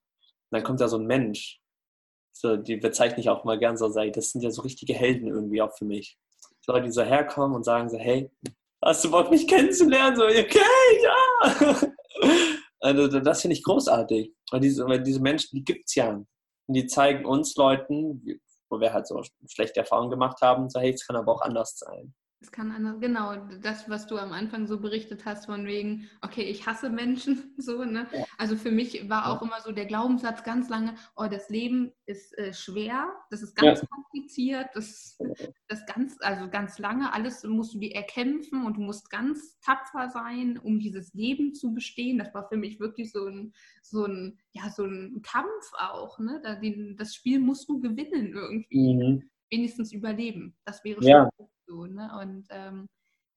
dann 0.52 0.64
kommt 0.64 0.80
da 0.80 0.88
so 0.88 0.98
ein 0.98 1.06
Mensch, 1.06 1.62
so, 2.32 2.58
die 2.58 2.78
bezeichne 2.78 3.20
ich 3.20 3.30
auch 3.30 3.44
mal 3.44 3.60
gern 3.60 3.78
so, 3.78 3.88
das 3.90 4.32
sind 4.32 4.42
ja 4.42 4.50
so 4.50 4.62
richtige 4.62 4.94
Helden 4.94 5.28
irgendwie 5.28 5.62
auch 5.62 5.74
für 5.78 5.86
mich. 5.86 6.18
Leute, 6.68 6.86
die 6.86 6.92
so 6.92 7.04
herkommen 7.04 7.56
und 7.56 7.64
sagen 7.64 7.90
so, 7.90 7.98
hey, 7.98 8.32
hast 8.84 9.04
du 9.04 9.12
Bock, 9.12 9.30
mich 9.30 9.48
kennenzulernen? 9.48 10.16
So, 10.16 10.26
okay, 10.26 10.60
ja. 11.04 11.82
Also, 12.80 13.08
das 13.08 13.42
finde 13.42 13.56
ich 13.56 13.64
großartig. 13.64 14.34
Weil 14.52 14.60
diese, 14.60 14.86
weil 14.86 15.02
diese 15.02 15.22
Menschen, 15.22 15.56
die 15.56 15.64
gibt 15.64 15.88
es 15.88 15.96
ja. 15.96 16.10
Und 16.10 16.28
die 16.68 16.86
zeigen 16.86 17.26
uns 17.26 17.56
Leuten, 17.56 18.42
wo 18.70 18.80
wir 18.80 18.92
halt 18.92 19.08
so 19.08 19.22
schlechte 19.50 19.80
Erfahrungen 19.80 20.10
gemacht 20.10 20.42
haben, 20.42 20.70
so, 20.70 20.82
hey, 20.82 20.92
es 20.92 21.08
kann 21.08 21.16
aber 21.16 21.32
auch 21.32 21.42
anders 21.42 21.78
sein. 21.78 22.14
Es 22.44 22.52
kann 22.52 22.72
anders, 22.72 23.00
genau, 23.00 23.38
das, 23.62 23.90
was 23.90 24.06
du 24.06 24.18
am 24.18 24.34
Anfang 24.34 24.68
so 24.68 24.78
berichtet 24.78 25.24
hast, 25.24 25.46
von 25.46 25.66
wegen, 25.66 26.10
okay, 26.22 26.42
ich 26.42 26.68
hasse 26.68 26.90
Menschen, 26.90 27.54
so, 27.58 27.86
ne? 27.86 28.06
Ja. 28.12 28.26
Also 28.38 28.58
für 28.58 28.70
mich 28.70 29.10
war 29.10 29.32
auch 29.32 29.42
immer 29.42 29.62
so 29.62 29.72
der 29.72 29.86
Glaubenssatz 29.86 30.44
ganz 30.44 30.68
lange, 30.68 30.94
oh, 31.16 31.28
das 31.32 31.50
Leben 31.50 31.94
ist 32.06 32.38
äh, 32.38 32.52
schwer, 32.52 33.08
das 33.30 33.44
ist 33.44 33.56
ganz 33.56 33.80
ja. 33.80 33.88
kompliziert, 33.88 34.68
das, 34.74 35.18
das 35.70 35.86
ganz, 35.86 36.18
also 36.20 36.50
ganz 36.50 36.80
lange, 36.80 37.14
alles 37.14 37.46
musst 37.46 37.76
du 37.76 37.80
dir 37.80 37.96
erkämpfen 37.96 38.66
und 38.66 38.76
du 38.76 38.82
musst 38.82 39.10
ganz 39.10 39.58
tapfer 39.62 40.10
sein, 40.10 40.60
um 40.62 40.80
dieses 40.80 41.14
Leben 41.14 41.54
zu 41.54 41.74
bestehen. 41.74 42.18
Das 42.18 42.34
war 42.34 42.50
für 42.50 42.58
mich 42.58 42.78
wirklich 42.78 43.14
so 43.14 43.26
ein, 43.26 43.54
so 43.82 44.04
ein, 44.04 44.38
ja, 44.52 44.70
so 44.70 44.84
ein 44.84 45.22
Kampf 45.22 45.72
auch, 45.80 46.20
ne? 46.20 46.42
Das 46.98 47.16
Spiel 47.16 47.40
musst 47.40 47.70
du 47.70 47.80
gewinnen 47.80 48.34
irgendwie. 48.34 48.96
Mhm. 48.96 49.30
Wenigstens 49.50 49.94
überleben. 49.94 50.58
Das 50.66 50.84
wäre 50.84 51.02
schon 51.02 51.10
ja 51.10 51.30
so. 51.66 51.86
Ne? 51.86 52.10
Und 52.22 52.48
ähm, 52.50 52.88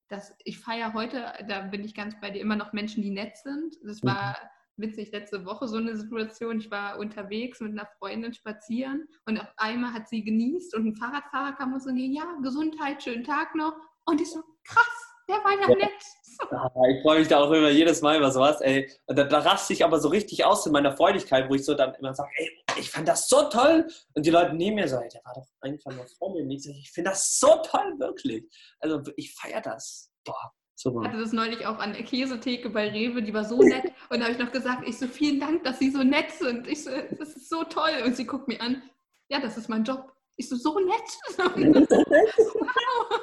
das, 0.08 0.34
ich 0.44 0.58
feiere 0.58 0.94
heute, 0.94 1.32
da 1.48 1.62
bin 1.62 1.84
ich 1.84 1.94
ganz 1.94 2.18
bei 2.20 2.30
dir, 2.30 2.40
immer 2.40 2.56
noch 2.56 2.72
Menschen, 2.72 3.02
die 3.02 3.10
nett 3.10 3.36
sind. 3.36 3.76
Das 3.82 4.02
war 4.04 4.36
mhm. 4.76 4.84
witzig, 4.84 5.12
letzte 5.12 5.44
Woche 5.44 5.66
so 5.68 5.78
eine 5.78 5.96
Situation. 5.96 6.58
Ich 6.58 6.70
war 6.70 6.98
unterwegs 6.98 7.60
mit 7.60 7.72
einer 7.72 7.88
Freundin 7.98 8.32
spazieren 8.32 9.08
und 9.26 9.38
auf 9.40 9.52
einmal 9.56 9.92
hat 9.92 10.08
sie 10.08 10.22
genießt 10.22 10.74
und 10.76 10.86
ein 10.86 10.96
Fahrradfahrer 10.96 11.52
kam 11.56 11.74
und 11.74 11.82
so, 11.82 11.90
ja, 11.90 12.24
Gesundheit, 12.42 13.02
schönen 13.02 13.24
Tag 13.24 13.54
noch. 13.54 13.74
Und 14.04 14.20
ich 14.20 14.30
so, 14.30 14.42
krass, 14.64 15.16
der 15.28 15.36
war 15.36 15.52
ja, 15.60 15.68
nett. 15.68 15.90
Ich 16.38 17.02
freue 17.02 17.20
mich 17.20 17.28
da 17.28 17.38
auch 17.40 17.50
immer 17.50 17.70
jedes 17.70 18.02
Mal 18.02 18.18
über 18.18 18.30
sowas, 18.30 18.60
ey. 18.60 18.90
Da, 19.06 19.24
da 19.24 19.38
raste 19.38 19.72
ich 19.72 19.82
aber 19.82 19.98
so 19.98 20.08
richtig 20.08 20.44
aus 20.44 20.66
in 20.66 20.72
meiner 20.72 20.92
Freudigkeit, 20.92 21.48
wo 21.48 21.54
ich 21.54 21.64
so 21.64 21.74
dann 21.74 21.94
immer 21.94 22.12
sage, 22.12 22.28
ey, 22.36 22.65
ich 22.78 22.90
fand 22.90 23.08
das 23.08 23.28
so 23.28 23.48
toll. 23.48 23.86
Und 24.14 24.26
die 24.26 24.30
Leute 24.30 24.54
neben 24.54 24.76
mir 24.76 24.88
so, 24.88 24.98
der 24.98 25.24
war 25.24 25.34
doch 25.34 25.46
einfach 25.60 25.92
nur 25.92 26.06
vor 26.18 26.32
mir. 26.32 26.42
Und 26.42 26.50
ich, 26.50 26.62
so, 26.62 26.70
ich 26.70 26.90
finde 26.92 27.10
das 27.10 27.38
so 27.38 27.62
toll, 27.62 27.94
wirklich. 27.98 28.44
Also 28.80 29.02
ich 29.16 29.34
feiere 29.34 29.60
das. 29.60 30.10
Boah. 30.24 30.52
Super. 30.78 31.00
Ich 31.00 31.08
hatte 31.08 31.20
das 31.20 31.32
neulich 31.32 31.66
auch 31.66 31.78
an 31.78 31.94
der 31.94 32.02
Käsetheke 32.02 32.68
bei 32.68 32.90
Rewe, 32.90 33.22
die 33.22 33.32
war 33.32 33.44
so 33.44 33.62
nett. 33.62 33.94
Und 34.10 34.20
da 34.20 34.26
habe 34.26 34.32
ich 34.32 34.38
noch 34.38 34.52
gesagt, 34.52 34.86
ich 34.86 34.98
so, 34.98 35.06
vielen 35.06 35.40
Dank, 35.40 35.64
dass 35.64 35.78
Sie 35.78 35.90
so 35.90 36.02
nett 36.02 36.30
sind. 36.32 36.68
Ich 36.68 36.84
so, 36.84 36.90
das 36.90 37.30
ist 37.30 37.48
so 37.48 37.64
toll. 37.64 38.02
Und 38.04 38.14
sie 38.14 38.26
guckt 38.26 38.46
mir 38.46 38.60
an, 38.60 38.82
ja, 39.28 39.40
das 39.40 39.56
ist 39.56 39.70
mein 39.70 39.84
Job. 39.84 40.12
Ich 40.36 40.50
so, 40.50 40.56
so 40.56 40.78
nett. 40.78 41.00
wow. 41.38 43.20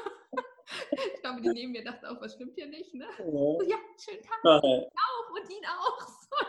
Ich 0.91 1.21
glaube, 1.21 1.41
die 1.41 1.49
neben 1.49 1.73
mir 1.73 1.83
dachten 1.83 2.07
auch, 2.07 2.19
was 2.19 2.33
stimmt 2.33 2.55
hier 2.55 2.67
nicht, 2.67 2.91
ne? 2.95 3.05
Ja, 3.05 3.23
so, 3.23 3.61
ja 3.67 3.77
schönen 4.03 4.23
Tag. 4.23 4.39
Ja. 4.43 4.57
Auch 4.57 5.29
und 5.35 5.49
ihn 5.49 5.65
auch. 5.65 6.07
So? 6.33 6.45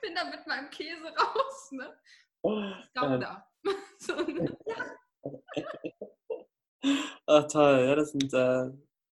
Bin 0.00 0.14
da 0.14 0.24
mit 0.24 0.46
meinem 0.46 0.70
Käse 0.70 1.02
raus, 1.04 1.72
ne? 1.72 1.98
Gouda. 2.42 3.46
so, 3.98 4.14
ne? 4.14 4.56
Ach 7.26 7.46
toll, 7.48 7.86
ja, 7.86 7.94
das 7.94 8.12
sind 8.12 8.32
äh, 8.32 8.70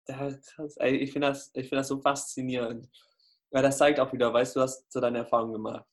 krass. 0.06 0.78
Ey, 0.78 0.98
ich 0.98 1.12
finde 1.12 1.30
das, 1.30 1.52
find 1.54 1.74
das 1.74 1.88
so 1.88 2.02
faszinierend. 2.02 2.90
Weil 3.52 3.64
das 3.64 3.78
zeigt 3.78 4.00
auch 4.00 4.12
wieder, 4.14 4.34
weißt 4.34 4.56
du, 4.56 4.62
hast 4.62 4.92
so 4.92 5.00
deine 5.00 5.20
Erfahrung 5.20 5.54
gemacht. 5.54 5.86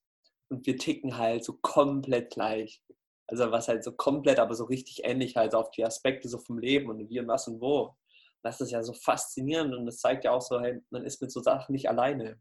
Und 0.51 0.66
wir 0.66 0.76
ticken 0.76 1.16
halt 1.18 1.45
so 1.45 1.59
komplett 1.61 2.31
gleich. 2.31 2.83
Also 3.26 3.51
was 3.51 3.68
halt 3.68 3.85
so 3.85 3.93
komplett, 3.93 4.39
aber 4.39 4.55
so 4.55 4.64
richtig 4.64 5.05
ähnlich 5.05 5.37
halt 5.37 5.55
auf 5.55 5.70
die 5.70 5.85
Aspekte 5.85 6.29
so 6.29 6.39
vom 6.39 6.59
Leben 6.59 6.89
und 6.89 7.11
wie 7.11 7.20
und 7.20 7.29
was 7.29 7.47
und 7.47 7.61
wo 7.61 7.95
das 8.43 8.61
ist 8.61 8.70
ja 8.70 8.83
so 8.83 8.93
faszinierend 8.93 9.74
und 9.74 9.87
das 9.87 9.99
zeigt 9.99 10.24
ja 10.24 10.33
auch 10.33 10.41
so, 10.41 10.61
hey, 10.61 10.81
man 10.91 11.05
ist 11.05 11.20
mit 11.20 11.33
so 11.33 11.41
Sachen 11.41 11.72
nicht 11.72 11.89
alleine. 11.89 12.41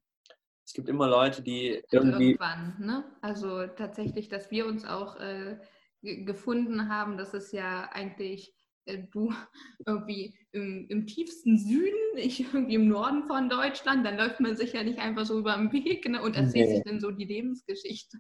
Es 0.67 0.73
gibt 0.73 0.89
immer 0.89 1.07
Leute, 1.07 1.41
die 1.41 1.81
irgendwie. 1.91 2.31
Irgendwann, 2.31 2.75
ne? 2.79 3.05
Also 3.21 3.67
tatsächlich, 3.67 4.27
dass 4.27 4.51
wir 4.51 4.65
uns 4.65 4.83
auch 4.83 5.15
äh, 5.15 5.57
gefunden 6.01 6.89
haben, 6.89 7.17
das 7.17 7.33
ist 7.33 7.53
ja 7.53 7.89
eigentlich 7.93 8.53
äh, 8.83 9.03
du 9.11 9.31
irgendwie 9.85 10.37
im, 10.51 10.85
im, 10.89 11.07
tiefsten 11.07 11.57
Süden, 11.57 11.95
ich 12.17 12.41
irgendwie 12.41 12.75
im 12.75 12.89
Norden 12.89 13.23
von 13.27 13.47
Deutschland, 13.47 14.05
dann 14.05 14.17
läuft 14.17 14.41
man 14.41 14.57
sich 14.57 14.73
ja 14.73 14.83
nicht 14.83 14.99
einfach 14.99 15.25
so 15.25 15.39
über 15.39 15.55
den 15.55 15.71
Weg 15.71 16.07
ne, 16.09 16.21
und 16.21 16.35
erzählt 16.35 16.67
nee. 16.67 16.75
sich 16.75 16.83
dann 16.83 16.99
so 16.99 17.11
die 17.11 17.25
Lebensgeschichte. 17.25 18.19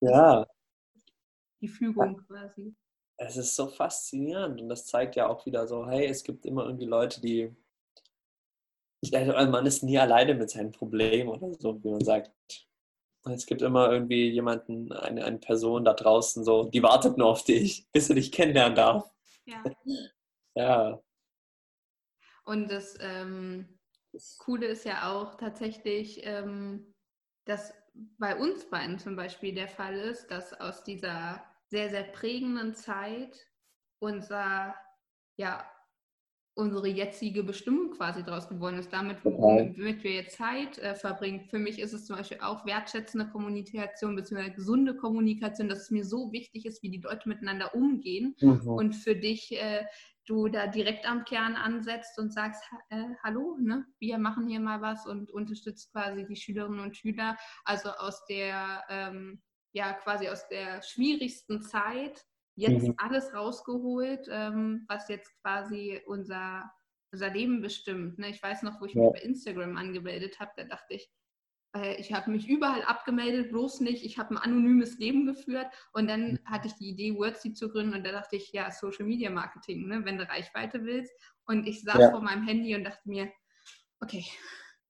Ja. 0.00 0.44
Die 1.60 1.68
Fügung 1.68 2.24
quasi 2.26 2.74
es 3.18 3.36
ist 3.36 3.56
so 3.56 3.66
faszinierend 3.66 4.60
und 4.60 4.68
das 4.68 4.86
zeigt 4.86 5.16
ja 5.16 5.26
auch 5.26 5.44
wieder 5.44 5.66
so, 5.66 5.86
hey, 5.86 6.06
es 6.06 6.22
gibt 6.22 6.46
immer 6.46 6.64
irgendwie 6.64 6.86
Leute, 6.86 7.20
die, 7.20 7.50
also 9.12 9.32
man 9.50 9.66
ist 9.66 9.82
nie 9.82 9.98
alleine 9.98 10.34
mit 10.34 10.50
seinem 10.50 10.72
Problem 10.72 11.28
oder 11.28 11.52
so, 11.54 11.82
wie 11.82 11.90
man 11.90 12.04
sagt. 12.04 12.32
Es 13.24 13.46
gibt 13.46 13.62
immer 13.62 13.92
irgendwie 13.92 14.30
jemanden, 14.30 14.92
eine, 14.92 15.24
eine 15.24 15.38
Person 15.38 15.84
da 15.84 15.92
draußen, 15.92 16.44
so, 16.44 16.64
die 16.64 16.82
wartet 16.82 17.18
nur 17.18 17.28
auf 17.28 17.44
dich, 17.44 17.86
bis 17.92 18.08
du 18.08 18.14
dich 18.14 18.32
kennenlernen 18.32 18.74
darf. 18.74 19.14
Ja. 19.44 19.64
ja. 20.54 21.02
Und 22.44 22.70
das 22.70 22.96
ähm, 23.00 23.78
Coole 24.38 24.66
ist 24.66 24.84
ja 24.84 25.12
auch 25.12 25.34
tatsächlich, 25.34 26.24
ähm, 26.24 26.94
dass 27.44 27.74
bei 28.18 28.36
uns 28.36 28.68
beiden 28.70 28.98
zum 28.98 29.16
Beispiel 29.16 29.54
der 29.54 29.68
Fall 29.68 29.94
ist, 29.94 30.28
dass 30.28 30.58
aus 30.58 30.84
dieser 30.84 31.44
sehr, 31.66 31.90
sehr 31.90 32.04
prägenden 32.04 32.74
Zeit 32.74 33.46
unser, 34.00 34.74
ja, 35.36 35.70
unsere 36.58 36.88
jetzige 36.88 37.44
Bestimmung 37.44 37.92
quasi 37.92 38.24
daraus 38.24 38.48
geworden 38.48 38.78
ist, 38.78 38.92
damit, 38.92 39.24
womit 39.24 40.02
wir 40.02 40.12
jetzt 40.12 40.36
Zeit 40.36 40.76
äh, 40.78 40.96
verbringen. 40.96 41.46
Für 41.48 41.60
mich 41.60 41.78
ist 41.78 41.92
es 41.92 42.06
zum 42.06 42.16
Beispiel 42.16 42.38
auch 42.40 42.66
wertschätzende 42.66 43.28
Kommunikation 43.28 44.16
bzw. 44.16 44.50
gesunde 44.50 44.96
Kommunikation, 44.96 45.68
dass 45.68 45.82
es 45.82 45.90
mir 45.90 46.04
so 46.04 46.32
wichtig 46.32 46.66
ist, 46.66 46.82
wie 46.82 46.90
die 46.90 47.00
Leute 47.00 47.28
miteinander 47.28 47.74
umgehen. 47.74 48.34
Mhm. 48.40 48.66
Und 48.66 48.94
für 48.94 49.14
dich, 49.14 49.52
äh, 49.52 49.84
du 50.26 50.48
da 50.48 50.66
direkt 50.66 51.08
am 51.08 51.24
Kern 51.24 51.54
ansetzt 51.54 52.18
und 52.18 52.32
sagst, 52.32 52.62
äh, 52.90 53.04
hallo, 53.22 53.56
ne? 53.60 53.86
wir 54.00 54.18
machen 54.18 54.48
hier 54.48 54.60
mal 54.60 54.82
was 54.82 55.06
und 55.06 55.30
unterstützt 55.30 55.92
quasi 55.92 56.26
die 56.26 56.36
Schülerinnen 56.36 56.80
und 56.80 56.96
Schüler. 56.96 57.36
Also 57.64 57.90
aus 57.90 58.24
der 58.26 58.82
ähm, 58.90 59.40
ja 59.72 59.92
quasi 59.92 60.28
aus 60.28 60.48
der 60.48 60.82
schwierigsten 60.82 61.62
Zeit 61.62 62.26
jetzt 62.58 62.88
mhm. 62.88 62.94
alles 62.98 63.32
rausgeholt, 63.34 64.28
ähm, 64.30 64.84
was 64.88 65.08
jetzt 65.08 65.30
quasi 65.42 66.00
unser 66.06 66.70
unser 67.12 67.30
Leben 67.30 67.62
bestimmt. 67.62 68.18
Ne? 68.18 68.30
Ich 68.30 68.42
weiß 68.42 68.62
noch, 68.62 68.80
wo 68.80 68.86
ich 68.86 68.94
ja. 68.94 69.02
mich 69.02 69.12
bei 69.12 69.20
Instagram 69.20 69.76
angemeldet 69.76 70.40
habe, 70.40 70.52
da 70.56 70.64
dachte 70.64 70.94
ich, 70.94 71.10
äh, 71.74 71.96
ich 71.96 72.12
habe 72.12 72.30
mich 72.30 72.48
überall 72.48 72.82
abgemeldet, 72.82 73.50
bloß 73.50 73.80
nicht. 73.80 74.04
Ich 74.04 74.18
habe 74.18 74.34
ein 74.34 74.38
anonymes 74.38 74.98
Leben 74.98 75.26
geführt 75.26 75.66
und 75.92 76.08
dann 76.08 76.32
mhm. 76.32 76.38
hatte 76.44 76.68
ich 76.68 76.74
die 76.74 76.90
Idee, 76.90 77.14
Wordseed 77.14 77.56
zu 77.56 77.70
gründen 77.70 77.94
und 77.94 78.04
da 78.04 78.12
dachte 78.12 78.36
ich, 78.36 78.52
ja, 78.52 78.70
Social 78.70 79.06
Media 79.06 79.30
Marketing, 79.30 79.86
ne? 79.86 80.04
wenn 80.04 80.18
du 80.18 80.28
Reichweite 80.28 80.84
willst. 80.84 81.12
Und 81.46 81.66
ich 81.66 81.82
saß 81.82 81.98
ja. 81.98 82.10
vor 82.10 82.20
meinem 82.20 82.46
Handy 82.46 82.74
und 82.74 82.84
dachte 82.84 83.08
mir, 83.08 83.32
okay, 84.00 84.24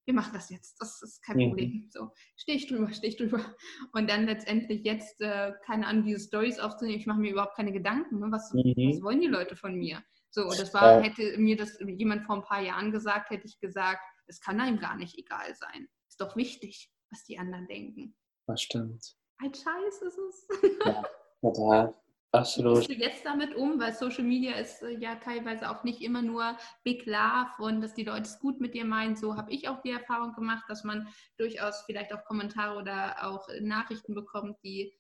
wir 0.09 0.15
machen 0.15 0.33
das 0.33 0.49
jetzt, 0.49 0.81
das 0.81 1.03
ist 1.03 1.23
kein 1.23 1.37
mhm. 1.37 1.49
Problem. 1.49 1.87
So, 1.91 2.11
stehe 2.35 2.57
ich 2.57 2.67
drüber, 2.67 2.91
stehe 2.95 3.13
ich 3.13 3.19
drüber. 3.19 3.45
Und 3.93 4.09
dann 4.09 4.25
letztendlich 4.25 4.83
jetzt, 4.83 5.21
äh, 5.21 5.53
keine 5.67 5.87
Ahnung, 5.87 6.05
diese 6.05 6.27
Stories 6.27 6.59
aufzunehmen, 6.59 6.99
ich 6.99 7.07
mache 7.07 7.21
mir 7.21 7.33
überhaupt 7.33 7.57
keine 7.57 7.73
Gedanken, 7.73 8.19
ne? 8.19 8.29
was, 8.31 8.51
mhm. 8.55 8.73
was 8.75 9.03
wollen 9.03 9.21
die 9.21 9.27
Leute 9.27 9.55
von 9.55 9.75
mir? 9.75 10.03
So, 10.31 10.45
und 10.45 10.59
das 10.59 10.73
war, 10.73 11.03
hätte 11.03 11.37
mir 11.37 11.59
das 11.59 11.79
jemand 11.81 12.25
vor 12.25 12.37
ein 12.37 12.43
paar 12.43 12.63
Jahren 12.63 12.91
gesagt, 12.91 13.29
hätte 13.29 13.47
ich 13.47 13.61
gesagt, 13.61 14.01
es 14.27 14.41
kann 14.41 14.61
einem 14.61 14.79
gar 14.79 14.97
nicht 14.97 15.19
egal 15.19 15.55
sein. 15.55 15.89
Ist 16.09 16.23
doch 16.23 16.37
wichtig, 16.37 16.91
was 17.11 17.25
die 17.25 17.39
anderen 17.39 17.67
denken. 17.67 18.17
Das 18.47 18.63
stimmt. 18.63 19.15
Ein 19.37 19.53
Scheiß 19.53 20.03
ist 20.03 20.19
es. 20.19 20.49
Ja, 20.87 21.05
total. 21.43 21.95
Absolut. 22.33 22.89
Wie 22.89 22.97
gehst 22.97 23.01
du 23.01 23.05
jetzt 23.05 23.25
damit 23.25 23.55
um? 23.55 23.81
Weil 23.81 23.95
Social 23.95 24.25
Media 24.25 24.55
ist 24.57 24.83
äh, 24.83 24.99
ja 24.99 25.17
teilweise 25.17 25.71
auch 25.71 25.83
nicht 25.83 26.03
immer 26.03 26.21
nur 26.21 26.57
Big 26.85 27.07
Love 27.07 27.51
und 27.59 27.81
dass 27.81 27.95
die 27.95 28.05
Leute 28.05 28.23
es 28.23 28.39
gut 28.39 28.61
mit 28.61 28.75
dir 28.75 28.85
meinen. 28.85 29.17
So 29.17 29.37
habe 29.37 29.51
ich 29.51 29.69
auch 29.69 29.81
die 29.81 29.93
Erfahrung 29.93 30.35
gemacht, 30.35 30.65
dass 30.69 30.85
man 30.85 31.09
durchaus 31.39 31.83
vielleicht 31.87 32.13
auch 32.13 32.25
Kommentare 32.25 32.79
oder 32.79 33.17
auch 33.27 33.49
Nachrichten 33.61 34.15
bekommt, 34.15 34.57
die 34.63 34.93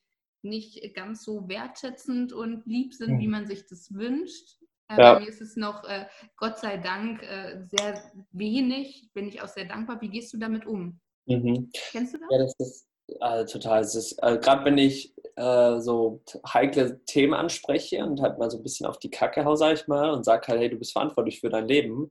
nicht 0.43 0.95
ganz 0.95 1.25
so 1.25 1.49
wertschätzend 1.49 2.33
und 2.33 2.65
lieb 2.65 2.95
sind, 2.95 3.15
mhm. 3.17 3.21
wie 3.21 3.29
man 3.29 3.47
sich 3.47 3.67
das 3.67 3.93
wünscht. 3.93 4.59
Äh, 4.89 4.99
ja. 4.99 5.15
Bei 5.15 5.21
mir 5.21 5.29
ist 5.29 5.43
es 5.43 5.57
noch, 5.57 5.85
äh, 5.85 6.07
Gott 6.37 6.59
sei 6.59 6.79
Dank, 6.79 7.23
äh, 7.23 7.63
sehr 7.67 8.11
wenig. 8.31 9.11
Bin 9.13 9.29
ich 9.29 9.43
auch 9.43 9.49
sehr 9.49 9.67
dankbar. 9.67 10.01
Wie 10.01 10.09
gehst 10.09 10.33
du 10.33 10.39
damit 10.39 10.65
um? 10.65 10.99
Mhm. 11.27 11.71
Kennst 11.91 12.15
du 12.15 12.19
das? 12.19 12.29
Ja, 12.31 12.39
das 12.39 12.55
ist 12.59 12.89
äh, 13.21 13.45
total. 13.45 13.83
äh, 13.83 14.39
Gerade 14.39 14.65
wenn 14.65 14.79
ich 14.79 15.15
äh, 15.39 15.81
so 15.81 16.23
heikle 16.53 17.05
Themen 17.05 17.35
anspreche 17.35 18.05
und 18.05 18.21
halt 18.21 18.39
mal 18.39 18.51
so 18.51 18.59
ein 18.59 18.63
bisschen 18.63 18.87
auf 18.87 18.99
die 18.99 19.11
Kacke 19.11 19.45
hau, 19.45 19.55
sag 19.55 19.75
ich 19.75 19.87
mal, 19.87 20.11
und 20.11 20.25
sag 20.25 20.47
halt, 20.49 20.61
hey, 20.61 20.71
du 20.71 20.77
bist 20.77 20.93
verantwortlich 20.93 21.41
für 21.41 21.51
dein 21.51 21.67
Leben. 21.67 22.11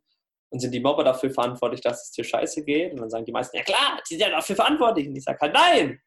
Und 0.49 0.61
sind 0.61 0.73
die 0.73 0.79
Mobber 0.79 1.03
dafür 1.03 1.29
verantwortlich, 1.29 1.81
dass 1.81 2.05
es 2.05 2.11
dir 2.11 2.23
scheiße 2.23 2.63
geht? 2.63 2.93
Und 2.93 3.01
dann 3.01 3.09
sagen 3.09 3.25
die 3.25 3.33
meisten, 3.33 3.57
ja 3.57 3.63
klar, 3.63 3.99
die 4.09 4.15
sind 4.15 4.21
ja 4.21 4.29
dafür 4.29 4.55
verantwortlich. 4.55 5.07
Und 5.07 5.15
ich 5.17 5.23
sage 5.25 5.39
halt, 5.41 5.53
nein, 5.53 5.99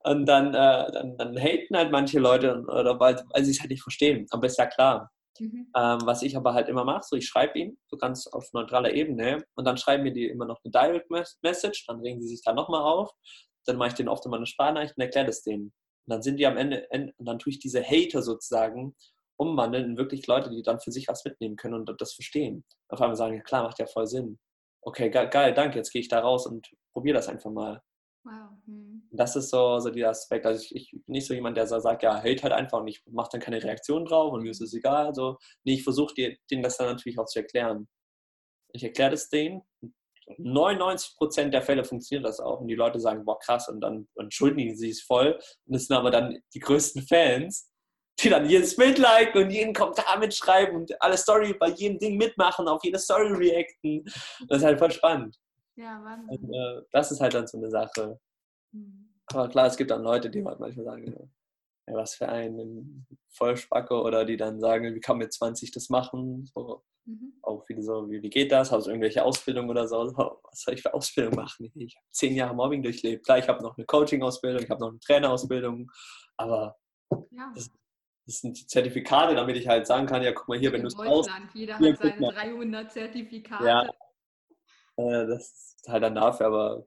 und 0.00 0.26
dann, 0.26 0.48
äh, 0.48 0.92
dann, 0.92 1.16
dann 1.16 1.36
haten 1.38 1.76
halt 1.76 1.90
manche 1.90 2.18
Leute, 2.18 2.62
oder 2.66 2.98
weil, 3.00 3.22
weil 3.30 3.44
sie 3.44 3.52
es 3.52 3.60
halt 3.60 3.70
nicht 3.70 3.82
verstehen. 3.82 4.26
Aber 4.30 4.46
ist 4.46 4.58
ja 4.58 4.66
klar. 4.66 5.10
Mhm. 5.38 5.68
Ähm, 5.76 5.98
was 6.04 6.22
ich 6.22 6.36
aber 6.36 6.54
halt 6.54 6.68
immer 6.68 6.84
mache, 6.84 7.02
so 7.04 7.16
ich 7.16 7.26
schreibe 7.26 7.58
ihnen, 7.58 7.76
so 7.88 7.96
ganz 7.96 8.26
auf 8.28 8.52
neutraler 8.52 8.92
Ebene, 8.92 9.42
und 9.56 9.64
dann 9.64 9.76
schreiben 9.76 10.04
mir 10.04 10.12
die 10.12 10.28
immer 10.28 10.44
noch 10.44 10.60
eine 10.62 10.70
Direct 10.70 11.10
Message, 11.10 11.86
dann 11.86 12.00
regen 12.00 12.22
sie 12.22 12.28
sich 12.28 12.42
da 12.44 12.52
nochmal 12.52 12.82
auf, 12.82 13.10
dann 13.66 13.76
mache 13.76 13.88
ich 13.88 13.94
denen 13.94 14.08
oft 14.08 14.24
immer 14.26 14.36
eine 14.36 14.46
Sprachnachricht 14.46 14.96
und 14.96 15.02
erkläre 15.02 15.26
das 15.26 15.42
denen. 15.42 15.72
Und 16.06 16.10
dann 16.12 16.22
sind 16.22 16.38
die 16.38 16.46
am 16.46 16.56
Ende, 16.56 16.86
und 16.90 17.26
dann 17.26 17.38
tue 17.38 17.52
ich 17.52 17.58
diese 17.58 17.82
Hater 17.82 18.22
sozusagen 18.22 18.94
umwandeln 19.36 19.84
in 19.84 19.96
wirklich 19.96 20.26
Leute, 20.26 20.50
die 20.50 20.62
dann 20.62 20.80
für 20.80 20.92
sich 20.92 21.08
was 21.08 21.24
mitnehmen 21.24 21.56
können 21.56 21.74
und 21.74 22.00
das 22.00 22.14
verstehen. 22.14 22.64
Auf 22.88 23.00
einmal 23.00 23.16
sagen, 23.16 23.34
ja 23.34 23.42
klar, 23.42 23.64
macht 23.64 23.78
ja 23.78 23.86
voll 23.86 24.06
Sinn. 24.06 24.38
Okay, 24.82 25.10
ge 25.10 25.28
geil, 25.28 25.54
danke, 25.54 25.78
jetzt 25.78 25.90
gehe 25.90 26.00
ich 26.00 26.08
da 26.08 26.20
raus 26.20 26.46
und 26.46 26.70
probiere 26.92 27.16
das 27.16 27.28
einfach 27.28 27.50
mal. 27.50 27.82
Wow. 28.24 28.50
Hm. 28.66 29.06
Das 29.10 29.36
ist 29.36 29.50
so, 29.50 29.78
so 29.78 29.90
der 29.90 30.10
Aspekt. 30.10 30.46
Also 30.46 30.62
ich, 30.62 30.74
ich, 30.74 30.90
bin 30.90 31.02
nicht 31.06 31.26
so 31.26 31.34
jemand, 31.34 31.56
der 31.56 31.66
so 31.66 31.78
sagt, 31.78 32.02
ja, 32.02 32.20
hält 32.20 32.42
halt 32.42 32.52
einfach 32.52 32.80
und 32.80 32.88
ich 32.88 33.02
mache 33.06 33.28
dann 33.32 33.40
keine 33.40 33.62
Reaktion 33.62 34.04
drauf 34.04 34.32
und 34.32 34.42
mir 34.42 34.50
ist 34.50 34.60
es 34.60 34.74
egal. 34.74 35.06
Also, 35.06 35.38
nee, 35.64 35.74
ich 35.74 35.84
versuche 35.84 36.14
denen 36.14 36.62
das 36.62 36.78
dann 36.78 36.88
natürlich 36.88 37.18
auch 37.18 37.26
zu 37.26 37.38
erklären. 37.38 37.88
Ich 38.72 38.82
erkläre 38.82 39.10
das 39.10 39.28
denen. 39.28 39.62
99% 40.38 41.50
der 41.50 41.62
Fälle 41.62 41.84
funktioniert 41.84 42.26
das 42.26 42.40
auch 42.40 42.60
und 42.60 42.68
die 42.68 42.74
Leute 42.74 43.00
sagen, 43.00 43.24
boah, 43.24 43.38
krass, 43.38 43.68
und 43.68 43.80
dann 43.80 44.08
entschuldigen 44.16 44.76
sie 44.76 44.90
es 44.90 45.02
voll. 45.02 45.38
Und 45.66 45.74
es 45.74 45.86
sind 45.86 45.96
aber 45.96 46.10
dann 46.10 46.38
die 46.54 46.60
größten 46.60 47.02
Fans, 47.02 47.70
die 48.20 48.28
dann 48.28 48.48
jedes 48.48 48.76
Bild 48.76 48.98
liken 48.98 49.44
und 49.44 49.50
jeden 49.50 49.74
Kommentar 49.74 50.18
mitschreiben 50.18 50.76
und 50.76 51.02
alle 51.02 51.16
Story 51.16 51.54
bei 51.54 51.68
jedem 51.70 51.98
Ding 51.98 52.16
mitmachen, 52.16 52.68
auf 52.68 52.82
jede 52.84 52.98
Story 52.98 53.32
reacten. 53.32 54.04
Das 54.48 54.58
ist 54.58 54.64
halt 54.64 54.78
voll 54.78 54.92
spannend. 54.92 55.36
Ja, 55.76 56.02
Wahnsinn. 56.04 56.38
Und, 56.38 56.54
äh, 56.54 56.82
das 56.92 57.10
ist 57.10 57.20
halt 57.20 57.34
dann 57.34 57.46
so 57.46 57.58
eine 57.58 57.70
Sache. 57.70 58.18
Mhm. 58.72 59.10
Aber 59.26 59.48
klar, 59.48 59.66
es 59.66 59.76
gibt 59.76 59.90
dann 59.90 60.02
Leute, 60.02 60.30
die 60.30 60.44
halt 60.44 60.60
manchmal 60.60 60.84
sagen, 60.84 61.30
ja, 61.86 61.94
was 61.94 62.14
für 62.14 62.28
ein 62.28 63.06
Vollspacke 63.30 63.94
oder 63.94 64.24
die 64.24 64.36
dann 64.36 64.60
sagen, 64.60 64.94
wie 64.94 65.00
kann 65.00 65.18
mit 65.18 65.32
20 65.32 65.72
das 65.72 65.88
machen? 65.88 66.46
So, 66.54 66.82
mhm. 67.04 67.34
Auch 67.42 67.64
viele 67.66 67.82
so, 67.82 68.08
wie, 68.10 68.22
wie 68.22 68.30
geht 68.30 68.52
das? 68.52 68.72
Hast 68.72 68.86
du 68.86 68.90
irgendwelche 68.90 69.24
Ausbildung 69.24 69.68
oder 69.68 69.86
so? 69.86 69.96
Was 70.42 70.62
soll 70.62 70.74
ich 70.74 70.82
für 70.82 70.94
Ausbildung 70.94 71.34
machen? 71.34 71.70
Ich 71.74 71.96
habe 71.96 72.06
zehn 72.10 72.34
Jahre 72.34 72.54
Mobbing 72.54 72.82
durchlebt. 72.82 73.24
Klar, 73.24 73.38
ich 73.38 73.48
habe 73.48 73.62
noch 73.62 73.76
eine 73.76 73.86
Coaching-Ausbildung, 73.86 74.62
ich 74.62 74.70
habe 74.70 74.80
noch 74.80 74.90
eine 74.90 75.00
Trainerausbildung, 75.00 75.90
aber 76.36 76.76
ja. 77.10 77.52
das, 77.54 77.70
das, 78.26 78.40
sind 78.40 78.58
die 78.58 78.66
Zertifikate, 78.66 79.34
damit 79.34 79.56
ich 79.56 79.68
halt 79.68 79.86
sagen 79.86 80.06
kann, 80.06 80.22
ja, 80.22 80.32
guck 80.32 80.48
mal 80.48 80.58
hier, 80.58 80.72
wenn 80.72 80.82
du 80.82 80.88
es 80.88 80.94
brauchst. 80.94 81.30
Jeder 81.52 81.78
hat 81.78 81.98
seine 81.98 82.32
300 82.32 82.92
Zertifikate. 82.92 83.64
Ja, 83.64 83.88
äh, 84.96 85.26
das 85.26 85.76
ist 85.80 85.88
halt 85.88 86.02
dann 86.02 86.14
dafür, 86.14 86.46
aber 86.46 86.86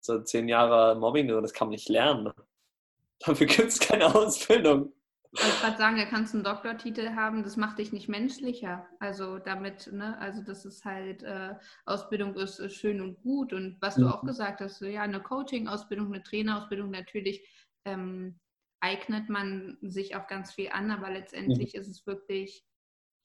so 0.00 0.22
zehn 0.22 0.48
Jahre 0.48 0.98
Mobbing, 0.98 1.28
das 1.28 1.52
kann 1.52 1.68
man 1.68 1.72
nicht 1.72 1.88
lernen. 1.88 2.32
Dafür 3.20 3.46
gibt 3.46 3.68
es 3.68 3.78
keine 3.78 4.14
Ausbildung. 4.14 4.94
Ich 5.32 5.44
wollte 5.44 5.60
gerade 5.60 5.78
sagen, 5.78 5.96
da 5.96 6.04
kannst 6.06 6.34
du 6.34 6.38
einen 6.38 6.44
Doktortitel 6.44 7.10
haben, 7.10 7.44
das 7.44 7.56
macht 7.56 7.78
dich 7.78 7.92
nicht 7.92 8.08
menschlicher. 8.08 8.88
Also 8.98 9.38
damit, 9.38 9.92
ne, 9.92 10.18
also 10.18 10.42
das 10.42 10.64
ist 10.64 10.84
halt, 10.84 11.22
äh, 11.22 11.54
Ausbildung 11.84 12.34
ist, 12.34 12.58
ist, 12.58 12.74
schön 12.74 13.00
und 13.00 13.22
gut. 13.22 13.52
Und 13.52 13.76
was 13.80 13.94
du 13.94 14.02
mhm. 14.02 14.08
auch 14.08 14.24
gesagt 14.24 14.60
hast, 14.60 14.80
ja, 14.80 15.02
eine 15.02 15.20
Coaching-Ausbildung, 15.20 16.08
eine 16.08 16.22
Trainerausbildung, 16.24 16.90
natürlich 16.90 17.46
ähm, 17.84 18.40
eignet 18.80 19.28
man 19.28 19.78
sich 19.82 20.16
auch 20.16 20.26
ganz 20.26 20.52
viel 20.52 20.70
an, 20.70 20.90
aber 20.90 21.10
letztendlich 21.10 21.74
mhm. 21.74 21.80
ist 21.80 21.88
es 21.88 22.06
wirklich, 22.06 22.66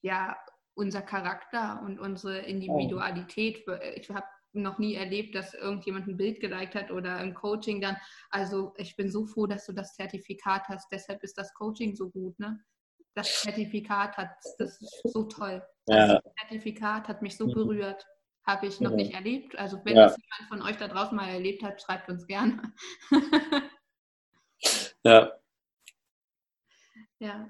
ja, 0.04 0.38
unser 0.76 1.02
Charakter 1.02 1.82
und 1.84 2.00
unsere 2.00 2.40
Individualität. 2.40 3.66
Ich 3.96 4.10
habe 4.10 4.28
noch 4.62 4.78
nie 4.78 4.96
erlebt, 4.96 5.36
dass 5.36 5.54
irgendjemand 5.54 6.08
ein 6.08 6.18
Bild 6.18 6.40
geliked 6.40 6.76
hat 6.76 6.92
oder 6.92 7.20
im 7.22 7.34
Coaching 7.34 7.82
dann. 7.82 7.98
Also 8.30 8.74
ich 8.78 8.96
bin 8.96 9.12
so 9.12 9.26
froh, 9.26 9.48
dass 9.48 9.66
du 9.66 9.74
das 9.74 9.96
Zertifikat 9.96 10.68
hast. 10.68 10.92
Deshalb 10.92 11.24
ist 11.24 11.38
das 11.38 11.54
Coaching 11.54 11.96
so 11.96 12.10
gut. 12.10 12.38
Ne? 12.40 12.60
Das 13.14 13.42
Zertifikat 13.42 14.18
hat, 14.18 14.30
das 14.58 14.82
ist 14.82 15.02
so 15.04 15.24
toll. 15.24 15.64
Ja. 15.88 16.20
Das 16.20 16.34
Zertifikat 16.40 17.08
hat 17.08 17.22
mich 17.22 17.38
so 17.38 17.48
mhm. 17.48 17.54
berührt. 17.54 18.06
Habe 18.46 18.68
ich 18.68 18.80
noch 18.80 18.92
ja. 18.92 18.98
nicht 18.98 19.14
erlebt. 19.14 19.58
Also 19.58 19.80
wenn 19.84 19.96
ja. 19.96 20.04
das 20.04 20.18
jemand 20.18 20.50
von 20.50 20.62
euch 20.70 20.78
da 20.78 20.88
draußen 20.88 21.16
mal 21.16 21.30
erlebt 21.30 21.64
hat, 21.64 21.82
schreibt 21.82 22.10
uns 22.10 22.28
gerne. 22.28 22.62
ja. 25.04 25.32
Ja. 27.20 27.50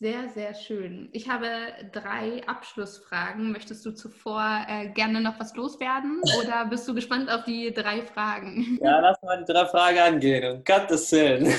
Sehr, 0.00 0.28
sehr 0.28 0.54
schön. 0.54 1.08
Ich 1.10 1.28
habe 1.28 1.48
drei 1.92 2.46
Abschlussfragen. 2.46 3.50
Möchtest 3.50 3.84
du 3.84 3.90
zuvor 3.90 4.64
äh, 4.68 4.90
gerne 4.90 5.20
noch 5.20 5.40
was 5.40 5.56
loswerden 5.56 6.22
oder 6.40 6.66
bist 6.66 6.86
du 6.86 6.94
gespannt 6.94 7.28
auf 7.28 7.42
die 7.42 7.72
drei 7.74 8.02
Fragen? 8.02 8.78
Ja, 8.80 9.00
lass 9.00 9.20
mal 9.22 9.44
die 9.44 9.52
drei 9.52 9.66
Fragen 9.66 9.98
angehen. 9.98 10.58
Um 10.58 10.62
Gottes 10.64 11.10
Willen. 11.10 11.52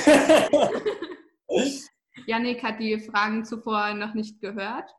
Janik 2.27 2.63
hat 2.63 2.79
die 2.79 2.97
Fragen 2.99 3.43
zuvor 3.43 3.93
noch 3.93 4.13
nicht 4.13 4.39
gehört. 4.39 4.89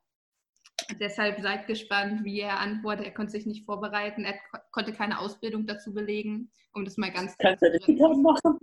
Deshalb 1.00 1.40
seid 1.40 1.66
gespannt, 1.66 2.24
wie 2.24 2.40
er 2.40 2.58
antwortet. 2.58 3.06
Er 3.06 3.14
konnte 3.14 3.32
sich 3.32 3.46
nicht 3.46 3.64
vorbereiten. 3.64 4.24
Er 4.24 4.34
konnte 4.70 4.92
keine 4.92 5.18
Ausbildung 5.18 5.66
dazu 5.66 5.94
belegen, 5.94 6.50
um 6.74 6.84
das 6.84 6.98
mal 6.98 7.10
ganz 7.10 7.38
Kannst 7.38 7.62
du 7.62 7.70
nicht 7.70 7.88
machen? 8.22 8.58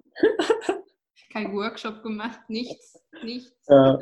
Kein 1.32 1.51
Workshop 1.55 2.03
gemacht, 2.03 2.41
nichts, 2.47 3.03
nichts. 3.23 3.65
Ja. 3.67 3.97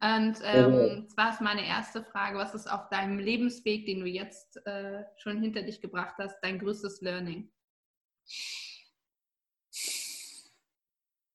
Und 0.00 0.38
ähm, 0.42 1.08
zwar 1.08 1.32
ist 1.32 1.40
meine 1.40 1.66
erste 1.66 2.04
Frage, 2.04 2.36
was 2.36 2.54
ist 2.54 2.70
auf 2.70 2.88
deinem 2.90 3.18
Lebensweg, 3.18 3.86
den 3.86 4.00
du 4.00 4.06
jetzt 4.06 4.58
äh, 4.66 5.04
schon 5.16 5.40
hinter 5.40 5.62
dich 5.62 5.80
gebracht 5.80 6.16
hast, 6.18 6.38
dein 6.42 6.58
größtes 6.58 7.00
Learning? 7.00 7.50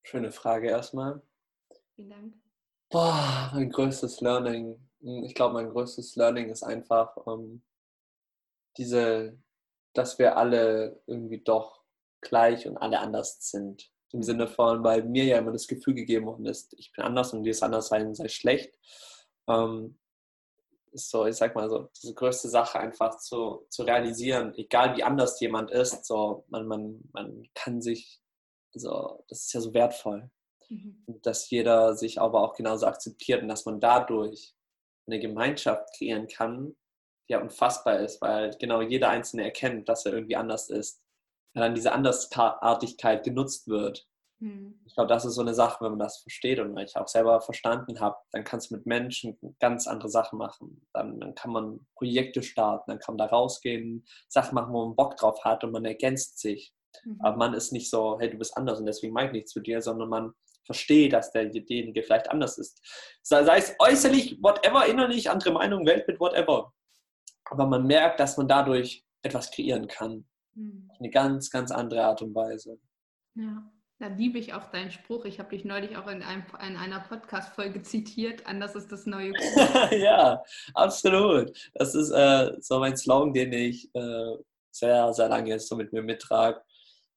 Schöne 0.04 0.32
Frage 0.32 0.70
erstmal. 0.70 1.22
Vielen 1.96 2.10
Dank. 2.10 2.36
Boah, 2.90 3.50
mein 3.54 3.70
größtes 3.72 4.22
Learning. 4.22 4.88
Hm, 5.02 5.24
ich 5.24 5.34
glaube, 5.34 5.56
mein 5.56 5.70
größtes 5.70 6.16
Learning 6.16 6.50
ist 6.50 6.64
einfach 6.64 7.18
ähm, 7.26 7.64
diese, 8.78 9.42
dass 9.94 10.20
wir 10.20 10.38
alle 10.38 11.02
irgendwie 11.08 11.42
doch 11.42 11.84
gleich 12.22 12.68
und 12.68 12.78
alle 12.78 13.00
anders 13.00 13.50
sind. 13.50 13.91
Im 14.14 14.24
Sinne 14.24 14.48
von, 14.48 14.84
weil 14.84 15.04
mir 15.04 15.26
ja 15.26 15.38
immer 15.38 15.52
das 15.52 15.68
Gefühl 15.68 15.94
gegeben 15.94 16.26
worden 16.26 16.46
ist, 16.46 16.74
ich 16.78 16.92
bin 16.92 17.06
anders 17.06 17.34
und 17.34 17.44
dieses 17.44 17.64
Anderssein 17.64 18.14
sei 18.14 18.28
schlecht. 18.28 18.78
Ähm, 19.48 19.98
ist 20.92 21.10
so, 21.10 21.26
ich 21.26 21.36
sag 21.36 21.56
mal 21.56 21.70
so, 21.70 21.90
diese 22.02 22.14
größte 22.14 22.50
Sache 22.50 22.80
einfach 22.80 23.18
zu, 23.18 23.66
zu 23.70 23.84
realisieren, 23.84 24.54
egal 24.56 24.98
wie 24.98 25.04
anders 25.04 25.40
jemand 25.40 25.72
ist, 25.72 26.06
so, 26.06 26.46
man, 26.50 26.68
man, 26.68 27.02
man 27.14 27.48
kann 27.54 27.82
sich, 27.82 28.22
so, 28.74 29.24
das 29.28 29.44
ist 29.46 29.54
ja 29.54 29.62
so 29.62 29.74
wertvoll. 29.74 30.30
Mhm. 30.70 31.04
Dass 31.24 31.50
jeder 31.50 31.96
sich 31.96 32.20
aber 32.20 32.42
auch 32.42 32.56
genauso 32.56 32.88
akzeptiert 32.88 33.42
und 33.42 33.48
dass 33.48 33.66
man 33.66 33.80
dadurch 33.80 34.54
eine 35.08 35.20
Gemeinschaft 35.20 35.90
kreieren 35.98 36.28
kann, 36.28 36.76
die 37.28 37.34
ja 37.34 37.42
unfassbar 37.42 38.00
ist, 38.00 38.22
weil 38.22 38.56
genau 38.60 38.82
jeder 38.82 39.10
Einzelne 39.10 39.44
erkennt, 39.44 39.88
dass 39.90 40.06
er 40.06 40.14
irgendwie 40.14 40.36
anders 40.36 40.70
ist. 40.70 41.01
Dann 41.54 41.76
diese 41.76 41.92
Andersartigkeit 41.92 43.24
genutzt 43.24 43.68
wird. 43.68 44.08
Hm. 44.40 44.80
Ich 44.86 44.96
glaube, 44.96 45.08
das 45.08 45.24
ist 45.24 45.36
so 45.36 45.42
eine 45.42 45.54
Sache, 45.54 45.84
wenn 45.84 45.92
man 45.92 46.00
das 46.00 46.22
versteht 46.22 46.60
und 46.60 46.76
ich 46.78 46.96
auch 46.96 47.08
selber 47.08 47.42
verstanden 47.42 48.00
habe, 48.00 48.18
dann 48.32 48.44
kannst 48.44 48.72
du 48.72 48.76
mit 48.76 48.86
Menschen 48.86 49.38
ganz 49.60 49.88
andere 49.88 50.10
Sachen 50.10 50.40
machen. 50.40 50.86
Dann, 50.94 51.20
dann 51.20 51.36
kann 51.36 51.52
man 51.52 51.86
Projekte 51.96 52.42
starten, 52.42 52.90
dann 52.90 53.00
kann 53.00 53.16
man 53.16 53.28
da 53.28 53.34
rausgehen, 53.34 54.06
Sachen 54.28 54.56
machen, 54.56 54.74
wo 54.74 54.86
man 54.86 54.96
Bock 54.96 55.18
drauf 55.18 55.44
hat 55.44 55.64
und 55.64 55.72
man 55.72 55.86
ergänzt 55.86 56.40
sich. 56.40 56.74
Mhm. 57.04 57.20
Aber 57.22 57.38
man 57.38 57.54
ist 57.54 57.72
nicht 57.72 57.90
so, 57.90 58.20
hey, 58.20 58.30
du 58.32 58.38
bist 58.38 58.58
anders 58.58 58.80
und 58.80 58.88
deswegen 58.88 59.14
mache 59.14 59.28
ich 59.28 59.32
nichts 59.32 59.56
mit 59.56 59.68
dir, 59.68 59.82
sondern 59.82 60.10
man 60.10 60.34
versteht, 60.66 61.14
dass 61.14 61.32
derjenige 61.32 62.04
vielleicht 62.04 62.30
anders 62.30 62.58
ist. 62.58 62.82
Sei 63.22 63.58
es 63.58 63.76
äußerlich, 63.80 64.40
whatever, 64.42 64.86
innerlich, 64.86 65.30
andere 65.30 65.52
Meinung, 65.52 65.86
Weltbild, 65.86 66.20
whatever. 66.20 66.74
Aber 67.46 67.68
man 67.68 67.86
merkt, 67.86 68.20
dass 68.20 68.38
man 68.38 68.48
dadurch 68.48 69.06
etwas 69.24 69.52
kreieren 69.52 69.88
kann. 69.88 70.26
Mhm. 70.62 70.92
Eine 71.00 71.10
ganz, 71.10 71.50
ganz 71.50 71.72
andere 71.72 72.04
Art 72.04 72.22
und 72.22 72.36
Weise. 72.36 72.80
Ja. 73.36 73.72
Da 74.00 74.08
liebe 74.08 74.40
ich 74.40 74.56
auch 74.56 74.72
deinen 74.72 74.90
Spruch. 74.90 75.26
Ich 75.26 75.38
habe 75.38 75.52
dich 75.52 75.64
neulich 75.64 75.96
auch 75.96 76.08
in, 76.08 76.24
einem, 76.24 76.44
in 76.68 76.76
einer 76.76 77.02
Podcast-Folge 77.02 77.84
zitiert. 77.84 78.48
Anders 78.48 78.74
ist 78.74 78.92
das 78.92 79.06
neue 79.06 79.32
cool. 79.92 79.98
ja, 80.00 80.44
absolut. 80.74 81.52
Das 81.76 81.94
ist 81.94 82.10
äh, 82.10 82.52
so 82.60 82.80
mein 82.80 82.98
Slogan, 82.98 83.32
den 83.32 83.54
ich 83.54 83.94
äh, 83.94 84.38
sehr, 84.72 85.14
sehr 85.14 85.30
lange 85.30 85.50
jetzt 85.50 85.68
so 85.68 85.76
mit 85.76 85.94
mir 85.94 86.02
mittrage 86.02 86.62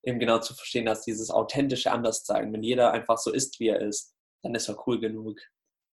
eben 0.04 0.18
genau 0.18 0.38
zu 0.38 0.54
verstehen, 0.54 0.86
dass 0.86 1.02
dieses 1.02 1.30
authentische 1.30 1.90
Anderssein, 1.90 2.52
wenn 2.52 2.62
jeder 2.62 2.92
einfach 2.92 3.18
so 3.18 3.32
ist, 3.32 3.58
wie 3.60 3.68
er 3.68 3.80
ist, 3.80 4.14
dann 4.42 4.54
ist 4.54 4.68
er 4.68 4.86
cool 4.86 5.00
genug. 5.00 5.40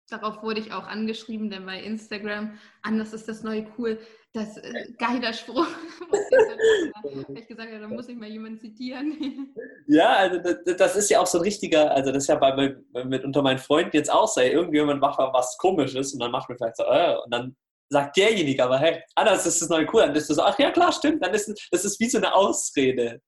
Darauf 0.09 0.43
wurde 0.43 0.59
ich 0.59 0.71
auch 0.71 0.85
angeschrieben, 0.85 1.49
denn 1.49 1.65
bei 1.65 1.81
Instagram, 1.81 2.59
anders 2.83 3.11
ist 3.13 3.27
das 3.27 3.41
neue 3.41 3.65
cool, 3.77 3.99
das 4.33 4.57
äh, 4.57 4.91
geiler 4.99 5.33
Spruch. 5.33 5.65
habe 5.65 7.39
ich 7.39 7.47
gesagt, 7.47 7.71
ja, 7.71 7.79
da 7.79 7.87
muss 7.87 8.07
ich 8.07 8.15
mal 8.15 8.29
jemanden 8.29 8.59
zitieren. 8.59 9.55
ja, 9.87 10.13
also 10.13 10.37
das, 10.39 10.77
das, 10.77 10.95
ist 10.95 11.09
ja 11.09 11.21
auch 11.21 11.25
so 11.25 11.39
ein 11.39 11.43
richtiger, 11.43 11.91
also 11.91 12.11
das 12.11 12.23
ist 12.23 12.27
ja 12.27 12.35
bei, 12.35 12.75
mit 13.03 13.23
unter 13.23 13.41
meinen 13.41 13.57
Freunden 13.57 13.95
jetzt 13.95 14.11
auch 14.11 14.27
so, 14.27 14.41
irgendjemand 14.41 15.01
macht 15.01 15.17
mal 15.17 15.33
was 15.33 15.57
komisches 15.57 16.13
und 16.13 16.19
dann 16.19 16.31
macht 16.31 16.49
man 16.49 16.57
vielleicht 16.57 16.77
so, 16.77 16.83
äh, 16.83 17.15
und 17.23 17.33
dann 17.33 17.55
sagt 17.89 18.17
derjenige 18.17 18.63
aber, 18.63 18.77
hey, 18.77 19.01
anders 19.15 19.45
ist 19.45 19.61
das 19.61 19.69
neue 19.69 19.87
cool, 19.91 20.01
dann 20.01 20.15
ist 20.15 20.29
das 20.29 20.37
so, 20.37 20.43
ach 20.43 20.59
ja 20.59 20.71
klar, 20.71 20.91
stimmt, 20.91 21.23
dann 21.23 21.33
ist 21.33 21.51
das 21.71 21.85
ist 21.85 21.99
wie 21.99 22.09
so 22.09 22.17
eine 22.19 22.33
Ausrede. 22.33 23.21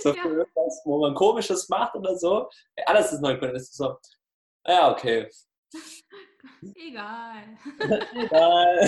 So 0.00 0.14
ja. 0.14 0.22
für 0.22 0.28
irgendwas, 0.28 0.82
wo 0.84 1.00
man 1.00 1.14
Komisches 1.14 1.68
macht 1.68 1.94
oder 1.94 2.16
so. 2.16 2.48
Alles 2.86 3.12
ist 3.12 3.20
neu. 3.20 3.36
Das 3.36 3.62
ist 3.62 3.76
so, 3.76 3.96
ja, 4.66 4.90
okay. 4.90 5.28
Egal. 6.74 7.58
Egal. 8.14 8.78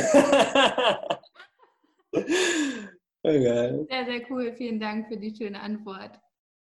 Egal. 3.22 3.86
Sehr, 3.90 4.04
sehr 4.04 4.30
cool. 4.30 4.52
Vielen 4.52 4.78
Dank 4.80 5.08
für 5.08 5.16
die 5.16 5.34
schöne 5.34 5.60
Antwort. 5.60 6.20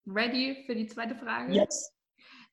Ready 0.06 0.64
für 0.66 0.74
die 0.74 0.86
zweite 0.86 1.14
Frage? 1.14 1.52
Yes. 1.52 1.92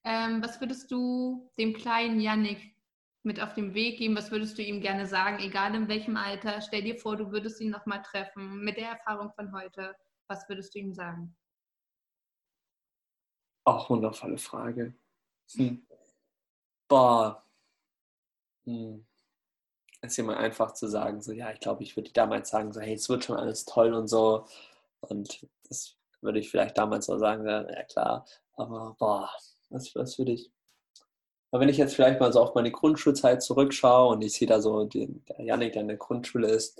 Ähm, 0.04 0.42
was 0.42 0.60
würdest 0.62 0.92
du 0.92 1.50
dem 1.58 1.74
kleinen 1.74 2.20
Yannick 2.20 2.76
mit 3.24 3.42
auf 3.42 3.54
den 3.54 3.74
Weg 3.74 3.98
geben? 3.98 4.16
Was 4.16 4.32
würdest 4.32 4.58
du 4.58 4.62
ihm 4.62 4.80
gerne 4.82 5.06
sagen, 5.06 5.40
egal 5.40 5.76
in 5.76 5.88
welchem 5.88 6.16
Alter? 6.16 6.62
Stell 6.62 6.84
dir 6.84 6.98
vor, 6.98 7.18
du 7.18 7.32
würdest 7.32 7.60
ihn 7.60 7.70
nochmal 7.70 8.02
treffen 8.02 8.64
mit 8.64 8.78
der 8.78 8.90
Erfahrung 8.92 9.32
von 9.34 9.54
heute. 9.54 9.96
Was 10.28 10.48
würdest 10.48 10.74
du 10.76 10.80
ihm 10.80 10.94
sagen? 10.94 11.36
Auch 13.66 13.90
wundervolle 13.90 14.38
Frage. 14.38 14.94
Hm. 15.56 15.86
Boah. 16.88 17.47
Hm. 18.68 19.06
Es 20.02 20.12
ist 20.12 20.20
immer 20.20 20.38
einfach 20.38 20.74
zu 20.74 20.88
sagen, 20.88 21.22
so, 21.22 21.32
ja, 21.32 21.52
ich 21.52 21.60
glaube, 21.60 21.84
ich 21.84 21.96
würde 21.96 22.12
damals 22.12 22.50
sagen, 22.50 22.72
so, 22.72 22.82
hey, 22.82 22.94
es 22.94 23.10
wird 23.10 23.24
schon 23.24 23.38
alles 23.38 23.66
toll 23.66 23.94
und 23.94 24.08
so. 24.08 24.46
Und 25.02 25.48
das 25.68 25.96
würde 26.22 26.40
ich 26.40 26.52
vielleicht 26.52 26.78
damals 26.78 27.08
so 27.08 27.18
sagen, 27.18 27.48
ja, 27.48 27.64
klar. 27.86 28.26
Aber, 28.54 28.96
boah, 29.00 29.30
was, 29.70 29.96
was 29.96 30.20
würde 30.20 30.34
ich. 30.34 30.52
Aber 31.52 31.62
wenn 31.62 31.70
ich 31.70 31.78
jetzt 31.78 31.96
vielleicht 31.96 32.20
mal 32.20 32.32
so 32.34 32.42
auf 32.42 32.56
meine 32.56 32.72
Grundschulzeit 32.72 33.42
zurückschaue 33.42 34.14
und 34.14 34.22
ich 34.22 34.34
sehe 34.34 34.48
da 34.48 34.62
so 34.62 34.86
den, 34.86 35.24
der 35.26 35.42
Janik, 35.42 35.74
der 35.74 35.84
in 35.84 35.88
der 35.88 35.98
Grundschule 35.98 36.50
ist, 36.50 36.80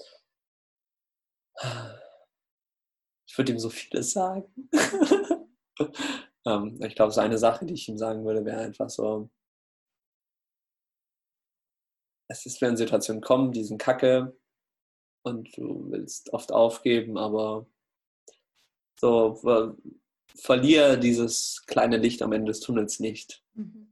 ich 3.28 3.38
würde 3.38 3.54
ihm 3.54 3.60
so 3.60 3.70
vieles 3.70 4.12
sagen. 4.12 4.70
Ähm, 6.48 6.80
ich 6.82 6.96
glaube, 6.96 7.12
so 7.12 7.20
eine 7.20 7.38
Sache, 7.38 7.66
die 7.66 7.74
ich 7.74 7.90
ihm 7.90 7.98
sagen 7.98 8.24
würde, 8.26 8.46
wäre 8.46 8.62
einfach 8.62 8.90
so, 8.90 9.30
es 12.28 12.46
ist, 12.46 12.62
wenn 12.62 12.78
Situationen 12.78 13.22
kommen, 13.22 13.52
die 13.52 13.64
sind 13.64 13.78
kacke 13.78 14.36
und 15.24 15.56
du 15.58 15.92
willst 15.92 16.34
oft 16.34 16.52
aufgeben, 16.52 17.18
aber 17.18 17.66
so 19.00 19.36
ver 19.36 19.76
verliere 20.36 21.00
dieses 21.00 21.66
kleine 21.66 21.98
Licht 21.98 22.22
am 22.22 22.32
Ende 22.32 22.52
des 22.52 22.60
Tunnels 22.60 23.00
nicht. 23.00 23.44
Mhm. 23.56 23.88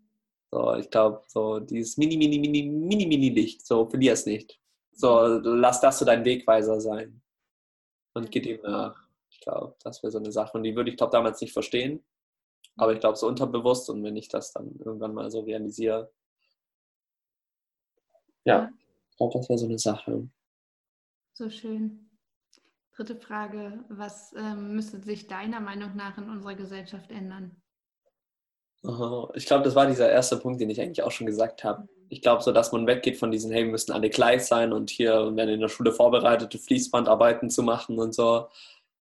So, 0.51 0.75
ich 0.75 0.89
glaube, 0.89 1.23
so 1.27 1.59
dieses 1.59 1.97
mini, 1.97 2.17
mini, 2.17 2.37
mini, 2.37 2.63
mini, 2.63 3.07
mini 3.07 3.29
Licht, 3.29 3.65
so 3.65 3.89
verlier 3.89 4.13
es 4.13 4.25
nicht. 4.25 4.59
So, 4.93 5.25
lass 5.25 5.81
das 5.81 5.99
so 5.99 6.05
dein 6.05 6.23
Wegweiser 6.23 6.79
sein. 6.79 7.21
Und 8.13 8.31
geh 8.31 8.39
dem 8.39 8.61
nach. 8.61 8.95
Ich 9.29 9.41
glaube, 9.41 9.75
das 9.83 10.01
wäre 10.03 10.11
so 10.11 10.19
eine 10.19 10.31
Sache. 10.31 10.57
Und 10.57 10.63
die 10.63 10.75
würde 10.75 10.91
ich, 10.91 10.97
glaube 10.97 11.11
damals 11.11 11.41
nicht 11.41 11.51
verstehen. 11.51 12.05
Aber 12.77 12.93
ich 12.93 12.99
glaube, 12.99 13.17
so 13.17 13.27
unterbewusst 13.27 13.89
und 13.89 14.03
wenn 14.03 14.15
ich 14.15 14.29
das 14.29 14.53
dann 14.53 14.75
irgendwann 14.79 15.13
mal 15.13 15.31
so 15.31 15.41
realisiere, 15.41 16.11
ja, 18.45 18.71
ich 19.11 19.17
glaube, 19.17 19.37
das 19.37 19.49
wäre 19.49 19.59
so 19.59 19.65
eine 19.65 19.79
Sache. 19.79 20.29
So 21.33 21.49
schön. 21.49 22.09
Dritte 22.95 23.17
Frage. 23.17 23.83
Was 23.89 24.33
ähm, 24.37 24.75
müsste 24.75 25.01
sich 25.01 25.27
deiner 25.27 25.59
Meinung 25.59 25.95
nach 25.95 26.17
in 26.17 26.29
unserer 26.29 26.55
Gesellschaft 26.55 27.11
ändern? 27.11 27.61
Ich 29.33 29.47
glaube, 29.47 29.63
das 29.63 29.75
war 29.75 29.87
dieser 29.87 30.09
erste 30.09 30.37
Punkt, 30.37 30.61
den 30.61 30.69
ich 30.69 30.79
eigentlich 30.79 31.01
auch 31.01 31.11
schon 31.11 31.25
gesagt 31.25 31.63
habe. 31.63 31.89
Ich 32.07 32.21
glaube 32.21 32.43
so, 32.43 32.51
dass 32.51 32.71
man 32.71 32.85
weggeht 32.85 33.17
von 33.17 33.31
diesen, 33.31 33.51
hey, 33.51 33.63
wir 33.63 33.71
müssen 33.71 33.91
alle 33.91 34.09
gleich 34.09 34.45
sein 34.45 34.71
und 34.71 34.91
hier 34.91 35.35
werden 35.35 35.55
in 35.55 35.59
der 35.59 35.69
Schule 35.69 35.91
vorbereitete 35.91 36.59
Fließbandarbeiten 36.59 37.49
zu 37.49 37.63
machen 37.63 37.97
und 37.97 38.13
so. 38.13 38.47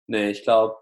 Nee, 0.05 0.29
ich 0.29 0.43
glaube, 0.43 0.77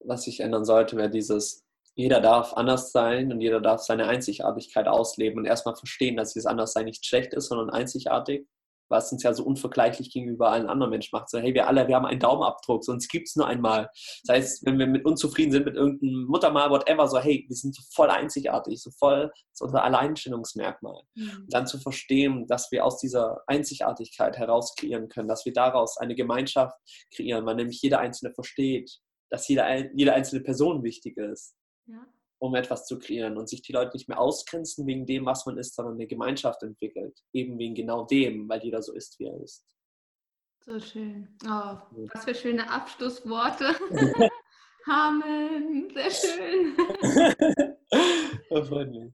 was 0.00 0.24
sich 0.24 0.40
ändern 0.40 0.64
sollte, 0.64 0.96
wäre 0.96 1.08
dieses, 1.08 1.64
jeder 2.00 2.20
darf 2.20 2.54
anders 2.54 2.92
sein 2.92 3.30
und 3.30 3.40
jeder 3.40 3.60
darf 3.60 3.82
seine 3.82 4.06
Einzigartigkeit 4.06 4.88
ausleben 4.88 5.38
und 5.38 5.44
erstmal 5.44 5.76
verstehen, 5.76 6.16
dass 6.16 6.32
dieses 6.32 6.46
Anderssein 6.46 6.86
nicht 6.86 7.04
schlecht 7.04 7.34
ist, 7.34 7.48
sondern 7.48 7.68
einzigartig, 7.68 8.46
was 8.88 9.12
uns 9.12 9.22
ja 9.22 9.34
so 9.34 9.44
unvergleichlich 9.44 10.10
gegenüber 10.10 10.50
allen 10.50 10.66
anderen 10.66 10.90
Menschen 10.90 11.10
macht. 11.12 11.28
So, 11.28 11.38
hey, 11.38 11.52
wir 11.52 11.68
alle, 11.68 11.86
wir 11.86 11.94
haben 11.94 12.06
einen 12.06 12.18
Daumenabdruck, 12.18 12.84
sonst 12.84 13.08
gibt 13.08 13.28
es 13.28 13.36
nur 13.36 13.46
einmal. 13.46 13.90
Das 14.24 14.36
heißt, 14.36 14.66
wenn 14.66 14.78
wir 14.78 14.86
mit 14.86 15.04
unzufrieden 15.04 15.52
sind 15.52 15.66
mit 15.66 15.76
irgendeinem 15.76 16.24
Muttermal, 16.24 16.70
whatever, 16.70 17.06
so, 17.06 17.18
hey, 17.18 17.44
wir 17.46 17.54
sind 17.54 17.74
so 17.74 17.82
voll 17.92 18.08
einzigartig, 18.08 18.82
so 18.82 18.90
voll, 18.98 19.28
das 19.28 19.52
ist 19.52 19.62
unser 19.62 19.84
Alleinstellungsmerkmal. 19.84 21.02
Mhm. 21.14 21.46
Dann 21.50 21.66
zu 21.66 21.78
verstehen, 21.78 22.46
dass 22.46 22.72
wir 22.72 22.86
aus 22.86 22.98
dieser 22.98 23.42
Einzigartigkeit 23.46 24.38
heraus 24.38 24.74
kreieren 24.74 25.10
können, 25.10 25.28
dass 25.28 25.44
wir 25.44 25.52
daraus 25.52 25.98
eine 25.98 26.14
Gemeinschaft 26.14 26.76
kreieren, 27.14 27.44
weil 27.44 27.56
nämlich 27.56 27.82
jeder 27.82 28.00
Einzelne 28.00 28.32
versteht, 28.32 28.90
dass 29.28 29.46
jede, 29.46 29.90
jede 29.94 30.14
einzelne 30.14 30.42
Person 30.42 30.82
wichtig 30.82 31.18
ist 31.18 31.54
ja. 31.86 32.06
um 32.38 32.54
etwas 32.54 32.86
zu 32.86 32.98
kreieren 32.98 33.36
und 33.36 33.48
sich 33.48 33.62
die 33.62 33.72
Leute 33.72 33.96
nicht 33.96 34.08
mehr 34.08 34.20
ausgrenzen 34.20 34.86
wegen 34.86 35.06
dem, 35.06 35.26
was 35.26 35.46
man 35.46 35.58
ist, 35.58 35.74
sondern 35.74 35.94
eine 35.94 36.06
Gemeinschaft 36.06 36.62
entwickelt. 36.62 37.18
Eben 37.32 37.58
wegen 37.58 37.74
genau 37.74 38.04
dem, 38.04 38.48
weil 38.48 38.62
jeder 38.62 38.82
so 38.82 38.92
ist, 38.94 39.18
wie 39.18 39.26
er 39.26 39.40
ist. 39.42 39.66
So 40.64 40.78
schön. 40.78 41.28
Oh, 41.44 41.78
was 42.12 42.24
für 42.24 42.34
schöne 42.34 42.70
Abschlussworte. 42.70 43.74
Amen. 44.86 45.90
Sehr 45.94 46.10
schön. 46.10 46.76
mich. 48.90 49.12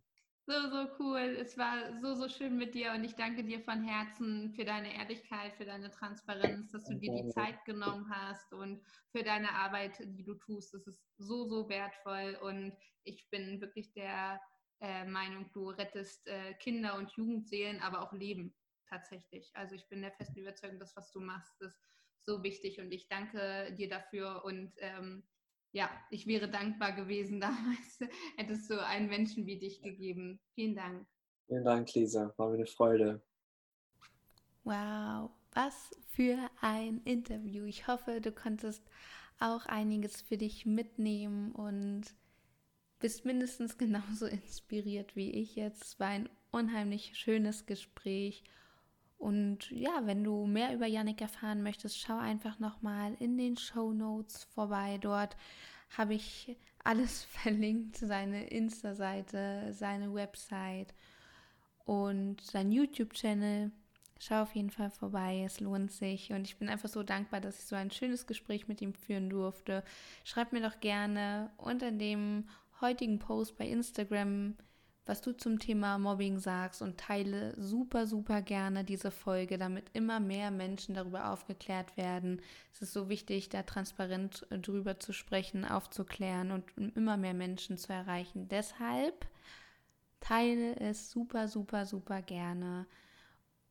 So, 0.48 0.52
so 0.70 0.86
cool. 1.00 1.36
Es 1.40 1.58
war 1.58 2.00
so, 2.00 2.14
so 2.14 2.28
schön 2.28 2.56
mit 2.56 2.76
dir 2.76 2.92
und 2.92 3.02
ich 3.02 3.16
danke 3.16 3.42
dir 3.42 3.60
von 3.60 3.82
Herzen 3.82 4.54
für 4.54 4.64
deine 4.64 4.94
Ehrlichkeit, 4.94 5.56
für 5.56 5.64
deine 5.64 5.90
Transparenz, 5.90 6.70
dass 6.70 6.84
du 6.84 6.94
dir 6.94 7.12
die 7.12 7.28
Zeit 7.30 7.64
genommen 7.64 8.08
hast 8.08 8.52
und 8.52 8.80
für 9.10 9.24
deine 9.24 9.50
Arbeit, 9.50 9.98
die 9.98 10.22
du 10.22 10.34
tust. 10.34 10.72
Das 10.72 10.86
ist 10.86 11.00
so, 11.18 11.48
so 11.48 11.68
wertvoll 11.68 12.38
und 12.42 12.76
ich 13.02 13.28
bin 13.30 13.60
wirklich 13.60 13.92
der 13.94 14.40
äh, 14.80 15.04
Meinung, 15.04 15.50
du 15.52 15.70
rettest 15.70 16.28
äh, 16.28 16.54
Kinder 16.54 16.96
und 16.96 17.10
Jugendseelen, 17.16 17.80
aber 17.80 18.02
auch 18.02 18.12
Leben 18.12 18.54
tatsächlich. 18.88 19.50
Also 19.54 19.74
ich 19.74 19.88
bin 19.88 20.00
der 20.00 20.12
festen 20.12 20.38
Überzeugung, 20.38 20.78
das, 20.78 20.94
was 20.94 21.10
du 21.10 21.18
machst, 21.18 21.60
ist 21.60 21.76
so 22.24 22.44
wichtig 22.44 22.78
und 22.78 22.92
ich 22.92 23.08
danke 23.08 23.74
dir 23.76 23.88
dafür 23.88 24.44
und 24.44 24.74
ähm, 24.78 25.26
ja, 25.76 25.90
ich 26.08 26.26
wäre 26.26 26.48
dankbar 26.48 26.92
gewesen 26.92 27.38
damals, 27.40 28.00
hättest 28.36 28.70
du 28.70 28.84
einen 28.84 29.08
Menschen 29.08 29.44
wie 29.46 29.58
dich 29.58 29.82
gegeben. 29.82 30.40
Vielen 30.54 30.74
Dank. 30.74 31.06
Vielen 31.46 31.64
Dank, 31.64 31.94
Lisa. 31.94 32.32
War 32.38 32.48
mir 32.48 32.54
eine 32.54 32.66
Freude. 32.66 33.22
Wow, 34.64 35.30
was 35.52 35.90
für 36.08 36.38
ein 36.62 37.02
Interview. 37.04 37.66
Ich 37.66 37.86
hoffe, 37.86 38.22
du 38.22 38.32
konntest 38.32 38.82
auch 39.38 39.66
einiges 39.66 40.22
für 40.22 40.38
dich 40.38 40.64
mitnehmen 40.64 41.52
und 41.52 42.04
bist 42.98 43.26
mindestens 43.26 43.76
genauso 43.78 44.24
inspiriert 44.26 45.14
wie 45.14 45.30
ich 45.30 45.56
jetzt. 45.56 45.84
Es 45.84 46.00
war 46.00 46.08
ein 46.08 46.30
unheimlich 46.52 47.18
schönes 47.18 47.66
Gespräch 47.66 48.44
Und 49.18 49.70
ja, 49.70 50.02
wenn 50.04 50.22
du 50.22 50.46
mehr 50.46 50.74
über 50.74 50.86
Yannick 50.86 51.20
erfahren 51.20 51.62
möchtest, 51.62 51.98
schau 51.98 52.18
einfach 52.18 52.58
nochmal 52.58 53.14
in 53.18 53.38
den 53.38 53.56
Show 53.56 53.92
Notes 53.92 54.44
vorbei. 54.44 54.98
Dort 55.00 55.36
habe 55.96 56.14
ich 56.14 56.56
alles 56.84 57.24
verlinkt, 57.42 57.96
seine 57.96 58.48
Insta-Seite, 58.48 59.72
seine 59.72 60.12
Website 60.12 60.94
und 61.84 62.40
sein 62.40 62.70
YouTube-Channel. 62.70 63.72
Schau 64.18 64.42
auf 64.42 64.54
jeden 64.54 64.70
Fall 64.70 64.90
vorbei, 64.90 65.42
es 65.44 65.60
lohnt 65.60 65.92
sich. 65.92 66.32
Und 66.32 66.46
ich 66.46 66.58
bin 66.58 66.68
einfach 66.68 66.88
so 66.88 67.02
dankbar, 67.02 67.40
dass 67.40 67.58
ich 67.58 67.66
so 67.66 67.76
ein 67.76 67.90
schönes 67.90 68.26
Gespräch 68.26 68.66
mit 68.68 68.80
ihm 68.80 68.94
führen 68.94 69.28
durfte. 69.28 69.82
Schreib 70.24 70.52
mir 70.52 70.62
doch 70.62 70.80
gerne 70.80 71.50
unter 71.58 71.90
dem 71.90 72.48
heutigen 72.80 73.18
Post 73.18 73.56
bei 73.56 73.66
Instagram, 73.66 74.56
was 75.06 75.22
du 75.22 75.36
zum 75.36 75.60
Thema 75.60 75.98
Mobbing 75.98 76.40
sagst 76.40 76.82
und 76.82 76.98
teile 76.98 77.54
super, 77.60 78.08
super 78.08 78.42
gerne 78.42 78.82
diese 78.82 79.12
Folge, 79.12 79.56
damit 79.56 79.88
immer 79.92 80.18
mehr 80.18 80.50
Menschen 80.50 80.96
darüber 80.96 81.30
aufgeklärt 81.30 81.96
werden. 81.96 82.42
Es 82.72 82.82
ist 82.82 82.92
so 82.92 83.08
wichtig, 83.08 83.48
da 83.48 83.62
transparent 83.62 84.46
drüber 84.50 84.98
zu 84.98 85.12
sprechen, 85.12 85.64
aufzuklären 85.64 86.50
und 86.50 86.64
immer 86.96 87.16
mehr 87.16 87.34
Menschen 87.34 87.78
zu 87.78 87.92
erreichen. 87.92 88.48
Deshalb 88.48 89.28
teile 90.18 90.74
es 90.80 91.12
super, 91.12 91.46
super, 91.46 91.86
super 91.86 92.20
gerne. 92.20 92.86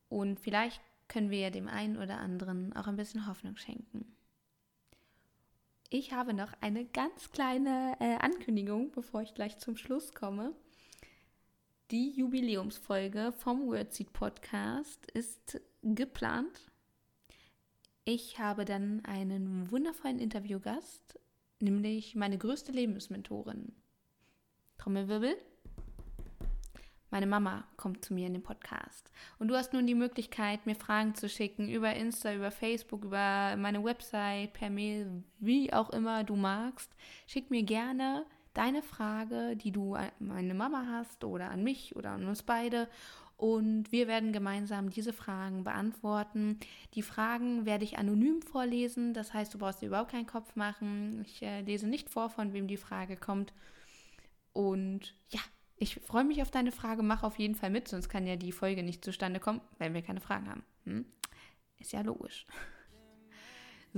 Und 0.08 0.40
vielleicht 0.40 0.80
können 1.06 1.28
wir 1.28 1.40
ja 1.40 1.50
dem 1.50 1.68
einen 1.68 1.98
oder 1.98 2.18
anderen 2.18 2.74
auch 2.74 2.86
ein 2.86 2.96
bisschen 2.96 3.26
Hoffnung 3.26 3.56
schenken. 3.56 4.16
Ich 5.90 6.12
habe 6.12 6.32
noch 6.32 6.52
eine 6.62 6.86
ganz 6.86 7.30
kleine 7.30 7.96
äh, 8.00 8.16
Ankündigung, 8.16 8.90
bevor 8.90 9.20
ich 9.20 9.34
gleich 9.34 9.58
zum 9.58 9.76
Schluss 9.76 10.14
komme. 10.14 10.54
Die 11.92 12.10
Jubiläumsfolge 12.10 13.32
vom 13.38 13.68
Wordseed 13.68 14.12
Podcast 14.12 15.08
ist 15.12 15.60
geplant. 15.84 16.72
Ich 18.04 18.40
habe 18.40 18.64
dann 18.64 19.04
einen 19.04 19.70
wundervollen 19.70 20.18
Interviewgast, 20.18 21.16
nämlich 21.60 22.16
meine 22.16 22.38
größte 22.38 22.72
Lebensmentorin. 22.72 23.72
Trommelwirbel. 24.78 25.36
Meine 27.10 27.28
Mama 27.28 27.68
kommt 27.76 28.04
zu 28.04 28.14
mir 28.14 28.26
in 28.26 28.32
den 28.32 28.42
Podcast. 28.42 29.12
Und 29.38 29.46
du 29.46 29.54
hast 29.54 29.72
nun 29.72 29.86
die 29.86 29.94
Möglichkeit, 29.94 30.66
mir 30.66 30.74
Fragen 30.74 31.14
zu 31.14 31.28
schicken 31.28 31.68
über 31.68 31.94
Insta, 31.94 32.34
über 32.34 32.50
Facebook, 32.50 33.04
über 33.04 33.54
meine 33.56 33.84
Website, 33.84 34.54
per 34.54 34.70
Mail, 34.70 35.22
wie 35.38 35.72
auch 35.72 35.90
immer 35.90 36.24
du 36.24 36.34
magst. 36.34 36.90
Schick 37.28 37.48
mir 37.48 37.62
gerne 37.62 38.26
deine 38.56 38.82
Frage, 38.82 39.56
die 39.56 39.72
du 39.72 39.94
an 39.94 40.10
meine 40.18 40.54
Mama 40.54 40.86
hast 40.90 41.24
oder 41.24 41.50
an 41.50 41.62
mich 41.62 41.94
oder 41.96 42.10
an 42.10 42.26
uns 42.26 42.42
beide. 42.42 42.88
Und 43.36 43.92
wir 43.92 44.08
werden 44.08 44.32
gemeinsam 44.32 44.88
diese 44.88 45.12
Fragen 45.12 45.62
beantworten. 45.62 46.58
Die 46.94 47.02
Fragen 47.02 47.66
werde 47.66 47.84
ich 47.84 47.98
anonym 47.98 48.40
vorlesen. 48.40 49.12
Das 49.12 49.34
heißt, 49.34 49.52
du 49.52 49.58
brauchst 49.58 49.82
dir 49.82 49.88
überhaupt 49.88 50.10
keinen 50.10 50.26
Kopf 50.26 50.56
machen. 50.56 51.22
Ich 51.26 51.42
äh, 51.42 51.60
lese 51.60 51.86
nicht 51.86 52.08
vor, 52.08 52.30
von 52.30 52.54
wem 52.54 52.66
die 52.66 52.78
Frage 52.78 53.16
kommt. 53.16 53.52
Und 54.54 55.14
ja, 55.28 55.40
ich 55.76 55.96
freue 55.96 56.24
mich 56.24 56.40
auf 56.40 56.50
deine 56.50 56.72
Frage, 56.72 57.02
mach 57.02 57.22
auf 57.22 57.38
jeden 57.38 57.54
Fall 57.54 57.68
mit, 57.68 57.88
sonst 57.88 58.08
kann 58.08 58.26
ja 58.26 58.36
die 58.36 58.52
Folge 58.52 58.82
nicht 58.82 59.04
zustande 59.04 59.38
kommen, 59.38 59.60
wenn 59.78 59.92
wir 59.92 60.00
keine 60.00 60.22
Fragen 60.22 60.48
haben. 60.48 60.64
Hm? 60.84 61.04
Ist 61.78 61.92
ja 61.92 62.00
logisch. 62.00 62.46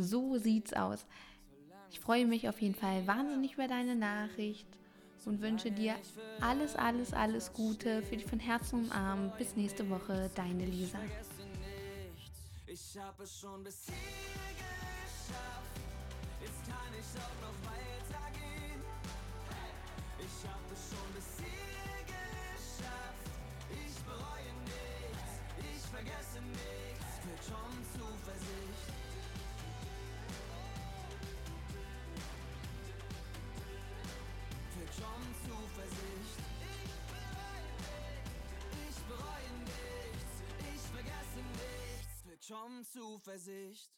So 0.00 0.38
sieht's 0.38 0.74
aus. 0.74 1.08
Ich 1.90 2.00
freue 2.00 2.26
mich 2.26 2.48
auf 2.48 2.60
jeden 2.60 2.74
Fall 2.74 3.06
wahnsinnig 3.06 3.54
über 3.54 3.68
deine 3.68 3.96
Nachricht 3.96 4.66
und 5.24 5.40
wünsche 5.42 5.70
dir 5.70 5.94
alles, 6.40 6.74
alles, 6.74 7.12
alles 7.12 7.52
Gute 7.52 8.02
für 8.02 8.16
dich 8.16 8.26
von 8.26 8.40
Herzen 8.40 8.84
umarmen. 8.84 9.32
Bis 9.36 9.56
nächste 9.56 9.88
Woche, 9.90 10.30
deine 10.34 10.64
Lisa. 10.64 10.98
Ich 12.66 12.98
habe 12.98 13.22
es 13.22 13.38
schon 13.40 13.62
bis 13.64 13.86
hier 13.86 14.77
Schon 42.58 42.84
Zuversicht. 42.84 43.88